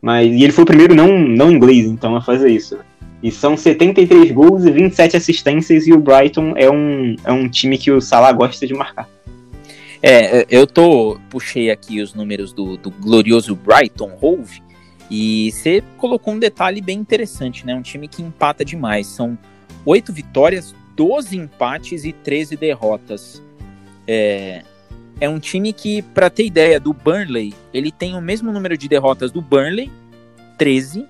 Mas, 0.00 0.32
e 0.32 0.42
ele 0.42 0.52
foi 0.52 0.64
o 0.64 0.66
primeiro 0.66 0.94
não, 0.94 1.18
não 1.18 1.50
inglês, 1.50 1.86
então, 1.86 2.16
a 2.16 2.22
fazer 2.22 2.50
isso. 2.50 2.78
E 3.22 3.32
são 3.32 3.56
73 3.56 4.30
gols 4.30 4.64
e 4.64 4.70
27 4.70 5.16
assistências, 5.16 5.86
e 5.86 5.92
o 5.92 5.98
Brighton 5.98 6.54
é 6.56 6.70
um, 6.70 7.16
é 7.24 7.32
um 7.32 7.48
time 7.48 7.76
que 7.76 7.90
o 7.90 8.00
Salah 8.00 8.32
gosta 8.32 8.66
de 8.66 8.74
marcar. 8.74 9.08
É, 10.00 10.46
eu 10.48 10.64
tô 10.64 11.18
puxei 11.28 11.72
aqui 11.72 12.00
os 12.00 12.14
números 12.14 12.52
do, 12.52 12.76
do 12.76 12.90
glorioso 12.90 13.56
Brighton 13.56 14.16
Hove, 14.20 14.62
e 15.10 15.50
você 15.50 15.82
colocou 15.96 16.34
um 16.34 16.38
detalhe 16.38 16.80
bem 16.80 16.98
interessante, 16.98 17.64
né? 17.64 17.74
Um 17.74 17.82
time 17.82 18.06
que 18.06 18.22
empata 18.22 18.64
demais. 18.64 19.06
São 19.06 19.38
8 19.84 20.12
vitórias, 20.12 20.74
12 20.94 21.36
empates 21.36 22.04
e 22.04 22.12
13 22.12 22.56
derrotas. 22.56 23.42
É, 24.06 24.62
é 25.20 25.28
um 25.28 25.38
time 25.38 25.72
que, 25.72 26.02
para 26.02 26.30
ter 26.30 26.46
ideia 26.46 26.78
do 26.78 26.92
Burnley, 26.92 27.54
ele 27.72 27.90
tem 27.90 28.14
o 28.14 28.20
mesmo 28.20 28.52
número 28.52 28.76
de 28.76 28.88
derrotas 28.88 29.32
do 29.32 29.40
Burnley, 29.40 29.90
13. 30.56 31.06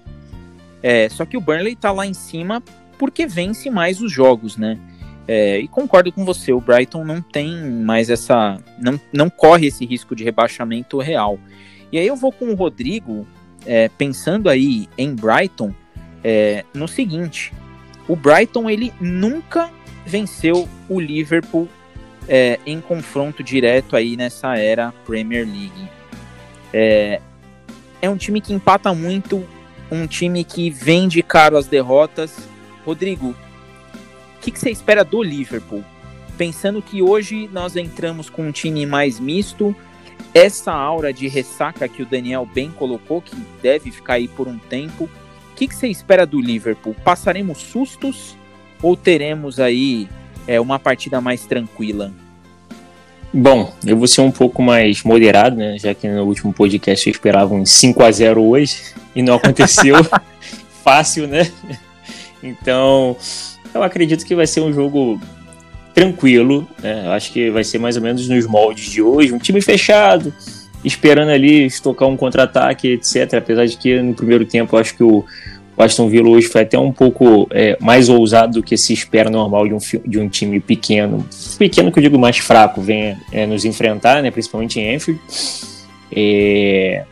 É, 0.82 1.08
só 1.08 1.24
que 1.24 1.36
o 1.36 1.40
Burnley 1.40 1.76
tá 1.76 1.92
lá 1.92 2.06
em 2.06 2.14
cima 2.14 2.62
porque 2.98 3.26
vence 3.26 3.70
mais 3.70 4.00
os 4.00 4.10
jogos, 4.10 4.56
né? 4.56 4.78
É, 5.26 5.58
e 5.58 5.68
concordo 5.68 6.10
com 6.10 6.24
você, 6.24 6.52
o 6.52 6.60
Brighton 6.60 7.04
não 7.04 7.20
tem 7.20 7.54
mais 7.70 8.08
essa. 8.08 8.58
Não, 8.78 8.98
não 9.12 9.28
corre 9.28 9.66
esse 9.66 9.84
risco 9.84 10.16
de 10.16 10.24
rebaixamento 10.24 10.98
real. 10.98 11.38
E 11.92 11.98
aí 11.98 12.06
eu 12.06 12.16
vou 12.16 12.32
com 12.32 12.46
o 12.46 12.54
Rodrigo, 12.54 13.26
é, 13.66 13.90
pensando 13.90 14.48
aí 14.48 14.88
em 14.96 15.14
Brighton, 15.14 15.74
é, 16.24 16.64
no 16.72 16.88
seguinte: 16.88 17.52
o 18.08 18.16
Brighton 18.16 18.70
ele 18.70 18.90
nunca 18.98 19.70
venceu 20.06 20.66
o 20.88 20.98
Liverpool 20.98 21.68
é, 22.28 22.60
em 22.66 22.80
confronto 22.80 23.42
direto 23.42 23.96
aí 23.96 24.16
nessa 24.16 24.56
era 24.56 24.92
Premier 25.06 25.46
League. 25.46 25.88
É, 26.72 27.20
é 28.02 28.10
um 28.10 28.16
time 28.16 28.40
que 28.40 28.52
empata 28.52 28.92
muito 28.94 29.44
um 29.90 30.06
time 30.06 30.44
que 30.44 30.70
vende 30.70 31.22
caro 31.22 31.56
as 31.56 31.66
derrotas. 31.66 32.36
Rodrigo, 32.84 33.30
o 33.30 34.40
que, 34.40 34.56
você 34.56 34.70
espera 34.70 35.04
do 35.04 35.22
Liverpool? 35.22 35.84
Pensando 36.36 36.80
que 36.80 37.02
hoje 37.02 37.48
nós 37.52 37.76
entramos 37.76 38.30
com 38.30 38.48
um 38.48 38.52
time 38.52 38.86
mais 38.86 39.18
misto, 39.18 39.74
essa 40.32 40.72
aura 40.72 41.12
de 41.12 41.26
ressaca 41.26 41.88
que 41.88 42.02
o 42.02 42.06
Daniel 42.06 42.46
bem 42.46 42.70
colocou, 42.70 43.20
que 43.20 43.34
deve 43.62 43.90
ficar 43.90 44.14
aí 44.14 44.28
por 44.28 44.46
um 44.46 44.58
tempo, 44.58 45.04
o 45.04 45.54
que 45.56 45.74
você 45.74 45.88
espera 45.88 46.24
do 46.24 46.40
Liverpool? 46.40 46.94
Passaremos 47.02 47.58
sustos 47.58 48.36
ou 48.80 48.96
teremos 48.96 49.58
aí 49.58 50.08
é, 50.48 50.58
uma 50.58 50.78
partida 50.78 51.20
mais 51.20 51.44
tranquila? 51.44 52.10
Bom, 53.32 53.70
eu 53.84 53.96
vou 53.96 54.06
ser 54.06 54.22
um 54.22 54.30
pouco 54.30 54.62
mais 54.62 55.02
moderado, 55.02 55.56
né? 55.56 55.76
Já 55.78 55.94
que 55.94 56.08
no 56.08 56.24
último 56.24 56.52
podcast 56.52 57.06
eu 57.06 57.12
esperava 57.12 57.54
um 57.54 57.66
5 57.66 58.02
a 58.02 58.10
0 58.10 58.42
hoje 58.42 58.94
e 59.14 59.22
não 59.22 59.34
aconteceu. 59.34 59.96
Fácil, 60.82 61.28
né? 61.28 61.52
Então, 62.42 63.14
eu 63.74 63.82
acredito 63.82 64.24
que 64.24 64.34
vai 64.34 64.46
ser 64.46 64.62
um 64.62 64.72
jogo 64.72 65.20
tranquilo, 65.94 66.66
né? 66.82 67.02
Eu 67.06 67.12
acho 67.12 67.30
que 67.30 67.50
vai 67.50 67.62
ser 67.62 67.78
mais 67.78 67.96
ou 67.96 68.02
menos 68.02 68.26
nos 68.26 68.46
moldes 68.46 68.90
de 68.90 69.02
hoje, 69.02 69.34
um 69.34 69.38
time 69.38 69.60
fechado, 69.60 70.32
esperando 70.82 71.30
ali 71.30 71.66
estocar 71.66 72.08
um 72.08 72.16
contra-ataque, 72.16 72.92
etc. 72.92 73.34
Apesar 73.34 73.66
de 73.66 73.76
que 73.76 74.00
no 74.00 74.14
primeiro 74.14 74.46
tempo 74.46 74.74
eu 74.74 74.80
acho 74.80 74.96
que 74.96 75.04
o, 75.04 75.22
o 75.78 75.82
Aston 75.82 76.08
Villa 76.08 76.28
hoje 76.28 76.48
foi 76.48 76.62
até 76.62 76.76
um 76.76 76.90
pouco 76.90 77.46
é, 77.52 77.78
mais 77.80 78.08
ousado 78.08 78.54
do 78.54 78.62
que 78.64 78.76
se 78.76 78.92
espera 78.92 79.30
normal 79.30 79.68
de 79.68 79.74
um, 79.74 79.78
de 80.04 80.18
um 80.18 80.28
time 80.28 80.58
pequeno. 80.58 81.24
Pequeno 81.56 81.92
que 81.92 82.00
eu 82.00 82.02
digo 82.02 82.18
mais 82.18 82.38
fraco, 82.38 82.80
venha 82.80 83.16
é, 83.30 83.46
nos 83.46 83.64
enfrentar, 83.64 84.20
né, 84.20 84.30
principalmente 84.32 84.80
em 84.80 84.96
Enfield. 84.96 85.20
É, 86.10 87.04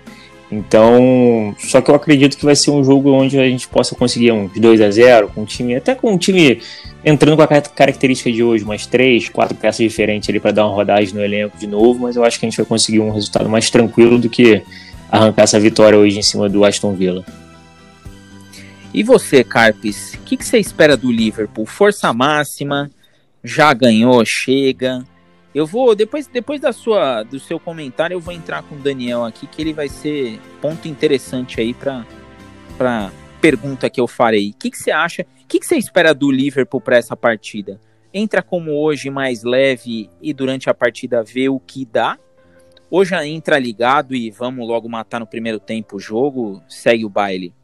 então, 0.51 1.55
só 1.59 1.81
que 1.81 1.91
eu 1.91 1.95
acredito 1.95 2.37
que 2.37 2.45
vai 2.45 2.57
ser 2.57 2.73
um 2.73 2.83
jogo 2.83 3.13
onde 3.13 3.39
a 3.39 3.49
gente 3.49 3.69
possa 3.69 3.95
conseguir 3.95 4.33
uns 4.33 4.51
2 4.59 4.81
a 4.81 4.91
0 4.91 5.31
com 5.33 5.43
um 5.43 5.45
time, 5.45 5.77
até 5.77 5.95
com 5.95 6.13
um 6.13 6.19
time 6.19 6.61
entrando 7.05 7.37
com 7.37 7.43
a 7.43 7.47
característica 7.47 8.33
de 8.33 8.43
hoje, 8.43 8.65
umas 8.65 8.85
três, 8.85 9.29
quatro 9.29 9.57
peças 9.57 9.79
diferentes 9.79 10.29
ali 10.29 10.41
para 10.41 10.51
dar 10.51 10.67
uma 10.67 10.75
rodagem 10.75 11.15
no 11.15 11.23
elenco 11.23 11.57
de 11.57 11.69
novo, 11.69 12.01
mas 12.01 12.17
eu 12.17 12.25
acho 12.25 12.41
que 12.41 12.47
a 12.47 12.49
gente 12.49 12.57
vai 12.57 12.67
conseguir 12.67 12.99
um 12.99 13.11
resultado 13.11 13.49
mais 13.49 13.71
tranquilo 13.71 14.19
do 14.19 14.29
que 14.29 14.61
arrancar 15.09 15.43
essa 15.43 15.61
vitória 15.61 15.97
hoje 15.97 16.19
em 16.19 16.23
cima 16.23 16.49
do 16.49 16.65
Aston 16.65 16.93
Villa. 16.95 17.25
E 18.95 19.03
você, 19.03 19.45
Carpes, 19.45 20.15
o 20.15 20.21
que, 20.21 20.37
que, 20.37 20.45
você 20.45 20.59
espera 20.59 20.97
do 20.97 21.13
Liverpool? 21.13 21.67
Força 21.67 22.13
máxima, 22.13 22.91
já 23.45 23.73
ganhou, 23.75 24.25
chega. 24.25 25.05
Eu 25.55 25.67
vou, 25.67 25.95
depois, 25.95 26.27
depois 26.27 26.61
da 26.61 26.73
sua, 26.73 27.23
do 27.23 27.39
seu 27.39 27.59
comentário, 27.59 28.15
eu 28.15 28.21
vou 28.21 28.33
entrar 28.33 28.63
com 28.63 28.75
o 28.75 28.79
Daniel 28.79 29.25
aqui, 29.25 29.47
que 29.47 29.61
ele 29.61 29.73
vai 29.73 29.89
ser 29.89 30.41
ponto 30.61 30.89
interessante 30.89 31.61
aí 31.61 31.75
para 31.75 33.13
pergunta 33.41 33.89
que 33.89 34.01
eu 34.01 34.07
farei. 34.07 34.51
O 34.51 34.55
que, 34.55 34.71
que 34.71 34.79
você 34.79 34.91
acha? 34.91 35.27
O 35.43 35.47
que, 35.47 35.61
que 35.61 35.67
você 35.67 35.77
espera 35.77 36.15
do 36.15 36.31
Liverpool 36.31 36.81
para 36.81 36.97
essa 36.97 37.17
partida? 37.17 37.81
Entra 38.13 38.43
como 38.43 38.73
hoje 38.73 39.11
mais 39.11 39.45
leve 39.45 40.11
e 40.21 40.33
durante 40.33 40.69
a 40.69 40.75
partida 40.75 41.23
vê 41.23 41.49
o 41.49 41.61
que 41.61 41.85
dá? 41.85 42.19
Ou 42.91 43.05
já 43.05 43.27
entra 43.27 43.59
ligado 43.59 44.15
e 44.15 44.31
vamos 44.31 44.67
logo 44.67 44.89
matar 44.89 45.21
no 45.21 45.27
primeiro 45.27 45.59
tempo 45.59 45.97
o 45.97 46.01
jogo, 46.01 46.63
segue 46.69 47.05
o 47.05 47.11
baile? 47.11 47.55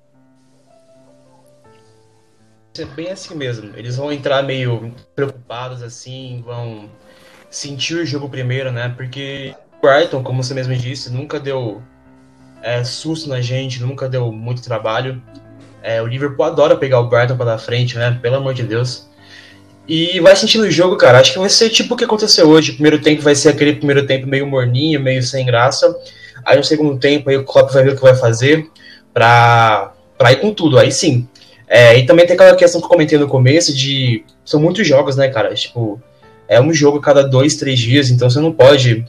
Ser 2.75 2.87
bem 2.87 3.11
assim 3.11 3.35
mesmo. 3.35 3.73
Eles 3.77 3.97
vão 3.97 4.13
entrar 4.13 4.43
meio 4.43 4.95
preocupados 5.15 5.83
assim, 5.83 6.43
vão 6.45 6.89
sentir 7.51 7.97
o 7.97 8.07
jogo 8.07 8.29
primeiro, 8.29 8.73
né? 8.73 8.93
Porque 8.97 9.55
Brighton, 9.83 10.23
como 10.23 10.43
você 10.43 10.55
mesmo 10.55 10.75
disse, 10.75 11.13
nunca 11.13 11.39
deu 11.39 11.83
é, 12.63 12.83
susto 12.83 13.29
na 13.29 13.41
gente, 13.41 13.83
nunca 13.83 14.09
deu 14.09 14.33
muito 14.33 14.63
trabalho. 14.63 15.23
É, 15.83 16.01
o 16.01 16.07
Liverpool 16.07 16.45
adora 16.45 16.77
pegar 16.77 17.01
o 17.01 17.09
Brighton 17.09 17.37
para 17.37 17.47
dar 17.47 17.59
frente, 17.59 17.97
né? 17.97 18.19
Pelo 18.23 18.37
amor 18.37 18.55
de 18.55 18.63
Deus. 18.63 19.09
E 19.87 20.21
vai 20.21 20.35
sentindo 20.37 20.65
o 20.65 20.71
jogo, 20.71 20.97
cara. 20.97 21.19
Acho 21.19 21.33
que 21.33 21.39
vai 21.39 21.51
ser 21.51 21.69
tipo 21.69 21.95
o 21.95 21.97
que 21.97 22.05
aconteceu 22.05 22.49
hoje. 22.49 22.71
O 22.71 22.75
primeiro 22.75 23.01
tempo 23.01 23.21
vai 23.21 23.35
ser 23.35 23.49
aquele 23.51 23.75
primeiro 23.75 24.07
tempo 24.07 24.27
meio 24.27 24.47
morninho, 24.47 25.01
meio 25.01 25.23
sem 25.23 25.45
graça. 25.45 25.95
Aí 26.45 26.57
no 26.57 26.65
segundo 26.65 26.99
tempo 26.99 27.29
aí 27.29 27.37
o 27.37 27.45
Klopp 27.45 27.73
vai 27.73 27.83
ver 27.83 27.93
o 27.93 27.97
que 27.97 28.03
vai 28.03 28.15
fazer 28.15 28.71
pra, 29.13 29.93
pra 30.17 30.33
ir 30.33 30.37
com 30.37 30.55
tudo. 30.55 30.79
Aí 30.79 30.93
sim, 30.93 31.29
é, 31.75 31.97
e 31.99 32.05
também 32.05 32.27
tem 32.27 32.35
aquela 32.35 32.55
questão 32.55 32.83
que 32.83 32.85
eu 32.85 32.91
comentei 32.91 33.19
no 33.19 33.27
começo 33.27 33.75
de. 33.75 34.27
São 34.45 34.61
muitos 34.61 34.87
jogos, 34.87 35.17
né, 35.17 35.31
cara? 35.31 35.55
Tipo, 35.55 35.99
é 36.47 36.61
um 36.61 36.71
jogo 36.71 37.01
cada 37.01 37.23
dois, 37.23 37.57
três 37.57 37.79
dias, 37.79 38.11
então 38.11 38.29
você 38.29 38.39
não 38.41 38.53
pode 38.53 39.07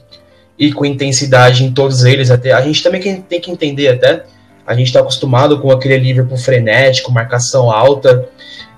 ir 0.58 0.72
com 0.72 0.86
intensidade 0.86 1.62
em 1.62 1.70
todos 1.70 2.04
eles. 2.04 2.30
Até 2.30 2.52
A 2.52 2.62
gente 2.62 2.82
também 2.82 3.20
tem 3.20 3.38
que 3.38 3.50
entender 3.50 3.88
até. 3.88 4.24
A 4.66 4.72
gente 4.72 4.86
está 4.86 5.00
acostumado 5.00 5.60
com 5.60 5.70
aquele 5.70 5.98
Liverpool 5.98 6.38
frenético, 6.38 7.12
marcação 7.12 7.70
alta. 7.70 8.26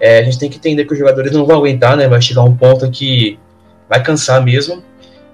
É, 0.00 0.18
a 0.18 0.22
gente 0.24 0.40
tem 0.40 0.50
que 0.50 0.56
entender 0.56 0.84
que 0.84 0.92
os 0.92 0.98
jogadores 0.98 1.30
não 1.30 1.46
vão 1.46 1.58
aguentar, 1.58 1.96
né? 1.96 2.08
Vai 2.08 2.20
chegar 2.20 2.42
um 2.42 2.56
ponto 2.56 2.90
que 2.90 3.38
vai 3.88 4.02
cansar 4.02 4.42
mesmo. 4.42 4.82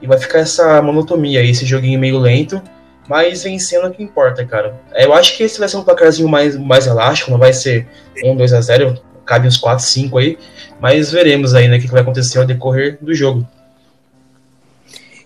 E 0.03 0.07
vai 0.07 0.19
ficar 0.19 0.41
essa 0.41 0.83
monotonia 0.83 1.43
esse 1.43 1.65
joguinho 1.65 1.99
meio 1.99 2.19
lento 2.19 2.61
mas 3.09 3.43
vencendo 3.43 3.87
é 3.87 3.91
que 3.91 4.03
importa, 4.03 4.45
cara. 4.47 4.81
É, 4.93 5.05
eu 5.05 5.13
acho 5.13 5.37
que 5.37 5.43
esse 5.43 5.59
vai 5.59 5.69
ser 5.69 5.77
um 5.77 5.85
placarzinho 5.85 6.29
mais, 6.29 6.57
mais 6.57 6.87
elástico, 6.87 7.31
não 7.31 7.39
vai 7.39 7.53
ser 7.53 7.87
1, 8.23 8.37
2 8.37 8.53
a 8.53 8.61
0 8.61 9.03
cabe 9.25 9.47
uns 9.47 9.57
4, 9.57 9.85
5 9.85 10.19
aí, 10.19 10.39
mas 10.81 11.13
veremos 11.13 11.55
aí, 11.55 11.69
né, 11.69 11.79
o 11.79 11.81
que 11.81 11.87
vai 11.87 12.03
acontecer 12.03 12.39
ao 12.39 12.45
decorrer 12.45 12.99
do 13.01 13.15
jogo. 13.15 13.47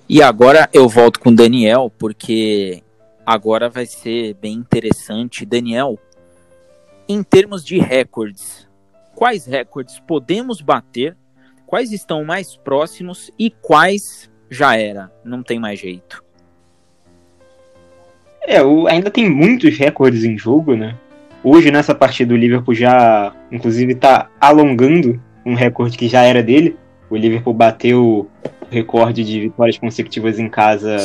E 0.08 0.22
agora 0.22 0.68
eu 0.72 0.88
volto 0.88 1.18
com 1.18 1.30
o 1.30 1.34
Daniel, 1.34 1.90
porque 1.98 2.82
agora 3.24 3.68
vai 3.68 3.86
ser 3.86 4.34
bem 4.34 4.52
interessante. 4.52 5.44
Daniel, 5.44 5.98
em 7.08 7.22
termos 7.22 7.64
de 7.64 7.78
recordes, 7.78 8.68
quais 9.14 9.46
recordes 9.46 9.98
podemos 9.98 10.60
bater, 10.60 11.16
quais 11.66 11.90
estão 11.90 12.24
mais 12.24 12.56
próximos 12.56 13.30
e 13.36 13.50
quais 13.50 14.30
já 14.48 14.76
era, 14.76 15.10
não 15.24 15.42
tem 15.42 15.58
mais 15.58 15.80
jeito? 15.80 16.22
É, 18.47 18.62
o, 18.62 18.86
ainda 18.86 19.11
tem 19.11 19.28
muitos 19.28 19.76
recordes 19.76 20.22
em 20.22 20.38
jogo, 20.38 20.76
né? 20.76 20.94
Hoje, 21.42 21.70
nessa 21.70 21.94
partida, 21.94 22.32
o 22.32 22.36
Liverpool 22.36 22.74
já, 22.74 23.32
inclusive, 23.51 23.92
está 23.92 24.28
alongando 24.40 25.20
um 25.44 25.55
recorde 25.55 25.99
que 25.99 26.09
já 26.09 26.22
era 26.22 26.42
dele. 26.42 26.76
O 27.11 27.16
Liverpool 27.16 27.53
bateu 27.53 28.28
o 28.62 28.66
recorde 28.70 29.24
de 29.24 29.40
vitórias 29.40 29.76
consecutivas 29.76 30.38
em 30.38 30.49
casa 30.49 30.97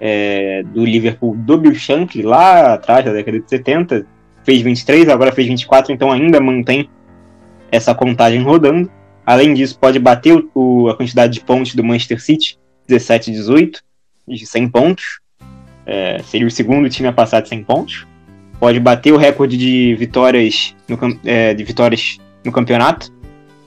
é, 0.00 0.62
do 0.62 0.84
Liverpool 0.84 1.36
do 1.36 1.58
Bill 1.58 1.74
Shankly, 1.74 2.22
lá 2.22 2.74
atrás, 2.74 3.04
da 3.04 3.12
década 3.12 3.40
de 3.40 3.48
70. 3.48 4.06
Fez 4.44 4.62
23, 4.62 5.08
agora 5.08 5.32
fez 5.32 5.48
24, 5.48 5.92
então 5.92 6.12
ainda 6.12 6.40
mantém 6.40 6.88
essa 7.70 7.94
contagem 7.94 8.40
rodando. 8.42 8.90
Além 9.26 9.52
disso, 9.52 9.78
pode 9.78 9.98
bater 9.98 10.44
o, 10.54 10.88
a 10.88 10.96
quantidade 10.96 11.34
de 11.34 11.40
pontos 11.40 11.74
do 11.74 11.84
Manchester 11.84 12.22
City, 12.22 12.58
17 12.86 13.32
18, 13.32 13.82
de 14.26 14.46
100 14.46 14.68
pontos 14.70 15.20
é, 15.88 16.20
seria 16.22 16.46
o 16.46 16.50
segundo 16.50 16.88
time 16.90 17.08
a 17.08 17.12
passar 17.12 17.40
de 17.40 17.48
100 17.48 17.64
pontos. 17.64 18.06
Pode 18.60 18.78
bater 18.78 19.12
o 19.12 19.16
recorde 19.16 19.56
de 19.56 19.94
vitórias 19.94 20.76
no, 20.86 20.98
é, 21.24 21.54
de 21.54 21.64
vitórias 21.64 22.18
no 22.44 22.52
campeonato. 22.52 23.10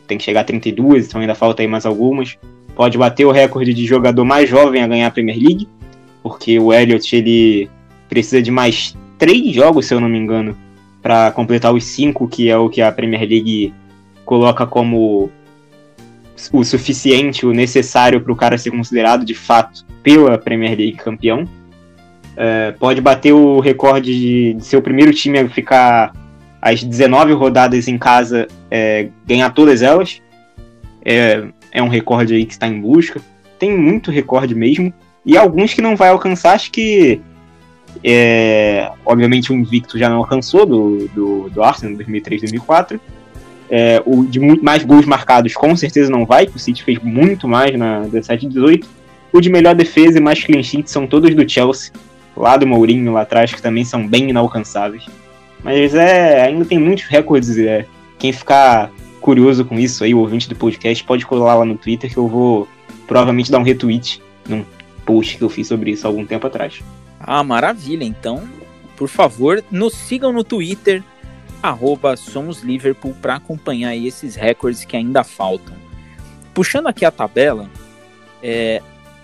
Tem 0.05 0.19
que 0.19 0.24
chegar 0.24 0.41
a 0.41 0.43
32, 0.43 1.07
então 1.07 1.19
ainda 1.19 1.34
falta 1.34 1.63
aí 1.63 1.67
mais 1.67 1.84
algumas. 1.84 2.38
Pode 2.76 2.95
bater 2.97 3.26
o 3.26 3.32
recorde 3.32 3.74
de 3.74 3.86
jogador 3.86 4.24
mais 4.24 4.47
jovem 4.47 4.84
a 4.84 4.88
ganhar 4.88 5.07
a 5.07 5.11
Premier 5.11 5.38
League, 5.38 5.67
porque 6.22 6.59
o 6.59 6.72
Elliott 6.72 7.15
ele 7.15 7.69
precisa 8.07 8.41
de 8.41 8.51
mais 8.51 8.95
três 9.17 9.55
jogos, 9.55 9.88
se 9.88 9.93
eu 9.93 9.99
não 9.99 10.09
me 10.09 10.19
engano, 10.19 10.55
para 11.01 11.32
completar 11.32 11.74
os 11.74 11.84
cinco, 11.84 12.28
que 12.28 12.49
é 12.49 12.57
o 12.57 12.69
que 12.69 12.82
a 12.82 12.91
Premier 12.91 13.28
League 13.28 13.74
coloca 14.26 14.67
como 14.67 15.32
o 16.53 16.63
suficiente, 16.63 17.45
o 17.45 17.53
necessário 17.53 18.22
para 18.22 18.32
o 18.32 18.36
cara 18.36 18.57
ser 18.57 18.72
considerado 18.72 19.26
de 19.26 19.34
fato 19.34 19.86
pela 20.03 20.38
Premier 20.38 20.78
League 20.78 20.97
campeão. 20.97 21.47
É, 22.43 22.71
pode 22.71 22.99
bater 22.99 23.33
o 23.33 23.59
recorde 23.59 24.11
de, 24.19 24.53
de 24.55 24.65
ser 24.65 24.75
o 24.75 24.81
primeiro 24.81 25.13
time 25.13 25.37
a 25.37 25.47
ficar 25.47 26.11
as 26.59 26.83
19 26.83 27.33
rodadas 27.33 27.87
em 27.87 27.99
casa, 27.99 28.47
é, 28.71 29.09
ganhar 29.27 29.51
todas 29.51 29.83
elas. 29.83 30.19
É, 31.05 31.43
é 31.71 31.83
um 31.83 31.87
recorde 31.87 32.33
aí 32.33 32.43
que 32.43 32.53
está 32.53 32.67
em 32.67 32.81
busca. 32.81 33.21
Tem 33.59 33.77
muito 33.77 34.09
recorde 34.09 34.55
mesmo. 34.55 34.91
E 35.23 35.37
alguns 35.37 35.75
que 35.75 35.83
não 35.83 35.95
vai 35.95 36.09
alcançar, 36.09 36.53
acho 36.53 36.71
que. 36.71 37.21
É, 38.03 38.89
obviamente 39.05 39.51
o 39.51 39.55
Invicto 39.55 39.99
já 39.99 40.09
não 40.09 40.17
alcançou 40.17 40.65
do, 40.65 41.07
do, 41.09 41.49
do 41.51 41.61
Arsenal 41.61 41.95
2003 41.95 42.41
2004. 42.41 42.99
É, 43.69 44.01
o 44.03 44.25
de 44.25 44.39
muito 44.39 44.65
mais 44.65 44.83
gols 44.83 45.05
marcados 45.05 45.53
com 45.53 45.75
certeza 45.75 46.09
não 46.09 46.25
vai, 46.25 46.45
o 46.47 46.57
City 46.57 46.83
fez 46.83 46.97
muito 47.03 47.47
mais 47.47 47.77
na 47.77 47.99
17 47.99 48.47
18. 48.47 48.87
O 49.31 49.39
de 49.39 49.49
melhor 49.51 49.75
defesa 49.75 50.17
e 50.17 50.21
mais 50.21 50.43
clean 50.43 50.63
sheet 50.63 50.89
são 50.89 51.05
todos 51.05 51.35
do 51.35 51.47
Chelsea 51.47 51.91
lá 52.36 52.57
do 52.57 52.67
Mourinho 52.67 53.13
lá 53.13 53.21
atrás, 53.21 53.53
que 53.53 53.61
também 53.61 53.84
são 53.84 54.07
bem 54.07 54.29
inalcançáveis. 54.29 55.05
Mas 55.63 55.93
é, 55.93 56.41
ainda 56.41 56.65
tem 56.65 56.79
muitos 56.79 57.05
recordes. 57.05 57.57
É, 57.57 57.86
quem 58.17 58.32
ficar 58.32 58.91
curioso 59.19 59.63
com 59.63 59.77
isso 59.77 60.03
aí, 60.03 60.13
o 60.13 60.19
ouvinte 60.19 60.49
do 60.49 60.55
podcast, 60.55 61.03
pode 61.03 61.25
colar 61.25 61.55
lá 61.55 61.65
no 61.65 61.77
Twitter 61.77 62.11
que 62.11 62.17
eu 62.17 62.27
vou 62.27 62.67
provavelmente 63.07 63.51
dar 63.51 63.59
um 63.59 63.63
retweet 63.63 64.21
num 64.47 64.65
post 65.05 65.38
que 65.38 65.43
eu 65.43 65.49
fiz 65.49 65.67
sobre 65.67 65.91
isso 65.91 66.07
algum 66.07 66.25
tempo 66.25 66.47
atrás. 66.47 66.82
Ah, 67.19 67.43
maravilha. 67.43 68.03
Então, 68.03 68.47
por 68.95 69.07
favor, 69.07 69.63
nos 69.69 69.93
sigam 69.93 70.32
no 70.32 70.43
Twitter, 70.43 71.03
arroba 71.61 72.15
Somos 72.17 72.61
Liverpool 72.61 73.15
para 73.21 73.36
acompanhar 73.36 73.95
esses 73.95 74.36
recordes 74.36 74.86
que 74.86 74.97
ainda 74.97 75.23
faltam. 75.23 75.75
Puxando 76.53 76.88
aqui 76.88 77.05
a 77.05 77.11
tabela, 77.11 77.69
é, 78.41 78.82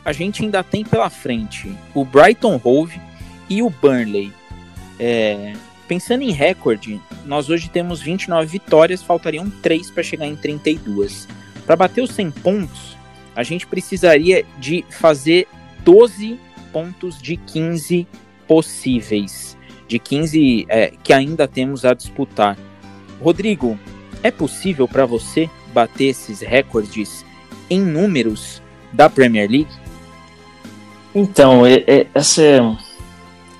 a 0.07 0.13
gente 0.13 0.41
ainda 0.41 0.63
tem 0.63 0.85
pela 0.85 1.09
frente 1.09 1.69
o 1.93 2.05
Brighton 2.05 2.61
Hove 2.63 2.97
e 3.49 3.61
o 3.61 3.69
Burnley. 3.69 4.31
É, 4.97 5.51
pensando 5.85 6.21
em 6.21 6.31
recorde, 6.31 7.01
nós 7.25 7.49
hoje 7.49 7.69
temos 7.69 8.01
29 8.01 8.47
vitórias, 8.47 9.03
faltariam 9.03 9.49
3 9.49 9.91
para 9.91 10.01
chegar 10.03 10.25
em 10.25 10.37
32. 10.37 11.27
Para 11.65 11.75
bater 11.75 12.01
os 12.01 12.11
100 12.11 12.31
pontos, 12.31 12.95
a 13.35 13.43
gente 13.43 13.67
precisaria 13.67 14.45
de 14.57 14.85
fazer 14.89 15.45
12 15.83 16.39
pontos 16.71 17.21
de 17.21 17.35
15 17.35 18.07
possíveis, 18.47 19.57
de 19.89 19.99
15 19.99 20.67
é, 20.69 20.93
que 21.03 21.11
ainda 21.11 21.49
temos 21.49 21.83
a 21.83 21.93
disputar. 21.93 22.57
Rodrigo, 23.21 23.77
é 24.23 24.31
possível 24.31 24.87
para 24.87 25.05
você 25.05 25.49
bater 25.73 26.05
esses 26.05 26.39
recordes 26.39 27.25
em 27.69 27.81
números 27.81 28.61
da 28.93 29.09
Premier 29.09 29.51
League? 29.51 29.86
Então, 31.19 31.65
é, 31.65 31.83
é, 31.87 32.07
essa, 32.13 32.77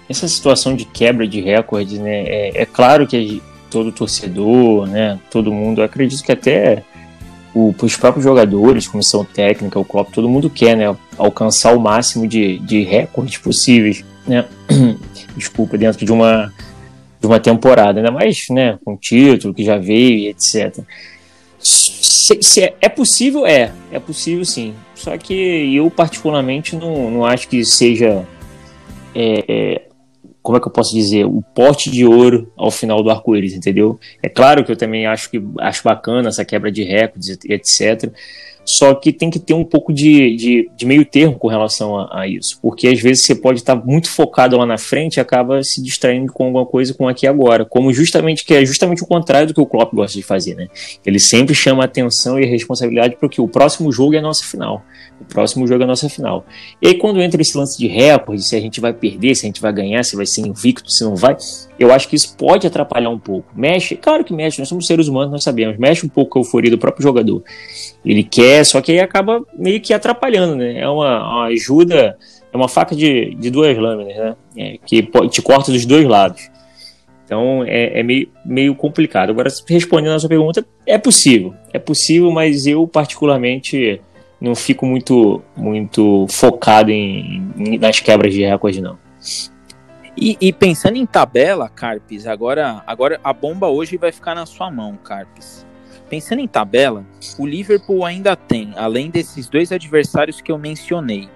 essa 0.07 0.27
situação 0.27 0.75
de 0.75 0.85
quebra 0.85 1.27
de 1.27 1.41
recordes, 1.41 1.97
né? 1.97 2.21
É, 2.27 2.61
é 2.61 2.65
claro 2.67 3.07
que 3.07 3.41
todo 3.67 3.91
torcedor, 3.91 4.85
né? 4.85 5.19
Todo 5.31 5.51
mundo, 5.51 5.81
acredito 5.81 6.23
que 6.23 6.31
até 6.31 6.83
o, 7.55 7.73
os 7.81 7.97
próprios 7.97 8.23
jogadores, 8.23 8.87
comissão 8.87 9.25
técnica, 9.25 9.79
o 9.79 9.83
Klopp, 9.83 10.13
todo 10.13 10.29
mundo 10.29 10.51
quer, 10.51 10.77
né? 10.77 10.95
Alcançar 11.17 11.75
o 11.75 11.79
máximo 11.79 12.27
de, 12.27 12.59
de 12.59 12.83
recordes 12.83 13.39
possíveis, 13.39 14.05
né? 14.27 14.45
Desculpa, 15.35 15.79
dentro 15.79 16.05
de 16.05 16.11
uma 16.11 16.53
de 17.19 17.25
uma 17.25 17.39
temporada, 17.39 17.99
ainda 17.99 18.11
mais, 18.11 18.45
né? 18.51 18.77
Com 18.85 18.95
título 18.95 19.51
que 19.51 19.63
já 19.63 19.79
veio, 19.79 20.29
etc. 20.29 20.77
Se, 21.57 22.37
se 22.39 22.61
é, 22.61 22.75
é, 22.79 22.87
possível, 22.87 23.47
é. 23.47 23.71
É 23.91 23.97
possível 23.97 24.45
sim. 24.45 24.75
Só 24.97 25.15
que 25.15 25.75
eu, 25.75 25.91
particularmente, 25.91 26.75
não, 26.75 27.11
não 27.11 27.25
acho 27.25 27.47
que 27.47 27.63
seja. 27.63 28.27
É, 29.13 29.43
é, 29.47 29.87
como 30.41 30.57
é 30.57 30.59
que 30.59 30.67
eu 30.67 30.71
posso 30.71 30.95
dizer? 30.95 31.23
O 31.25 31.43
pote 31.53 31.91
de 31.91 32.03
ouro 32.03 32.51
ao 32.57 32.71
final 32.71 33.03
do 33.03 33.11
arco-íris, 33.11 33.53
entendeu? 33.53 33.99
É 34.23 34.27
claro 34.27 34.65
que 34.65 34.71
eu 34.71 34.75
também 34.75 35.05
acho 35.05 35.29
que 35.29 35.39
acho 35.59 35.83
bacana 35.83 36.29
essa 36.29 36.43
quebra 36.43 36.71
de 36.71 36.83
recordes, 36.83 37.37
etc. 37.45 38.11
Só 38.67 38.93
que 38.93 39.13
tem 39.13 39.29
que 39.29 39.39
ter 39.39 39.53
um 39.53 39.63
pouco 39.63 39.93
de, 39.93 40.35
de, 40.35 40.69
de 40.75 40.85
meio 40.85 41.05
termo 41.05 41.39
com 41.39 41.47
relação 41.47 41.97
a, 41.97 42.19
a, 42.19 42.27
isso. 42.27 42.59
Porque 42.61 42.89
às 42.89 42.99
vezes 42.99 43.23
você 43.23 43.33
pode 43.33 43.59
estar 43.59 43.75
muito 43.75 44.09
focado 44.09 44.57
lá 44.57 44.65
na 44.65 44.77
frente 44.77 45.15
e 45.15 45.19
acaba 45.21 45.63
se 45.63 45.81
distraindo 45.81 46.33
com 46.33 46.47
alguma 46.47 46.65
coisa 46.65 46.93
com 46.93 47.07
aqui 47.07 47.25
agora. 47.25 47.63
Como 47.63 47.93
justamente 47.93 48.43
que 48.43 48.53
é 48.53 48.65
justamente 48.65 49.01
o 49.01 49.07
contrário 49.07 49.47
do 49.47 49.53
que 49.53 49.61
o 49.61 49.65
Klopp 49.65 49.93
gosta 49.93 50.17
de 50.17 50.23
fazer, 50.23 50.53
né? 50.53 50.67
Ele 51.05 51.17
sempre 51.17 51.55
chama 51.55 51.83
a 51.83 51.85
atenção 51.85 52.37
e 52.37 52.43
a 52.43 52.47
responsabilidade 52.47 53.15
porque 53.17 53.39
o 53.39 53.47
próximo 53.47 53.89
jogo 53.89 54.15
é 54.15 54.17
a 54.17 54.21
nossa 54.21 54.43
final. 54.43 54.83
O 55.19 55.25
próximo 55.25 55.65
jogo 55.65 55.81
é 55.81 55.83
a 55.83 55.87
nossa 55.87 56.07
final. 56.07 56.45
E 56.81 56.87
aí, 56.87 56.93
quando 56.95 57.21
entra 57.21 57.41
esse 57.41 57.57
lance 57.57 57.77
de 57.77 57.87
recorde, 57.87 58.43
se 58.43 58.55
a 58.55 58.59
gente 58.59 58.79
vai 58.79 58.93
perder, 58.93 59.35
se 59.35 59.45
a 59.45 59.47
gente 59.47 59.59
vai 59.59 59.73
ganhar, 59.73 60.03
se 60.03 60.15
vai 60.15 60.25
ser 60.25 60.41
invicto, 60.41 60.91
se 60.91 61.03
não 61.03 61.15
vai, 61.15 61.35
eu 61.79 61.91
acho 61.91 62.07
que 62.07 62.15
isso 62.15 62.35
pode 62.37 62.67
atrapalhar 62.67 63.09
um 63.09 63.17
pouco. 63.17 63.51
Mexe, 63.55 63.95
claro 63.95 64.23
que 64.23 64.33
mexe, 64.33 64.59
nós 64.59 64.69
somos 64.69 64.85
seres 64.85 65.07
humanos, 65.07 65.31
nós 65.31 65.43
sabemos, 65.43 65.77
mexe 65.77 66.05
um 66.05 66.09
pouco 66.09 66.37
a 66.37 66.41
euforia 66.41 66.69
do 66.69 66.77
próprio 66.77 67.03
jogador. 67.03 67.43
Ele 68.05 68.23
quer, 68.23 68.63
só 68.63 68.79
que 68.79 68.91
aí 68.91 68.99
acaba 68.99 69.43
meio 69.57 69.81
que 69.81 69.93
atrapalhando, 69.93 70.55
né? 70.55 70.79
É 70.79 70.87
uma, 70.87 71.19
uma 71.19 71.45
ajuda, 71.45 72.15
é 72.53 72.57
uma 72.57 72.69
faca 72.69 72.95
de, 72.95 73.33
de 73.35 73.49
duas 73.49 73.75
lâminas, 73.75 74.15
né? 74.15 74.35
É, 74.55 74.77
que 74.85 75.09
te 75.29 75.41
corta 75.41 75.71
dos 75.71 75.85
dois 75.85 76.05
lados. 76.05 76.49
Então 77.27 77.61
é, 77.65 77.99
é, 77.99 78.03
meio, 78.03 78.29
meio 78.45 78.73
complicado. 78.73 79.29
Agora, 79.29 79.49
respondendo 79.67 80.13
a 80.13 80.19
sua 80.19 80.29
pergunta, 80.29 80.65
é 80.85 80.97
possível. 80.97 81.53
É 81.73 81.77
possível, 81.77 82.31
mas 82.31 82.65
eu, 82.65 82.87
particularmente, 82.87 83.99
não 84.39 84.55
fico 84.55 84.85
muito, 84.85 85.41
muito 85.55 86.27
focado 86.29 86.91
em, 86.91 87.51
em 87.57 87.77
nas 87.77 87.99
quebras 87.99 88.33
de 88.33 88.43
recorde, 88.43 88.81
não. 88.81 88.97
E, 90.15 90.35
e, 90.41 90.51
pensando 90.51 90.95
em 90.95 91.05
tabela, 91.05 91.69
Carpes, 91.69 92.25
agora, 92.25 92.83
agora 92.87 93.19
a 93.23 93.31
bomba 93.31 93.67
hoje 93.67 93.97
vai 93.97 94.11
ficar 94.11 94.33
na 94.33 94.47
sua 94.47 94.71
mão, 94.71 94.97
Carpes. 95.03 95.65
Pensando 96.09 96.39
em 96.39 96.47
tabela, 96.47 97.05
o 97.37 97.45
Liverpool 97.45 98.03
ainda 98.03 98.35
tem, 98.35 98.73
além 98.75 99.09
desses 99.11 99.47
dois 99.47 99.71
adversários 99.71 100.41
que 100.41 100.51
eu 100.51 100.57
mencionei, 100.57 101.29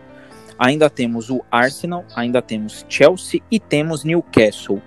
ainda 0.58 0.90
temos 0.90 1.30
o 1.30 1.44
Arsenal, 1.52 2.06
ainda 2.16 2.42
temos 2.42 2.86
Chelsea 2.88 3.42
e 3.52 3.60
temos 3.60 4.04
Newcastle. 4.04 4.82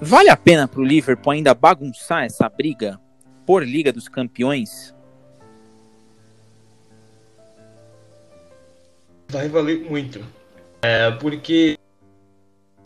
Vale 0.00 0.30
a 0.30 0.36
pena 0.36 0.68
para 0.68 0.80
o 0.80 0.84
Liverpool 0.84 1.32
ainda 1.32 1.54
bagunçar 1.54 2.24
essa 2.24 2.48
briga 2.48 3.00
por 3.44 3.66
Liga 3.66 3.92
dos 3.92 4.08
Campeões? 4.08 4.93
Vai 9.34 9.48
valer 9.48 9.80
muito. 9.80 10.20
É, 10.80 11.10
porque 11.10 11.76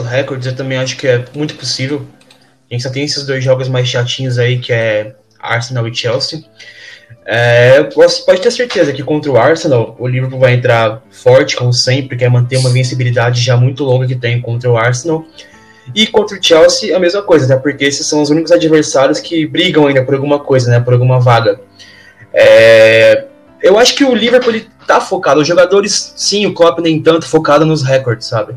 recordes 0.03 0.46
eu 0.46 0.57
também 0.57 0.78
acho 0.78 0.96
que 0.96 1.07
é 1.07 1.22
muito 1.34 1.55
possível. 1.57 2.07
A 2.70 2.72
gente 2.72 2.82
só 2.82 2.90
tem 2.90 3.05
esses 3.05 3.26
dois 3.26 3.44
jogos 3.44 3.68
mais 3.68 3.86
chatinhos 3.86 4.38
aí, 4.38 4.59
que 4.59 4.72
é 4.72 5.14
Arsenal 5.38 5.86
e 5.86 5.94
Chelsea. 5.94 6.42
É, 7.26 7.82
pode 7.82 8.40
ter 8.40 8.51
certeza 8.51 8.94
que 8.94 9.03
contra 9.03 9.30
o 9.30 9.36
Arsenal, 9.36 9.94
o 9.99 10.09
Liverpool 10.09 10.38
vai 10.38 10.55
entrar 10.55 11.03
forte, 11.11 11.55
como 11.55 11.70
sempre, 11.70 12.16
quer 12.16 12.30
manter 12.30 12.57
uma 12.57 12.70
vencibilidade 12.70 13.42
já 13.42 13.55
muito 13.55 13.84
longa 13.84 14.07
que 14.07 14.16
tem 14.16 14.40
contra 14.40 14.70
o 14.70 14.78
Arsenal. 14.78 15.26
E 15.94 16.07
contra 16.07 16.38
o 16.38 16.42
Chelsea, 16.42 16.96
a 16.96 16.99
mesma 16.99 17.20
coisa, 17.20 17.46
né? 17.46 17.61
Porque 17.61 17.84
esses 17.84 18.07
são 18.07 18.22
os 18.22 18.30
únicos 18.30 18.53
adversários 18.53 19.20
que 19.20 19.46
brigam 19.46 19.86
ainda 19.86 20.03
por 20.03 20.14
alguma 20.14 20.38
coisa, 20.38 20.70
né? 20.70 20.80
Por 20.80 20.94
alguma 20.94 21.20
vaga. 21.20 21.61
É, 22.32 23.28
eu 23.62 23.78
acho 23.78 23.94
que 23.94 24.04
o 24.04 24.14
Liverpool 24.14 24.54
ele 24.54 24.66
tá 24.86 25.00
focado. 25.00 25.40
Os 25.40 25.48
jogadores, 25.48 26.12
sim, 26.16 26.46
o 26.46 26.54
Klopp 26.54 26.78
nem 26.80 27.00
tanto 27.00 27.26
focado 27.26 27.64
nos 27.64 27.82
recordes, 27.82 28.26
sabe? 28.26 28.54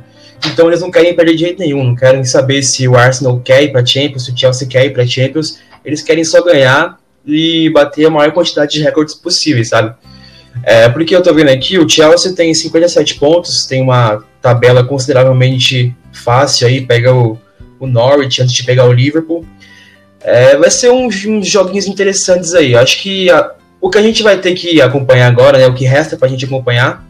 Então 0.47 0.67
eles 0.67 0.81
não 0.81 0.89
querem 0.89 1.15
perder 1.15 1.33
de 1.33 1.39
jeito 1.39 1.59
nenhum. 1.59 1.83
Não 1.83 1.95
querem 1.95 2.23
saber 2.23 2.63
se 2.63 2.87
o 2.87 2.95
Arsenal 2.95 3.39
quer 3.39 3.63
ir 3.63 3.71
pra 3.71 3.85
Champions, 3.85 4.25
se 4.25 4.31
o 4.31 4.37
Chelsea 4.37 4.67
quer 4.67 4.85
ir 4.85 4.93
pra 4.93 5.05
Champions 5.05 5.59
eles 5.83 6.01
querem 6.01 6.23
só 6.23 6.43
ganhar 6.43 6.97
e 7.25 7.69
bater 7.69 8.05
a 8.05 8.09
maior 8.09 8.31
quantidade 8.31 8.71
de 8.71 8.81
recordes 8.81 9.15
possíveis, 9.15 9.69
sabe? 9.69 9.95
É, 10.63 10.89
porque 10.89 11.15
eu 11.15 11.23
tô 11.23 11.33
vendo 11.33 11.49
aqui, 11.49 11.77
o 11.79 11.87
Chelsea 11.87 12.33
tem 12.33 12.53
57 12.53 13.15
pontos, 13.15 13.65
tem 13.65 13.81
uma 13.81 14.23
tabela 14.41 14.83
consideravelmente 14.83 15.95
fácil 16.11 16.67
aí, 16.67 16.81
pega 16.81 17.13
o, 17.13 17.37
o 17.79 17.87
Norwich 17.87 18.41
antes 18.41 18.53
de 18.53 18.63
pegar 18.63 18.85
o 18.85 18.93
Liverpool. 18.93 19.45
É, 20.19 20.55
vai 20.57 20.69
ser 20.69 20.91
uns, 20.91 21.25
uns 21.25 21.47
joguinhos 21.47 21.87
interessantes 21.87 22.53
aí. 22.53 22.75
Acho 22.75 23.01
que 23.01 23.29
a, 23.31 23.53
o 23.81 23.89
que 23.89 23.97
a 23.97 24.01
gente 24.01 24.21
vai 24.21 24.39
ter 24.39 24.53
que 24.53 24.79
acompanhar 24.79 25.27
agora, 25.27 25.57
né, 25.57 25.67
o 25.67 25.73
que 25.73 25.83
resta 25.83 26.15
pra 26.15 26.27
gente 26.27 26.45
acompanhar, 26.45 27.03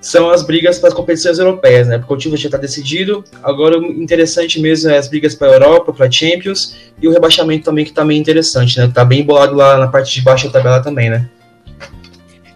são 0.00 0.30
as 0.30 0.44
brigas 0.44 0.78
para 0.78 0.90
as 0.90 0.94
competições 0.94 1.38
europeias, 1.38 1.88
né? 1.88 1.98
Porque 1.98 2.14
o 2.14 2.16
título 2.16 2.36
já 2.36 2.46
está 2.46 2.56
decidido. 2.56 3.24
Agora 3.42 3.78
o 3.78 3.84
interessante 3.84 4.60
mesmo 4.60 4.90
é 4.90 4.96
as 4.96 5.08
brigas 5.08 5.34
para 5.34 5.48
a 5.48 5.52
Europa, 5.54 5.92
para 5.92 6.06
a 6.06 6.10
Champions 6.10 6.76
e 7.02 7.08
o 7.08 7.12
rebaixamento 7.12 7.64
também 7.64 7.84
que 7.84 7.90
está 7.90 8.04
meio 8.04 8.20
interessante, 8.20 8.78
né? 8.78 8.88
Tá 8.94 9.04
bem 9.04 9.24
bolado 9.24 9.56
lá 9.56 9.76
na 9.76 9.88
parte 9.88 10.14
de 10.14 10.22
baixo 10.22 10.46
da 10.46 10.52
tabela 10.52 10.80
também, 10.80 11.10
né? 11.10 11.28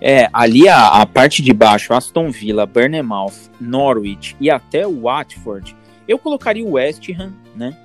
É, 0.01 0.29
ali 0.33 0.69
a, 0.69 1.01
a 1.01 1.07
parte 1.07 1.43
de 1.43 1.53
baixo, 1.53 1.93
Aston 1.93 2.31
Villa, 2.31 2.65
Bournemouth, 2.65 3.51
Norwich 3.61 4.37
e 4.41 4.51
até 4.51 4.87
o 4.87 5.03
Watford, 5.03 5.77
eu 6.09 6.19
colocaria 6.19 6.65
o 6.65 6.73
West 6.73 7.09
Ham, 7.11 7.33
né? 7.57 7.77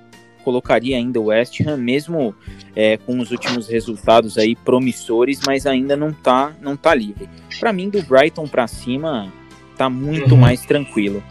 Colocaria 0.48 0.96
ainda 0.96 1.20
o 1.20 1.24
West 1.24 1.60
Ham, 1.60 1.76
mesmo 1.76 2.34
é, 2.74 2.96
com 2.96 3.20
os 3.20 3.30
últimos 3.30 3.68
resultados 3.68 4.38
aí 4.38 4.56
promissores, 4.56 5.40
mas 5.46 5.66
ainda 5.66 5.94
não 5.94 6.10
tá, 6.10 6.52
não 6.62 6.74
tá 6.74 6.94
livre. 6.94 7.28
Para 7.60 7.70
mim, 7.70 7.90
do 7.90 8.02
Brighton 8.02 8.48
para 8.48 8.66
cima, 8.66 9.30
tá 9.76 9.90
muito 9.90 10.32
uhum. 10.32 10.40
mais 10.40 10.62
tranquilo. 10.62 11.22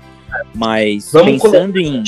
Mas 0.53 1.11
Vamos 1.11 1.41
pensando 1.41 1.79
em. 1.79 2.03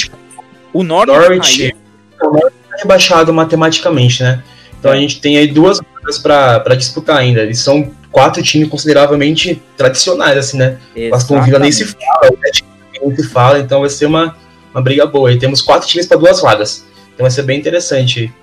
O 0.71 0.83
Norwich, 0.83 1.17
Norwich 1.17 1.75
tá 2.19 2.77
rebaixado 2.77 3.33
matematicamente, 3.33 4.21
né? 4.21 4.43
Então 4.79 4.91
a 4.91 4.95
é. 4.95 4.99
gente 4.99 5.19
tem 5.19 5.35
aí 5.35 5.47
duas 5.47 5.79
coisas 5.79 6.21
para 6.21 6.75
disputar 6.75 7.17
ainda. 7.17 7.41
Eles 7.41 7.57
são 7.57 7.91
quatro 8.11 8.43
times 8.43 8.69
consideravelmente 8.69 9.59
tradicionais, 9.75 10.37
assim, 10.37 10.57
né? 10.57 10.77
O 11.11 11.15
Aston 11.15 11.41
Villa 11.41 11.57
nem 11.57 11.71
se 11.71 11.85
fala, 11.85 12.29
o 12.31 13.07
nem 13.07 13.15
se 13.15 13.27
fala, 13.29 13.57
então 13.57 13.79
vai 13.79 13.89
ser 13.89 14.05
uma, 14.05 14.37
uma 14.71 14.83
briga 14.83 15.07
boa. 15.07 15.33
E 15.33 15.39
temos 15.39 15.59
quatro 15.59 15.87
times 15.87 16.05
para 16.05 16.17
duas 16.17 16.39
vagas. 16.39 16.87
Então 17.19 17.25
vai 17.25 17.31
ser 17.31 17.43
bem 17.43 17.59
interessante. 17.59 18.33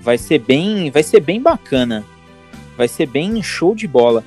Vai 0.00 0.16
ser 0.16 0.38
bem, 0.38 0.88
vai 0.88 1.02
ser 1.02 1.18
bem 1.18 1.42
bacana. 1.42 2.04
Vai 2.76 2.86
ser 2.86 3.06
bem 3.06 3.42
show 3.42 3.74
de 3.74 3.88
bola. 3.88 4.22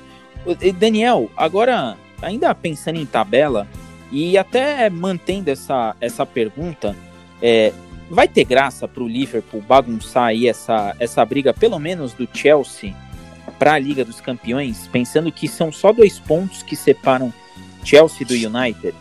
Daniel, 0.78 1.30
agora, 1.34 1.96
ainda 2.20 2.54
pensando 2.54 2.98
em 2.98 3.06
tabela, 3.06 3.66
e 4.12 4.36
até 4.36 4.90
mantendo 4.90 5.50
essa, 5.50 5.96
essa 6.02 6.26
pergunta, 6.26 6.94
é, 7.40 7.72
vai 8.10 8.28
ter 8.28 8.44
graça 8.44 8.86
para 8.86 9.02
o 9.02 9.08
Liverpool 9.08 9.62
bagunçar 9.62 10.24
aí 10.24 10.46
essa, 10.46 10.94
essa 11.00 11.24
briga, 11.24 11.54
pelo 11.54 11.78
menos 11.78 12.12
do 12.12 12.28
Chelsea, 12.30 12.94
para 13.58 13.72
a 13.72 13.78
Liga 13.78 14.04
dos 14.04 14.20
Campeões, 14.20 14.86
pensando 14.92 15.32
que 15.32 15.48
são 15.48 15.72
só 15.72 15.94
dois 15.94 16.18
pontos 16.18 16.62
que 16.62 16.76
separam 16.76 17.32
Chelsea 17.82 18.26
do 18.26 18.34
United? 18.34 18.94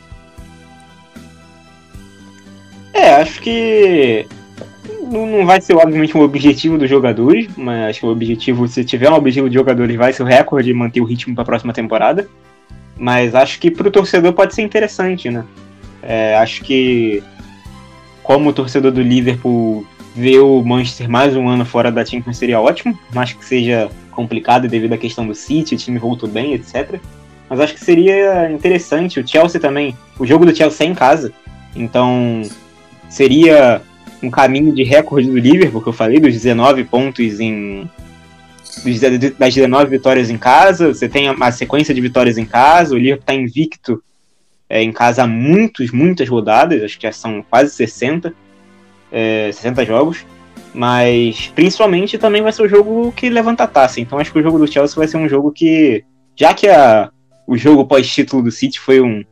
É, 2.95 3.15
acho 3.15 3.41
que 3.41 4.25
não, 5.01 5.45
vai 5.45 5.59
ser, 5.61 5.75
obviamente, 5.75 6.17
um 6.17 6.21
objetivo 6.21 6.77
dos 6.77 6.89
jogadores, 6.89 7.47
mas 7.55 7.89
acho 7.89 7.99
que 7.99 8.05
o 8.05 8.09
objetivo, 8.09 8.67
se 8.67 8.83
tiver 8.85 9.09
um 9.09 9.15
objetivo 9.15 9.49
de 9.49 9.55
jogadores, 9.55 9.95
vai 9.95 10.13
ser 10.13 10.23
o 10.23 10.25
recorde 10.25 10.69
e 10.69 10.73
manter 10.73 11.01
o 11.01 11.03
ritmo 11.03 11.35
para 11.35 11.43
a 11.43 11.45
próxima 11.45 11.73
temporada. 11.73 12.27
Mas 12.97 13.35
acho 13.35 13.59
que 13.59 13.69
para 13.69 13.89
o 13.89 13.91
torcedor 13.91 14.31
pode 14.31 14.55
ser 14.55 14.61
interessante, 14.61 15.29
né? 15.29 15.43
É, 16.01 16.37
acho 16.37 16.63
que, 16.63 17.21
como 18.23 18.53
torcedor 18.53 18.91
do 18.91 19.01
Liverpool, 19.01 19.85
ver 20.15 20.39
o 20.39 20.63
Manchester 20.63 21.09
mais 21.09 21.35
um 21.35 21.49
ano 21.49 21.65
fora 21.65 21.91
da 21.91 22.05
Champions 22.05 22.37
seria 22.37 22.61
ótimo, 22.61 22.97
mas 23.13 23.33
que 23.33 23.43
seja 23.43 23.89
complicado 24.11 24.69
devido 24.69 24.93
à 24.93 24.97
questão 24.97 25.27
do 25.27 25.35
City, 25.35 25.75
o 25.75 25.77
time 25.77 25.99
voltou 25.99 26.29
bem, 26.29 26.53
etc. 26.53 26.99
Mas 27.49 27.59
acho 27.59 27.73
que 27.73 27.83
seria 27.83 28.49
interessante. 28.49 29.19
O 29.19 29.27
Chelsea 29.27 29.59
também, 29.59 29.95
o 30.17 30.25
jogo 30.25 30.45
do 30.45 30.55
Chelsea 30.55 30.87
é 30.87 30.89
em 30.89 30.95
casa, 30.95 31.33
então 31.75 32.41
seria 33.09 33.81
um 34.21 34.29
caminho 34.29 34.73
de 34.73 34.83
recorde 34.83 35.29
do 35.29 35.37
Liverpool, 35.37 35.81
que 35.81 35.89
eu 35.89 35.93
falei, 35.93 36.19
dos 36.19 36.33
19 36.33 36.83
pontos 36.85 37.39
em. 37.39 37.89
das 39.37 39.53
19 39.53 39.89
vitórias 39.89 40.29
em 40.29 40.37
casa. 40.37 40.93
Você 40.93 41.07
tem 41.07 41.29
uma 41.29 41.51
sequência 41.51 41.93
de 41.93 42.01
vitórias 42.01 42.37
em 42.37 42.45
casa. 42.45 42.93
O 42.93 42.97
Liverpool 42.97 43.21
está 43.21 43.33
invicto 43.33 44.03
é, 44.69 44.81
em 44.81 44.91
casa 44.91 45.23
há 45.23 45.27
muitos, 45.27 45.91
muitas 45.91 46.27
rodadas, 46.27 46.83
acho 46.83 46.97
que 46.97 47.07
já 47.07 47.11
são 47.11 47.43
quase 47.47 47.73
60, 47.73 48.33
é, 49.11 49.51
60 49.51 49.85
jogos. 49.85 50.25
Mas 50.73 51.51
principalmente 51.55 52.17
também 52.17 52.41
vai 52.41 52.51
ser 52.51 52.63
o 52.63 52.67
jogo 52.67 53.11
que 53.13 53.29
levanta 53.29 53.63
a 53.63 53.67
taça. 53.67 54.01
Então 54.01 54.19
acho 54.19 54.31
que 54.31 54.39
o 54.39 54.43
jogo 54.43 54.57
do 54.57 54.67
Chelsea 54.67 54.95
vai 54.95 55.07
ser 55.07 55.17
um 55.17 55.29
jogo 55.29 55.51
que. 55.51 56.03
Já 56.35 56.53
que 56.53 56.67
a, 56.67 57.09
o 57.47 57.57
jogo 57.57 57.85
pós-título 57.85 58.43
do 58.43 58.51
City 58.51 58.77
foi 58.77 58.99
um 58.99 59.23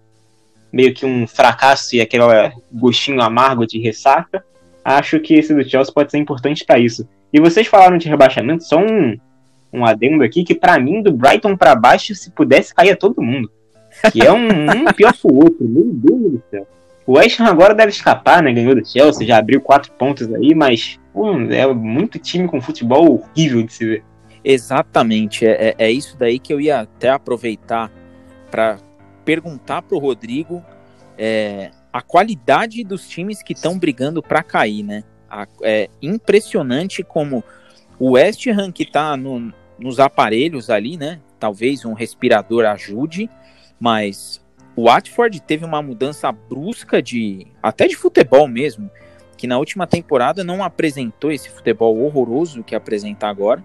meio 0.73 0.91
que 0.91 1.05
um 1.05 1.27
fracasso 1.27 1.95
e 1.95 2.01
aquele 2.01 2.23
gostinho 2.71 3.21
amargo 3.21 3.67
de 3.67 3.79
ressaca, 3.79 4.43
acho 4.83 5.19
que 5.19 5.35
esse 5.35 5.53
do 5.53 5.63
Chelsea 5.63 5.93
pode 5.93 6.09
ser 6.09 6.17
importante 6.17 6.65
para 6.65 6.79
isso. 6.79 7.07
E 7.31 7.39
vocês 7.39 7.67
falaram 7.67 7.97
de 7.97 8.09
rebaixamento, 8.09 8.63
só 8.63 8.79
um, 8.79 9.15
um 9.71 9.85
adendo 9.85 10.23
aqui, 10.23 10.43
que 10.43 10.55
para 10.55 10.79
mim, 10.79 11.03
do 11.03 11.13
Brighton 11.13 11.55
para 11.55 11.75
baixo, 11.75 12.15
se 12.15 12.31
pudesse, 12.31 12.73
cair 12.73 12.97
todo 12.97 13.21
mundo. 13.21 13.51
Que 14.11 14.25
é 14.25 14.31
um, 14.31 14.47
um 14.47 14.85
pior 14.93 15.13
que 15.13 15.27
o 15.27 15.35
outro, 15.35 15.63
meu 15.67 15.91
Deus 15.93 16.31
do 16.33 16.43
céu. 16.49 16.67
O 17.05 17.17
West 17.17 17.39
Ham 17.39 17.45
agora 17.45 17.75
deve 17.75 17.91
escapar, 17.91 18.41
né? 18.41 18.51
Ganhou 18.51 18.75
do 18.75 18.85
Chelsea, 18.85 19.27
já 19.27 19.37
abriu 19.37 19.61
quatro 19.61 19.91
pontos 19.91 20.33
aí, 20.33 20.55
mas 20.55 20.99
é 21.51 21.67
muito 21.67 22.17
time 22.17 22.47
com 22.47 22.61
futebol 22.61 23.21
horrível 23.35 23.61
de 23.61 23.73
se 23.73 23.85
ver. 23.85 24.03
Exatamente, 24.43 25.45
é, 25.45 25.69
é, 25.69 25.75
é 25.77 25.91
isso 25.91 26.17
daí 26.17 26.37
que 26.37 26.53
eu 26.53 26.59
ia 26.59 26.81
até 26.81 27.09
aproveitar 27.09 27.89
para 28.51 28.77
perguntar 29.25 29.81
pro 29.81 29.97
Rodrigo 29.97 30.63
é, 31.17 31.71
a 31.91 32.01
qualidade 32.01 32.83
dos 32.83 33.07
times 33.07 33.41
que 33.43 33.53
estão 33.53 33.77
brigando 33.77 34.21
para 34.21 34.41
cair, 34.41 34.83
né? 34.83 35.03
A, 35.29 35.47
é 35.61 35.89
impressionante 36.01 37.03
como 37.03 37.43
o 37.99 38.11
West 38.11 38.45
Ham 38.47 38.71
que 38.71 38.83
está 38.83 39.15
no, 39.15 39.53
nos 39.77 39.99
aparelhos 39.99 40.69
ali, 40.69 40.97
né? 40.97 41.19
Talvez 41.39 41.85
um 41.85 41.93
respirador 41.93 42.65
ajude, 42.65 43.29
mas 43.79 44.41
o 44.75 44.85
Watford 44.85 45.39
teve 45.41 45.65
uma 45.65 45.81
mudança 45.81 46.31
brusca 46.31 47.01
de 47.01 47.47
até 47.61 47.87
de 47.87 47.95
futebol 47.95 48.47
mesmo, 48.47 48.89
que 49.37 49.45
na 49.45 49.57
última 49.57 49.85
temporada 49.85 50.43
não 50.43 50.63
apresentou 50.63 51.31
esse 51.31 51.49
futebol 51.49 51.99
horroroso 51.99 52.63
que 52.63 52.75
apresenta 52.75 53.27
agora. 53.27 53.63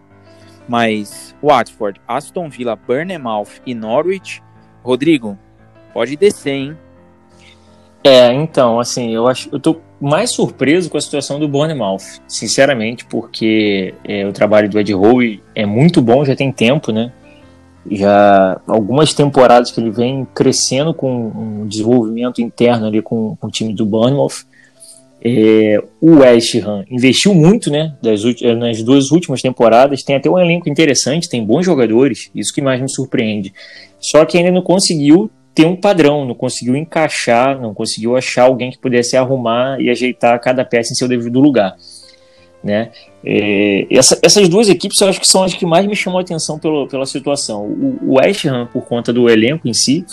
Mas 0.68 1.34
Watford, 1.42 1.98
Aston 2.06 2.50
Villa, 2.50 2.76
Bournemouth 2.76 3.62
e 3.64 3.74
Norwich, 3.74 4.42
Rodrigo, 4.82 5.38
pode 5.98 6.16
descer, 6.16 6.52
hein? 6.52 6.76
É, 8.04 8.32
então, 8.32 8.78
assim, 8.78 9.12
eu 9.12 9.26
acho, 9.26 9.48
eu 9.50 9.58
tô 9.58 9.78
mais 10.00 10.30
surpreso 10.30 10.88
com 10.88 10.96
a 10.96 11.00
situação 11.00 11.40
do 11.40 11.48
Bournemouth, 11.48 12.20
sinceramente, 12.28 13.04
porque 13.04 13.92
é, 14.04 14.24
o 14.24 14.32
trabalho 14.32 14.70
do 14.70 14.78
Ed 14.78 14.94
Howe 14.94 15.42
é 15.56 15.66
muito 15.66 16.00
bom, 16.00 16.24
já 16.24 16.36
tem 16.36 16.52
tempo, 16.52 16.92
né? 16.92 17.12
Já 17.90 18.60
algumas 18.64 19.12
temporadas 19.12 19.72
que 19.72 19.80
ele 19.80 19.90
vem 19.90 20.24
crescendo 20.32 20.94
com 20.94 21.10
um 21.10 21.66
desenvolvimento 21.66 22.40
interno 22.40 22.86
ali 22.86 23.02
com, 23.02 23.34
com 23.34 23.48
o 23.48 23.50
time 23.50 23.74
do 23.74 23.84
Bournemouth. 23.84 24.46
É, 25.20 25.82
o 26.00 26.18
West 26.18 26.54
Ham 26.64 26.84
investiu 26.88 27.34
muito, 27.34 27.72
né? 27.72 27.96
Das, 28.00 28.22
nas 28.56 28.84
duas 28.84 29.10
últimas 29.10 29.42
temporadas, 29.42 30.04
tem 30.04 30.14
até 30.14 30.30
um 30.30 30.38
elenco 30.38 30.68
interessante, 30.68 31.28
tem 31.28 31.44
bons 31.44 31.66
jogadores, 31.66 32.30
isso 32.32 32.54
que 32.54 32.62
mais 32.62 32.80
me 32.80 32.88
surpreende. 32.88 33.52
Só 33.98 34.24
que 34.24 34.38
ainda 34.38 34.52
não 34.52 34.62
conseguiu 34.62 35.28
ter 35.58 35.66
um 35.66 35.74
padrão, 35.74 36.24
não 36.24 36.36
conseguiu 36.36 36.76
encaixar, 36.76 37.60
não 37.60 37.74
conseguiu 37.74 38.16
achar 38.16 38.44
alguém 38.44 38.70
que 38.70 38.78
pudesse 38.78 39.16
arrumar 39.16 39.80
e 39.80 39.90
ajeitar 39.90 40.40
cada 40.40 40.64
peça 40.64 40.92
em 40.92 40.94
seu 40.94 41.08
devido 41.08 41.40
lugar. 41.40 41.74
Né? 42.62 42.92
É, 43.24 43.84
essa, 43.90 44.16
essas 44.22 44.48
duas 44.48 44.68
equipes 44.68 45.00
eu 45.00 45.08
acho 45.08 45.18
que 45.18 45.26
são 45.26 45.42
as 45.42 45.54
que 45.54 45.66
mais 45.66 45.84
me 45.84 45.96
chamam 45.96 46.20
a 46.20 46.22
atenção 46.22 46.60
pelo, 46.60 46.86
pela 46.86 47.04
situação. 47.04 47.64
O, 47.64 47.98
o 48.02 48.18
West 48.18 48.44
Ham 48.44 48.68
por 48.72 48.82
conta 48.86 49.12
do 49.12 49.28
elenco 49.28 49.66
em 49.66 49.74
si 49.74 50.06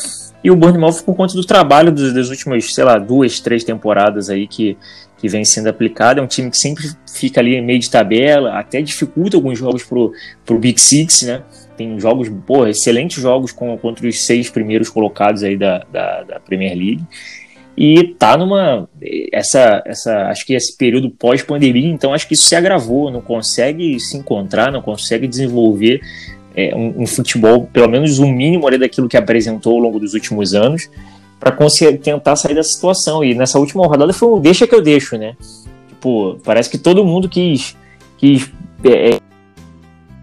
e 0.44 0.50
o 0.50 0.56
Bournemouth 0.56 1.04
por 1.06 1.16
conta 1.16 1.36
do 1.36 1.46
trabalho 1.46 1.92
das, 1.92 2.12
das 2.12 2.30
últimas, 2.30 2.74
sei 2.74 2.84
lá, 2.84 2.98
duas, 2.98 3.40
três 3.40 3.64
temporadas 3.64 4.32
aí 4.32 4.48
que, 4.48 4.76
que 5.20 5.30
vem 5.30 5.46
sendo 5.46 5.68
aplicado. 5.68 6.20
É 6.20 6.24
um 6.24 6.28
time 6.28 6.50
que 6.50 6.58
sempre 6.58 6.90
fica 7.08 7.40
ali 7.40 7.62
meio 7.62 7.80
de 7.80 7.90
tabela, 7.92 8.58
até 8.58 8.82
dificulta 8.82 9.38
alguns 9.38 9.60
jogos 9.60 9.84
pro, 9.84 10.12
pro 10.44 10.58
Big 10.58 10.82
Six, 10.82 11.22
né? 11.22 11.44
Tem 11.78 12.00
jogos, 12.00 12.30
pô, 12.46 12.66
excelentes 12.68 13.22
jogos 13.22 13.52
com, 13.52 13.78
contra 13.78 14.08
os 14.08 14.22
seis 14.22 14.50
primeiros 14.50 14.90
colocados 14.90 15.44
aí 15.44 15.58
da, 15.58 15.86
da, 15.92 16.24
da, 16.24 16.40
Premier 16.40 16.76
League. 16.76 17.04
E 17.78 18.16
tá 18.18 18.38
numa. 18.38 18.88
Essa, 19.32 19.84
essa, 19.86 20.28
acho 20.30 20.46
que 20.46 20.54
esse 20.54 20.78
período 20.78 21.10
pós-pandemia, 21.10 21.90
então 21.90 22.14
acho 22.14 22.28
que 22.28 22.34
isso 22.34 22.48
se 22.48 22.56
agravou, 22.56 23.12
não 23.12 23.22
consegue 23.22 24.00
se 24.00 24.16
encontrar, 24.18 24.72
não 24.72 24.82
consegue 24.82 25.28
desenvolver 25.28 26.00
é, 26.56 26.74
um, 26.74 27.02
um, 27.02 27.08
futebol, 27.08 27.68
pelo 27.72 27.90
menos 27.90 28.18
o 28.18 28.24
um 28.24 28.32
mínimo 28.32 28.66
ali 28.66 28.78
daquilo 28.78 29.10
que 29.10 29.18
apresentou 29.18 29.74
ao 29.74 29.80
longo 29.80 30.00
dos 30.00 30.14
últimos 30.14 30.54
anos, 30.54 30.90
para 31.38 31.54
tentar 32.02 32.38
sair 32.38 32.56
dessa 32.56 32.70
situação. 32.70 33.24
E 33.24 33.36
nessa 33.36 33.60
última 33.60 33.86
rodada 33.86 34.14
foi 34.14 34.30
um 34.30 34.40
deixa 34.40 34.66
que 34.66 34.74
eu 34.74 34.82
deixo, 34.82 35.18
né? 35.18 35.36
Tipo, 35.90 36.40
parece 36.46 36.70
que 36.70 36.78
todo 36.78 37.04
mundo 37.04 37.28
quis, 37.28 37.76
quis 38.18 38.50
é, 38.86 39.20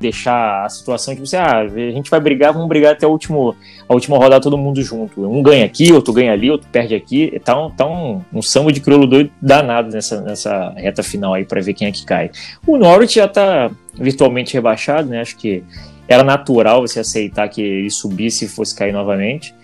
deixar 0.03 0.65
a 0.65 0.69
situação 0.69 1.15
que 1.15 1.21
você, 1.21 1.37
ah, 1.37 1.61
a 1.61 1.69
gente 1.69 2.11
vai 2.11 2.21
brigar, 2.21 2.53
vamos 2.53 2.69
brigar 2.69 2.93
até 2.93 3.07
a, 3.07 3.09
último, 3.09 3.57
a 3.89 3.95
última 3.95 4.19
rodada 4.19 4.43
todo 4.43 4.59
mundo 4.59 4.83
junto. 4.83 5.27
Um 5.27 5.43
ganha 5.43 5.65
aqui, 5.65 5.93
outro 5.93 6.13
ganha 6.13 6.33
ali, 6.33 6.51
outro 6.51 6.69
perde 6.71 6.95
aqui. 6.95 7.41
Tá 7.45 7.59
um, 7.59 7.71
tá 7.71 7.87
um, 7.87 8.21
um 8.33 8.43
samba 8.43 8.73
de 8.73 8.81
crioulo 8.81 9.07
doido 9.07 9.31
danado 9.41 9.91
nessa, 9.91 10.21
nessa 10.21 10.71
reta 10.77 11.03
final 11.03 11.33
aí 11.33 11.45
para 11.45 11.63
ver 11.63 11.73
quem 11.73 11.89
é 11.89 11.93
que 11.93 12.05
cai. 12.05 12.31
O 12.67 12.77
Norwich 12.77 13.15
já 13.15 13.27
tá 13.27 13.71
virtualmente 13.95 14.53
rebaixado, 14.53 15.09
né? 15.09 15.21
Acho 15.21 15.37
que 15.37 15.63
era 16.07 16.23
natural 16.23 16.81
você 16.83 17.01
aceitar 17.01 17.49
que 17.49 17.63
ele 17.63 17.91
subisse 17.91 18.45
e 18.45 18.49
fosse 18.49 18.75
cair 18.75 18.93
novamente. 18.93 19.55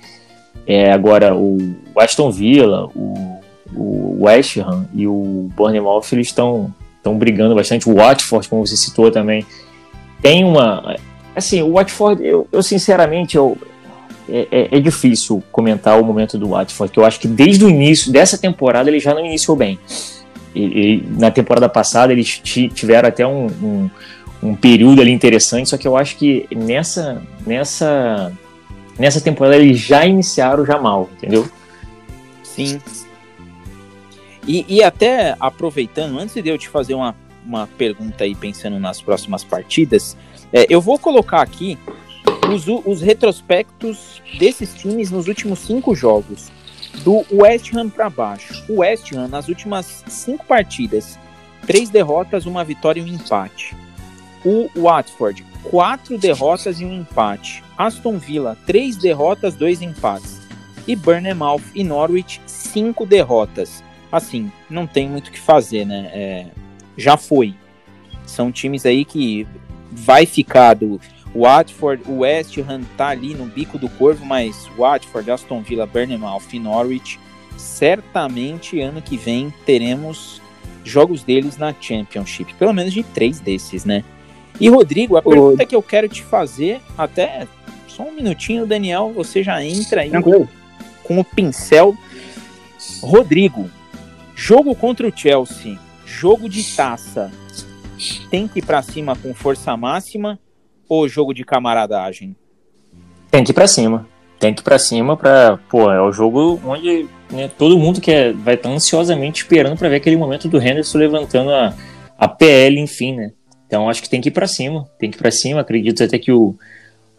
É, 0.66 0.92
agora, 0.92 1.34
o 1.34 1.76
Aston 1.96 2.30
Villa, 2.30 2.86
o, 2.94 3.40
o 3.74 4.24
West 4.24 4.56
Ham 4.58 4.86
e 4.94 5.06
o 5.06 5.48
Bournemouth, 5.54 6.04
eles 6.12 6.28
estão 6.28 6.72
brigando 7.16 7.54
bastante. 7.54 7.88
O 7.88 7.94
Watford, 7.94 8.48
como 8.48 8.66
você 8.66 8.76
citou 8.76 9.10
também, 9.10 9.46
tem 10.22 10.44
uma. 10.44 10.96
Assim, 11.34 11.62
o 11.62 11.74
Watford, 11.74 12.24
eu, 12.24 12.48
eu 12.50 12.62
sinceramente, 12.62 13.36
eu, 13.36 13.56
é, 14.28 14.48
é, 14.50 14.76
é, 14.76 14.80
difícil 14.80 15.42
comentar 15.50 16.00
o 16.00 16.04
momento 16.04 16.36
do 16.36 16.48
Watford, 16.48 16.92
que 16.92 16.98
eu 16.98 17.04
acho 17.04 17.18
que 17.20 17.28
desde 17.28 17.64
o 17.64 17.70
início 17.70 18.12
dessa 18.12 18.36
temporada 18.36 18.90
ele 18.90 19.00
já 19.00 19.14
não 19.14 19.24
iniciou 19.24 19.56
bem. 19.56 19.78
E, 20.54 20.62
e 20.62 21.06
na 21.18 21.30
temporada 21.30 21.68
passada 21.68 22.12
eles 22.12 22.38
tiveram 22.38 23.08
até 23.08 23.26
um, 23.26 23.46
um, 23.46 23.90
um, 24.42 24.54
período 24.54 25.00
ali 25.00 25.12
interessante, 25.12 25.68
só 25.68 25.76
que 25.76 25.86
eu 25.86 25.96
acho 25.96 26.16
que 26.16 26.48
nessa, 26.54 27.22
nessa, 27.46 28.32
nessa 28.98 29.20
temporada 29.20 29.56
eles 29.56 29.78
já 29.78 30.04
iniciaram 30.04 30.66
já 30.66 30.78
mal, 30.78 31.08
entendeu? 31.16 31.48
Sim. 32.42 32.80
E, 34.46 34.64
e 34.68 34.82
até 34.82 35.36
aproveitando, 35.38 36.18
antes 36.18 36.42
de 36.42 36.48
eu 36.48 36.58
te 36.58 36.68
fazer 36.68 36.94
uma 36.94 37.14
uma 37.48 37.66
pergunta 37.66 38.24
aí 38.24 38.34
pensando 38.34 38.78
nas 38.78 39.00
próximas 39.00 39.42
partidas. 39.42 40.16
É, 40.52 40.66
eu 40.68 40.80
vou 40.82 40.98
colocar 40.98 41.40
aqui 41.40 41.78
os, 42.52 42.66
os 42.84 43.00
retrospectos 43.00 44.22
desses 44.38 44.74
times 44.74 45.10
nos 45.10 45.26
últimos 45.26 45.60
cinco 45.60 45.94
jogos. 45.94 46.50
Do 47.02 47.24
West 47.32 47.74
Ham 47.74 47.88
para 47.88 48.10
baixo. 48.10 48.64
O 48.68 48.80
West 48.80 49.12
Ham, 49.12 49.28
nas 49.28 49.48
últimas 49.48 50.04
cinco 50.08 50.44
partidas, 50.44 51.18
três 51.66 51.88
derrotas, 51.88 52.44
uma 52.44 52.64
vitória 52.64 53.00
e 53.00 53.04
um 53.04 53.06
empate. 53.06 53.74
O 54.44 54.68
Watford, 54.76 55.44
quatro 55.64 56.18
derrotas 56.18 56.80
e 56.80 56.84
um 56.84 57.00
empate. 57.00 57.64
Aston 57.76 58.18
Villa, 58.18 58.56
três 58.66 58.96
derrotas, 58.96 59.54
dois 59.54 59.80
empates. 59.80 60.38
E 60.86 60.96
Bournemouth 60.96 61.62
e 61.74 61.84
Norwich, 61.84 62.40
cinco 62.46 63.06
derrotas. 63.06 63.82
Assim, 64.10 64.50
não 64.70 64.86
tem 64.86 65.08
muito 65.08 65.28
o 65.28 65.30
que 65.30 65.38
fazer, 65.38 65.84
né? 65.84 66.10
É, 66.12 66.46
já 66.98 67.16
foi. 67.16 67.54
São 68.26 68.52
times 68.52 68.84
aí 68.84 69.04
que 69.04 69.46
vai 69.90 70.26
ficar 70.26 70.74
do 70.74 71.00
Watford, 71.34 72.02
o 72.06 72.18
West 72.18 72.58
Ham 72.58 72.82
tá 72.96 73.08
ali 73.08 73.34
no 73.34 73.46
bico 73.46 73.78
do 73.78 73.88
corvo, 73.88 74.24
mas 74.26 74.68
Watford, 74.76 75.30
Aston 75.30 75.62
Villa, 75.62 75.86
Bournemouth 75.86 76.42
e 76.52 76.58
Norwich, 76.58 77.18
certamente 77.56 78.80
ano 78.80 79.00
que 79.00 79.16
vem 79.16 79.52
teremos 79.64 80.42
jogos 80.84 81.22
deles 81.22 81.56
na 81.56 81.74
Championship, 81.78 82.54
pelo 82.54 82.72
menos 82.72 82.92
de 82.92 83.02
três 83.02 83.40
desses, 83.40 83.84
né? 83.84 84.04
E 84.60 84.68
Rodrigo, 84.68 85.16
a 85.16 85.22
pergunta 85.22 85.64
que 85.64 85.76
eu 85.76 85.82
quero 85.82 86.08
te 86.08 86.22
fazer, 86.22 86.80
até 86.96 87.46
só 87.86 88.02
um 88.02 88.12
minutinho, 88.12 88.66
Daniel, 88.66 89.12
você 89.14 89.42
já 89.42 89.62
entra 89.62 90.02
aí 90.02 90.10
Tranquilo. 90.10 90.48
com 91.04 91.18
o 91.18 91.24
pincel. 91.24 91.96
Rodrigo, 93.02 93.70
jogo 94.34 94.74
contra 94.74 95.06
o 95.06 95.12
Chelsea, 95.14 95.78
jogo 96.08 96.48
de 96.48 96.64
taça, 96.74 97.30
tem 98.30 98.48
que 98.48 98.60
ir 98.60 98.64
pra 98.64 98.82
cima 98.82 99.14
com 99.14 99.34
força 99.34 99.76
máxima 99.76 100.38
ou 100.88 101.08
jogo 101.08 101.34
de 101.34 101.44
camaradagem? 101.44 102.34
Tem 103.30 103.44
que 103.44 103.50
ir 103.50 103.54
pra 103.54 103.68
cima. 103.68 104.08
Tem 104.38 104.54
que 104.54 104.62
ir 104.62 104.64
pra 104.64 104.78
cima 104.78 105.16
pra. 105.16 105.58
Pô, 105.68 105.90
é 105.92 106.00
o 106.00 106.10
jogo 106.10 106.60
onde 106.64 107.06
né, 107.30 107.50
todo 107.58 107.78
mundo 107.78 108.00
quer, 108.00 108.32
vai 108.32 108.54
estar 108.54 108.70
ansiosamente 108.70 109.42
esperando 109.42 109.76
pra 109.76 109.88
ver 109.88 109.96
aquele 109.96 110.16
momento 110.16 110.48
do 110.48 110.58
Henderson 110.58 110.98
levantando 110.98 111.50
a, 111.50 111.74
a 112.16 112.28
PL, 112.28 112.80
enfim, 112.80 113.14
né? 113.14 113.32
Então 113.66 113.90
acho 113.90 114.02
que 114.02 114.08
tem 114.08 114.20
que 114.20 114.28
ir 114.28 114.32
pra 114.32 114.46
cima. 114.46 114.88
Tem 114.98 115.10
que 115.10 115.16
ir 115.16 115.20
pra 115.20 115.30
cima. 115.30 115.60
Acredito 115.60 116.02
até 116.02 116.18
que 116.18 116.32
o. 116.32 116.56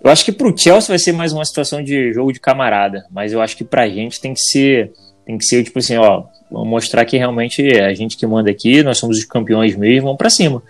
Eu 0.02 0.10
acho 0.10 0.26
que 0.26 0.32
pro 0.32 0.58
Chelsea 0.58 0.88
vai 0.88 0.98
ser 0.98 1.12
mais 1.12 1.32
uma 1.32 1.46
situação 1.46 1.84
de 1.84 2.12
jogo 2.14 2.32
de 2.34 2.40
camarada. 2.40 3.06
Mas 3.12 3.34
eu 3.34 3.42
acho 3.42 3.56
que 3.56 3.64
pra 3.64 3.88
gente 3.88 4.20
tem 4.20 4.34
que 4.34 4.42
ser. 4.42 4.92
Tem 5.30 5.38
que 5.38 5.46
ser, 5.46 5.64
tipo 5.64 5.78
assim, 5.78 5.96
ó. 5.96 6.24
Vamos 6.50 6.68
mostrar 6.68 7.06
que 7.06 7.16
realmente 7.16 7.62
é 7.62 7.86
a 7.86 7.94
gente 7.94 8.18
que 8.18 8.26
manda 8.26 8.50
aqui, 8.50 8.82
nós 8.82 8.98
somos 8.98 9.20
os 9.20 9.26
campeões 9.26 9.76
mesmo, 9.76 10.06
vamos 10.06 10.18
pra 10.18 10.28
cima. 10.28 10.64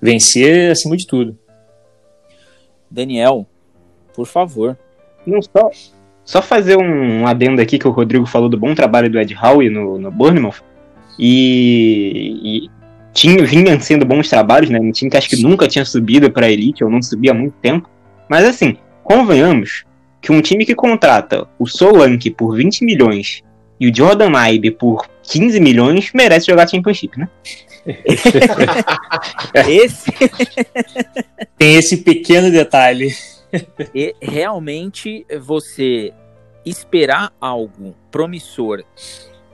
Vencer 0.00 0.70
acima 0.70 0.96
de 0.96 1.06
tudo. 1.06 1.38
Daniel, 2.90 3.46
por 4.14 4.26
favor. 4.26 4.74
Não, 5.26 5.42
só, 5.42 5.70
só 6.24 6.40
fazer 6.40 6.78
um 6.78 7.26
adendo 7.26 7.60
aqui 7.60 7.78
que 7.78 7.86
o 7.86 7.90
Rodrigo 7.90 8.24
falou 8.24 8.48
do 8.48 8.56
bom 8.56 8.74
trabalho 8.74 9.10
do 9.10 9.20
Ed 9.20 9.36
Howe 9.36 9.68
no, 9.68 9.98
no 9.98 10.10
Bournemouth. 10.10 10.62
E, 11.18 12.40
e 12.42 12.70
tinha, 13.12 13.44
vinha 13.44 13.78
sendo 13.80 14.06
bons 14.06 14.30
trabalhos, 14.30 14.70
né? 14.70 14.80
Um 14.80 14.92
time 14.92 15.10
que 15.10 15.18
acho 15.18 15.28
que 15.28 15.42
nunca 15.42 15.68
tinha 15.68 15.84
subido 15.84 16.30
pra 16.30 16.50
Elite, 16.50 16.82
ou 16.82 16.88
não 16.88 17.02
subia 17.02 17.32
há 17.32 17.34
muito 17.34 17.56
tempo. 17.60 17.86
Mas 18.30 18.46
assim, 18.46 18.78
convenhamos 19.04 19.84
que 20.22 20.32
um 20.32 20.40
time 20.40 20.64
que 20.64 20.74
contrata 20.74 21.46
o 21.58 21.66
Solanke 21.66 22.30
por 22.30 22.56
20 22.56 22.82
milhões 22.82 23.44
e 23.78 23.88
o 23.88 23.94
Jordan 23.94 24.30
Ibe 24.50 24.70
por 24.72 25.06
15 25.22 25.60
milhões 25.60 26.10
merece 26.14 26.46
jogar 26.46 26.68
Championship, 26.68 27.18
né? 27.18 27.28
Esse 29.68 30.10
Tem 31.56 31.76
esse 31.76 31.98
pequeno 31.98 32.50
detalhe. 32.50 33.14
e 33.94 34.14
realmente 34.20 35.24
você 35.40 36.12
esperar 36.64 37.32
algo 37.40 37.94
promissor 38.10 38.82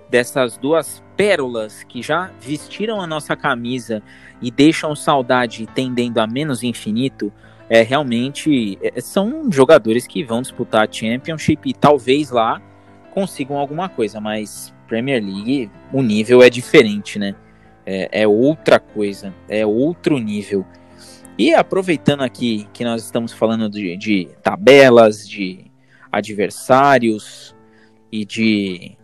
dessas 0.09 0.57
duas 0.57 1.03
pérolas 1.17 1.85
que 1.85 2.03
já 2.03 2.31
vestiram 2.41 3.01
a 3.01 3.07
nossa 3.07 3.37
camisa 3.37 4.03
e 4.41 4.51
deixam 4.51 4.97
saudade 4.97 5.69
tendendo 5.75 6.19
a 6.19 6.27
menos 6.27 6.63
infinito, 6.63 7.33
é 7.69 7.83
realmente 7.83 8.79
é, 8.83 9.01
são 9.01 9.51
jogadores 9.51 10.07
que 10.07 10.25
vão 10.25 10.43
disputar 10.43 10.89
a 10.89 10.93
Championship 10.93 11.69
e 11.69 11.75
talvez 11.75 12.31
lá 12.31 12.61
consigam 13.13 13.57
alguma 13.57 13.89
coisa, 13.89 14.21
mas 14.21 14.75
Premier 14.89 15.23
League 15.23 15.71
o 15.93 16.03
nível 16.03 16.43
é 16.43 16.51
diferente, 16.51 17.19
né? 17.19 17.35
É, 17.85 18.23
é 18.23 18.29
outra 18.29 18.79
coisa, 18.79 19.35
é 19.49 19.65
outro 19.65 20.19
nível. 20.19 20.65
E 21.39 21.55
aproveitando 21.55 22.23
aqui 22.23 22.69
que 22.73 22.85
nós 22.85 23.05
estamos 23.05 23.33
falando 23.33 23.69
de, 23.69 23.97
de 23.97 24.29
tabelas, 24.43 25.29
de 25.29 25.71
adversários 26.11 27.57
e 28.11 28.25
de 28.25 28.97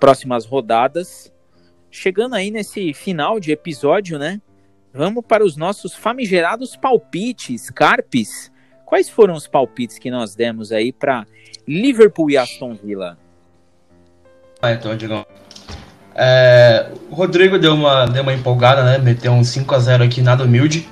próximas 0.00 0.44
rodadas, 0.44 1.32
chegando 1.90 2.34
aí 2.34 2.50
nesse 2.50 2.92
final 2.92 3.38
de 3.38 3.52
episódio, 3.52 4.18
né? 4.18 4.40
Vamos 4.92 5.24
para 5.26 5.44
os 5.44 5.56
nossos 5.56 5.94
famigerados 5.94 6.76
palpites, 6.76 7.70
Carpes. 7.70 8.50
Quais 8.84 9.08
foram 9.08 9.34
os 9.34 9.46
palpites 9.46 9.98
que 9.98 10.10
nós 10.10 10.34
demos 10.34 10.72
aí 10.72 10.92
para 10.92 11.24
Liverpool 11.66 12.28
e 12.28 12.36
Aston 12.36 12.74
Villa? 12.74 13.16
Ah, 14.62 14.72
então, 14.72 14.96
Digão. 14.96 15.24
É, 16.14 16.90
o 17.10 17.14
Rodrigo 17.14 17.58
deu 17.58 17.74
uma, 17.74 18.06
deu 18.06 18.22
uma 18.22 18.32
empolgada, 18.32 18.84
né? 18.84 18.98
Meteu 18.98 19.32
um 19.32 19.40
5x0 19.40 20.04
aqui, 20.04 20.20
nada 20.20 20.44
humilde. 20.44 20.88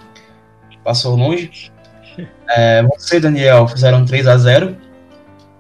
Passou 0.83 1.17
longe. 1.17 1.71
É, 2.51 2.83
você 2.83 3.19
e 3.19 3.21
Daniel 3.21 3.69
fizeram 3.69 4.07
3x0, 4.07 4.75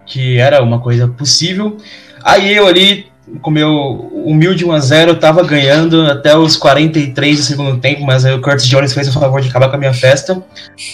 que 0.06 0.38
era 0.38 0.62
uma 0.62 0.80
coisa 0.80 1.06
possível. 1.06 1.76
Aí 2.24 2.54
eu 2.56 2.66
ali, 2.66 3.12
com 3.40 3.50
meu 3.50 4.10
humilde 4.24 4.64
1x0, 4.64 5.18
tava 5.18 5.42
ganhando 5.44 6.02
até 6.02 6.36
os 6.36 6.56
43 6.56 7.36
do 7.38 7.42
segundo 7.42 7.80
tempo, 7.80 8.04
mas 8.04 8.24
aí 8.24 8.34
o 8.34 8.40
Curtis 8.40 8.66
Jones 8.66 8.92
fez 8.92 9.08
o 9.08 9.12
favor 9.12 9.40
de 9.40 9.48
acabar 9.48 9.68
com 9.68 9.76
a 9.76 9.78
minha 9.78 9.94
festa. 9.94 10.42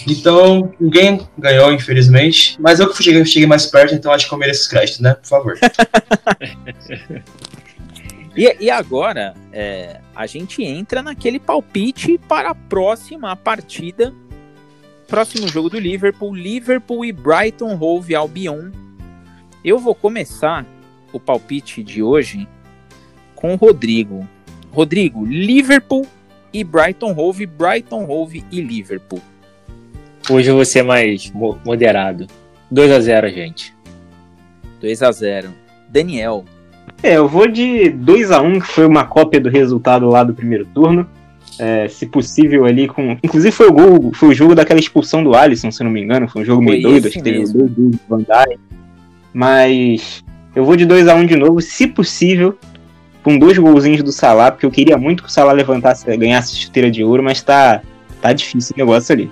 Então, 0.07 0.71
ninguém 0.79 1.21
ganhou, 1.37 1.71
infelizmente. 1.71 2.57
Mas 2.59 2.79
eu 2.79 2.91
que 2.91 3.03
cheguei, 3.03 3.25
cheguei 3.25 3.47
mais 3.47 3.65
perto, 3.65 3.93
então 3.93 4.11
acho 4.11 4.27
que 4.27 4.33
eu 4.33 4.37
mereço 4.37 4.61
os 4.61 4.67
créditos, 4.67 4.99
né? 4.99 5.15
Por 5.15 5.27
favor. 5.27 5.57
E, 8.37 8.65
e 8.65 8.69
agora, 8.69 9.33
é, 9.53 10.01
a 10.13 10.27
gente 10.27 10.61
entra 10.61 11.01
naquele 11.01 11.39
palpite 11.39 12.17
para 12.27 12.49
a 12.49 12.55
próxima 12.55 13.33
partida. 13.33 14.13
Próximo 15.07 15.47
jogo 15.47 15.69
do 15.69 15.79
Liverpool, 15.79 16.35
Liverpool 16.35 17.05
e 17.05 17.13
Brighton 17.13 17.77
Hove 17.79 18.13
Albion. 18.13 18.71
Eu 19.63 19.79
vou 19.79 19.95
começar 19.95 20.65
o 21.15 21.19
palpite 21.19 21.81
de 21.83 22.03
hoje 22.03 22.47
com 23.35 23.53
o 23.53 23.57
Rodrigo. 23.57 24.27
Rodrigo, 24.71 25.25
Liverpool 25.25 26.05
e 26.53 26.63
Brighton 26.63 27.13
Hove, 27.17 27.45
Brighton 27.45 28.05
Hove 28.09 28.43
e 28.51 28.61
Liverpool. 28.61 29.21
Hoje 30.29 30.49
eu 30.49 30.55
vou 30.55 30.65
ser 30.65 30.83
mais 30.83 31.31
mo- 31.31 31.57
moderado. 31.65 32.27
2 32.71 32.91
a 32.91 32.99
0 32.99 33.29
gente. 33.29 33.73
2 34.81 35.01
a 35.03 35.11
0 35.11 35.49
Daniel, 35.89 36.43
É, 37.01 37.17
eu 37.17 37.27
vou 37.27 37.47
de 37.47 37.89
2 37.89 38.31
a 38.31 38.41
1 38.41 38.59
que 38.59 38.67
foi 38.67 38.85
uma 38.85 39.05
cópia 39.05 39.39
do 39.39 39.49
resultado 39.49 40.07
lá 40.07 40.23
do 40.23 40.33
primeiro 40.33 40.65
turno. 40.65 41.07
É, 41.57 41.87
se 41.87 42.05
possível 42.05 42.65
ali 42.65 42.87
com. 42.87 43.17
Inclusive 43.23 43.51
foi 43.51 43.67
o 43.67 43.71
gol, 43.71 44.11
foi 44.13 44.29
o 44.29 44.33
jogo 44.33 44.53
daquela 44.55 44.79
expulsão 44.79 45.23
do 45.23 45.33
Alisson, 45.35 45.71
se 45.71 45.81
eu 45.81 45.85
não 45.85 45.91
me 45.91 46.01
engano. 46.01 46.27
Foi 46.27 46.41
um 46.41 46.45
jogo 46.45 46.61
meio 46.61 46.81
Foi 46.81 46.91
doido, 46.91 47.07
esse 47.07 47.07
acho 47.07 47.17
que 47.17 47.23
teve 47.23 47.37
dois 47.37 47.51
gols 47.53 47.91
de 47.91 47.99
Van 48.09 48.17
Dijk. 48.17 48.59
Mas 49.33 50.23
eu 50.55 50.63
vou 50.63 50.75
de 50.75 50.85
2 50.85 51.07
a 51.07 51.15
1 51.15 51.25
de 51.25 51.35
novo, 51.35 51.61
se 51.61 51.85
possível, 51.85 52.57
com 53.21 53.37
dois 53.37 53.57
golzinhos 53.57 54.01
do 54.03 54.11
Salah, 54.11 54.51
porque 54.51 54.65
eu 54.65 54.71
queria 54.71 54.97
muito 54.97 55.23
que 55.23 55.29
o 55.29 55.31
Salah 55.31 55.51
levantasse, 55.51 56.05
ganhasse 56.15 56.55
chuteira 56.55 56.89
de 56.89 57.03
ouro, 57.03 57.21
mas 57.21 57.41
tá, 57.41 57.81
tá 58.21 58.31
difícil 58.31 58.73
o 58.75 58.79
negócio 58.79 59.13
ali. 59.13 59.31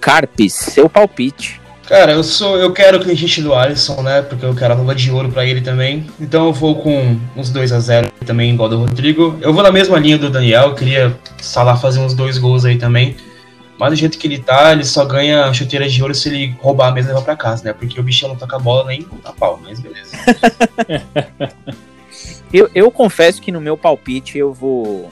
Carpes, 0.00 0.52
seu 0.52 0.88
palpite. 0.88 1.60
Cara, 1.86 2.12
eu 2.12 2.24
sou. 2.24 2.56
Eu 2.56 2.72
quero 2.72 2.98
o 2.98 3.16
sheet 3.16 3.42
do 3.42 3.54
Alisson, 3.54 4.00
né? 4.02 4.22
Porque 4.22 4.44
eu 4.44 4.54
quero 4.54 4.72
a 4.72 4.76
luva 4.76 4.94
de 4.94 5.10
ouro 5.10 5.28
pra 5.28 5.44
ele 5.44 5.60
também. 5.60 6.06
Então 6.18 6.46
eu 6.46 6.52
vou 6.52 6.76
com 6.76 7.16
uns 7.36 7.50
2 7.50 7.72
a 7.72 7.80
0 7.80 8.10
também, 8.24 8.54
igual 8.54 8.68
do 8.70 8.78
Rodrigo. 8.78 9.38
Eu 9.42 9.52
vou 9.52 9.62
na 9.62 9.70
mesma 9.70 9.98
linha 9.98 10.16
do 10.16 10.30
Daniel, 10.30 10.68
eu 10.68 10.74
queria 10.74 11.14
Salah 11.40 11.76
fazer 11.76 12.00
uns 12.00 12.14
dois 12.14 12.38
gols 12.38 12.64
aí 12.64 12.78
também. 12.78 13.16
Mas 13.78 13.90
do 13.90 13.96
jeito 13.96 14.18
que 14.18 14.26
ele 14.26 14.38
tá, 14.38 14.72
ele 14.72 14.84
só 14.84 15.04
ganha 15.04 15.52
chuteiras 15.52 15.92
de 15.92 16.00
ouro 16.00 16.14
se 16.14 16.28
ele 16.28 16.56
roubar 16.60 16.88
a 16.88 16.92
mesa 16.92 17.08
e 17.08 17.12
levar 17.12 17.24
pra 17.24 17.36
casa, 17.36 17.64
né? 17.64 17.72
Porque 17.72 17.98
o 17.98 18.02
bichão 18.02 18.28
não 18.28 18.36
toca 18.36 18.56
a 18.56 18.58
bola 18.58 18.86
nem 18.86 19.06
a 19.24 19.32
pau, 19.32 19.60
mas 19.62 19.80
beleza. 19.80 20.16
Eu, 22.54 22.70
eu 22.72 22.88
confesso 22.88 23.42
que 23.42 23.50
no 23.50 23.60
meu 23.60 23.76
palpite 23.76 24.38
eu 24.38 24.54
vou. 24.54 25.10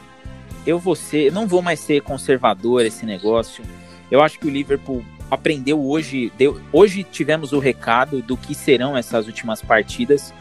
Eu 0.65 0.79
vou 0.79 0.95
ser. 0.95 1.33
Não 1.33 1.45
vou 1.45 1.61
mais 1.61 1.81
ser 1.81 2.01
conservador 2.01 2.87
esse 2.87 3.05
negócio. 3.05 3.65
Eu 4.09 4.23
acho 4.23 4.39
que 4.39 4.47
o 4.47 4.51
Liverpool 4.51 5.05
aprendeu 5.29 5.85
hoje. 5.85 6.33
Deu, 6.39 6.61
hoje 6.73 7.03
tivemos 7.03 7.53
o 7.53 7.59
recado 7.59 8.23
do 8.23 8.37
que 8.37 8.55
serão 8.55 8.97
essas 8.97 9.27
últimas 9.27 9.61
partidas. 9.61 10.33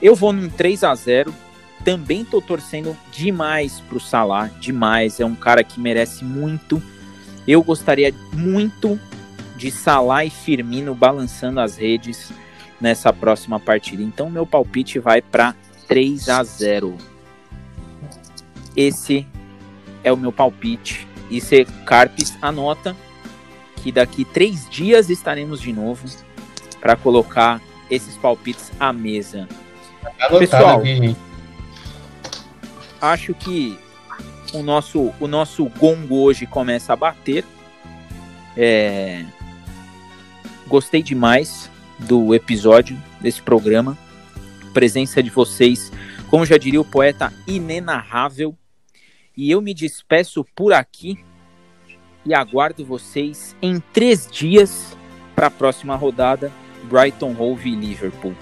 Eu 0.00 0.14
vou 0.14 0.32
num 0.32 0.48
3 0.48 0.84
a 0.84 0.94
0 0.94 1.34
Também 1.84 2.24
tô 2.24 2.40
torcendo 2.40 2.96
demais 3.10 3.80
pro 3.80 3.98
Salah. 3.98 4.48
Demais. 4.60 5.18
É 5.18 5.26
um 5.26 5.34
cara 5.34 5.64
que 5.64 5.80
merece 5.80 6.24
muito. 6.24 6.80
Eu 7.46 7.62
gostaria 7.62 8.12
muito 8.32 8.98
de 9.56 9.70
Salah 9.70 10.24
e 10.24 10.30
Firmino 10.30 10.94
balançando 10.94 11.60
as 11.60 11.76
redes 11.76 12.32
nessa 12.80 13.12
próxima 13.12 13.58
partida. 13.58 14.02
Então 14.02 14.28
meu 14.28 14.46
palpite 14.46 14.98
vai 14.98 15.22
para 15.22 15.54
3 15.88 16.28
a 16.28 16.42
0. 16.42 16.96
Esse 18.76 19.26
é 20.02 20.12
o 20.12 20.16
meu 20.16 20.32
palpite. 20.32 21.06
E 21.30 21.40
você, 21.40 21.64
Carpes, 21.84 22.36
anota 22.42 22.96
que 23.82 23.90
daqui 23.90 24.24
três 24.24 24.68
dias 24.68 25.10
estaremos 25.10 25.60
de 25.60 25.72
novo 25.72 26.06
para 26.80 26.96
colocar 26.96 27.60
esses 27.90 28.16
palpites 28.16 28.70
à 28.78 28.92
mesa. 28.92 29.48
Anotado 30.20 30.38
Pessoal. 30.38 30.80
aqui. 30.80 31.16
Acho 33.00 33.34
que 33.34 33.78
o 34.52 34.62
nosso, 34.62 35.12
o 35.20 35.26
nosso 35.26 35.64
gongo 35.66 36.16
hoje 36.16 36.46
começa 36.46 36.92
a 36.92 36.96
bater. 36.96 37.44
É, 38.56 39.24
Gostei 40.66 41.00
demais 41.00 41.70
do 41.96 42.34
episódio, 42.34 43.00
desse 43.20 43.40
programa. 43.40 43.96
Presença 44.74 45.22
de 45.22 45.30
vocês, 45.30 45.92
como 46.28 46.44
já 46.44 46.58
diria 46.58 46.80
o 46.80 46.84
poeta, 46.84 47.32
inenarrável. 47.46 48.56
E 49.36 49.48
eu 49.48 49.60
me 49.60 49.72
despeço 49.72 50.44
por 50.56 50.72
aqui 50.72 51.24
e 52.24 52.34
aguardo 52.34 52.84
vocês 52.84 53.54
em 53.62 53.78
três 53.92 54.28
dias 54.28 54.96
para 55.36 55.46
a 55.46 55.50
próxima 55.50 55.94
rodada 55.94 56.50
Brighton 56.90 57.36
Hove 57.38 57.70
e 57.70 57.76
Liverpool. 57.76 58.34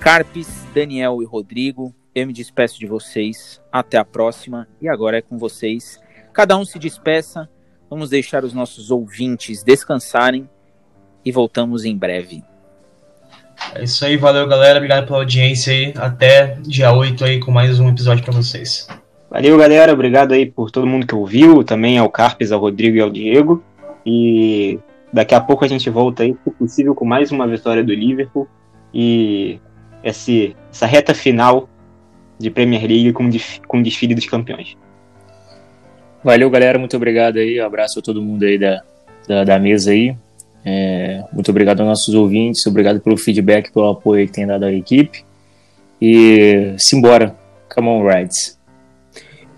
Carpes, 0.00 0.48
Daniel 0.72 1.22
e 1.22 1.26
Rodrigo, 1.26 1.94
eu 2.16 2.26
me 2.26 2.32
despeço 2.32 2.78
de 2.78 2.86
vocês. 2.86 3.60
Até 3.70 3.98
a 3.98 4.04
próxima. 4.04 4.66
E 4.80 4.88
agora 4.88 5.18
é 5.18 5.22
com 5.22 5.36
vocês. 5.36 6.00
Cada 6.32 6.56
um 6.56 6.64
se 6.64 6.78
despeça. 6.78 7.46
Vamos 7.90 8.08
deixar 8.08 8.42
os 8.42 8.54
nossos 8.54 8.90
ouvintes 8.90 9.62
descansarem 9.62 10.48
e 11.22 11.30
voltamos 11.30 11.84
em 11.84 11.94
breve. 11.94 12.42
É 13.74 13.84
isso 13.84 14.04
aí, 14.04 14.16
valeu 14.16 14.46
galera, 14.48 14.78
obrigado 14.78 15.06
pela 15.06 15.18
audiência 15.18 15.72
aí. 15.72 15.92
Até 15.96 16.58
dia 16.62 16.92
8 16.92 17.24
aí 17.24 17.38
com 17.38 17.50
mais 17.50 17.78
um 17.78 17.88
episódio 17.88 18.24
para 18.24 18.32
vocês. 18.32 18.88
Valeu 19.30 19.58
galera, 19.58 19.92
obrigado 19.92 20.32
aí 20.32 20.46
por 20.46 20.70
todo 20.70 20.86
mundo 20.86 21.06
que 21.06 21.14
ouviu, 21.14 21.62
também 21.62 21.98
ao 21.98 22.10
Carpes, 22.10 22.50
ao 22.50 22.60
Rodrigo 22.60 22.96
e 22.96 23.00
ao 23.00 23.10
Diego. 23.10 23.62
E 24.04 24.78
daqui 25.12 25.34
a 25.34 25.40
pouco 25.40 25.64
a 25.64 25.68
gente 25.68 25.88
volta 25.90 26.22
aí, 26.22 26.34
se 26.44 26.50
possível, 26.50 26.94
com 26.94 27.04
mais 27.04 27.30
uma 27.30 27.46
vitória 27.46 27.84
do 27.84 27.92
Liverpool 27.92 28.48
e 28.92 29.60
esse, 30.02 30.56
essa 30.70 30.86
reta 30.86 31.14
final 31.14 31.68
de 32.38 32.50
Premier 32.50 32.82
League 32.82 33.12
com, 33.12 33.28
com 33.66 33.82
desfile 33.82 34.14
dos 34.14 34.26
campeões. 34.26 34.76
Valeu 36.22 36.50
galera, 36.50 36.78
muito 36.78 36.96
obrigado 36.96 37.38
aí, 37.38 37.60
um 37.60 37.64
abraço 37.66 37.98
a 37.98 38.02
todo 38.02 38.22
mundo 38.22 38.44
aí 38.44 38.58
da, 38.58 38.82
da, 39.28 39.44
da 39.44 39.58
mesa 39.58 39.92
aí. 39.92 40.16
É, 40.64 41.24
muito 41.32 41.50
obrigado 41.50 41.80
aos 41.80 41.88
nossos 41.88 42.14
ouvintes, 42.14 42.66
obrigado 42.66 43.00
pelo 43.00 43.16
feedback, 43.16 43.72
pelo 43.72 43.88
apoio 43.88 44.26
que 44.26 44.32
tem 44.32 44.46
dado 44.46 44.64
à 44.64 44.72
equipe. 44.72 45.24
E 46.02 46.74
simbora, 46.78 47.36
come 47.72 47.88
on 47.88 48.06
rides. 48.06 48.58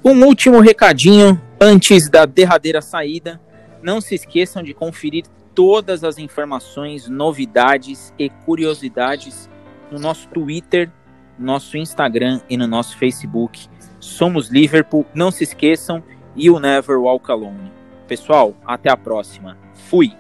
Um 0.05 0.24
último 0.24 0.61
recadinho 0.61 1.41
antes 1.61 2.09
da 2.09 2.24
derradeira 2.24 2.81
saída. 2.81 3.41
Não 3.83 4.01
se 4.01 4.14
esqueçam 4.14 4.62
de 4.62 4.74
conferir 4.74 5.24
todas 5.55 6.05
as 6.05 6.18
informações, 6.18 7.09
novidades 7.09 8.12
e 8.18 8.29
curiosidades 8.29 9.49
no 9.91 9.99
nosso 9.99 10.29
Twitter, 10.29 10.91
nosso 11.39 11.76
Instagram 11.76 12.41
e 12.49 12.57
no 12.57 12.66
nosso 12.66 12.97
Facebook. 12.97 13.68
Somos 14.01 14.49
Liverpool, 14.49 15.07
não 15.14 15.30
se 15.30 15.45
esqueçam, 15.45 16.03
e 16.34 16.51
o 16.51 16.59
Never 16.59 16.99
Walk 16.99 17.30
Alone. 17.30 17.72
Pessoal, 18.07 18.55
até 18.64 18.91
a 18.91 18.97
próxima. 18.97 19.57
Fui! 19.74 20.12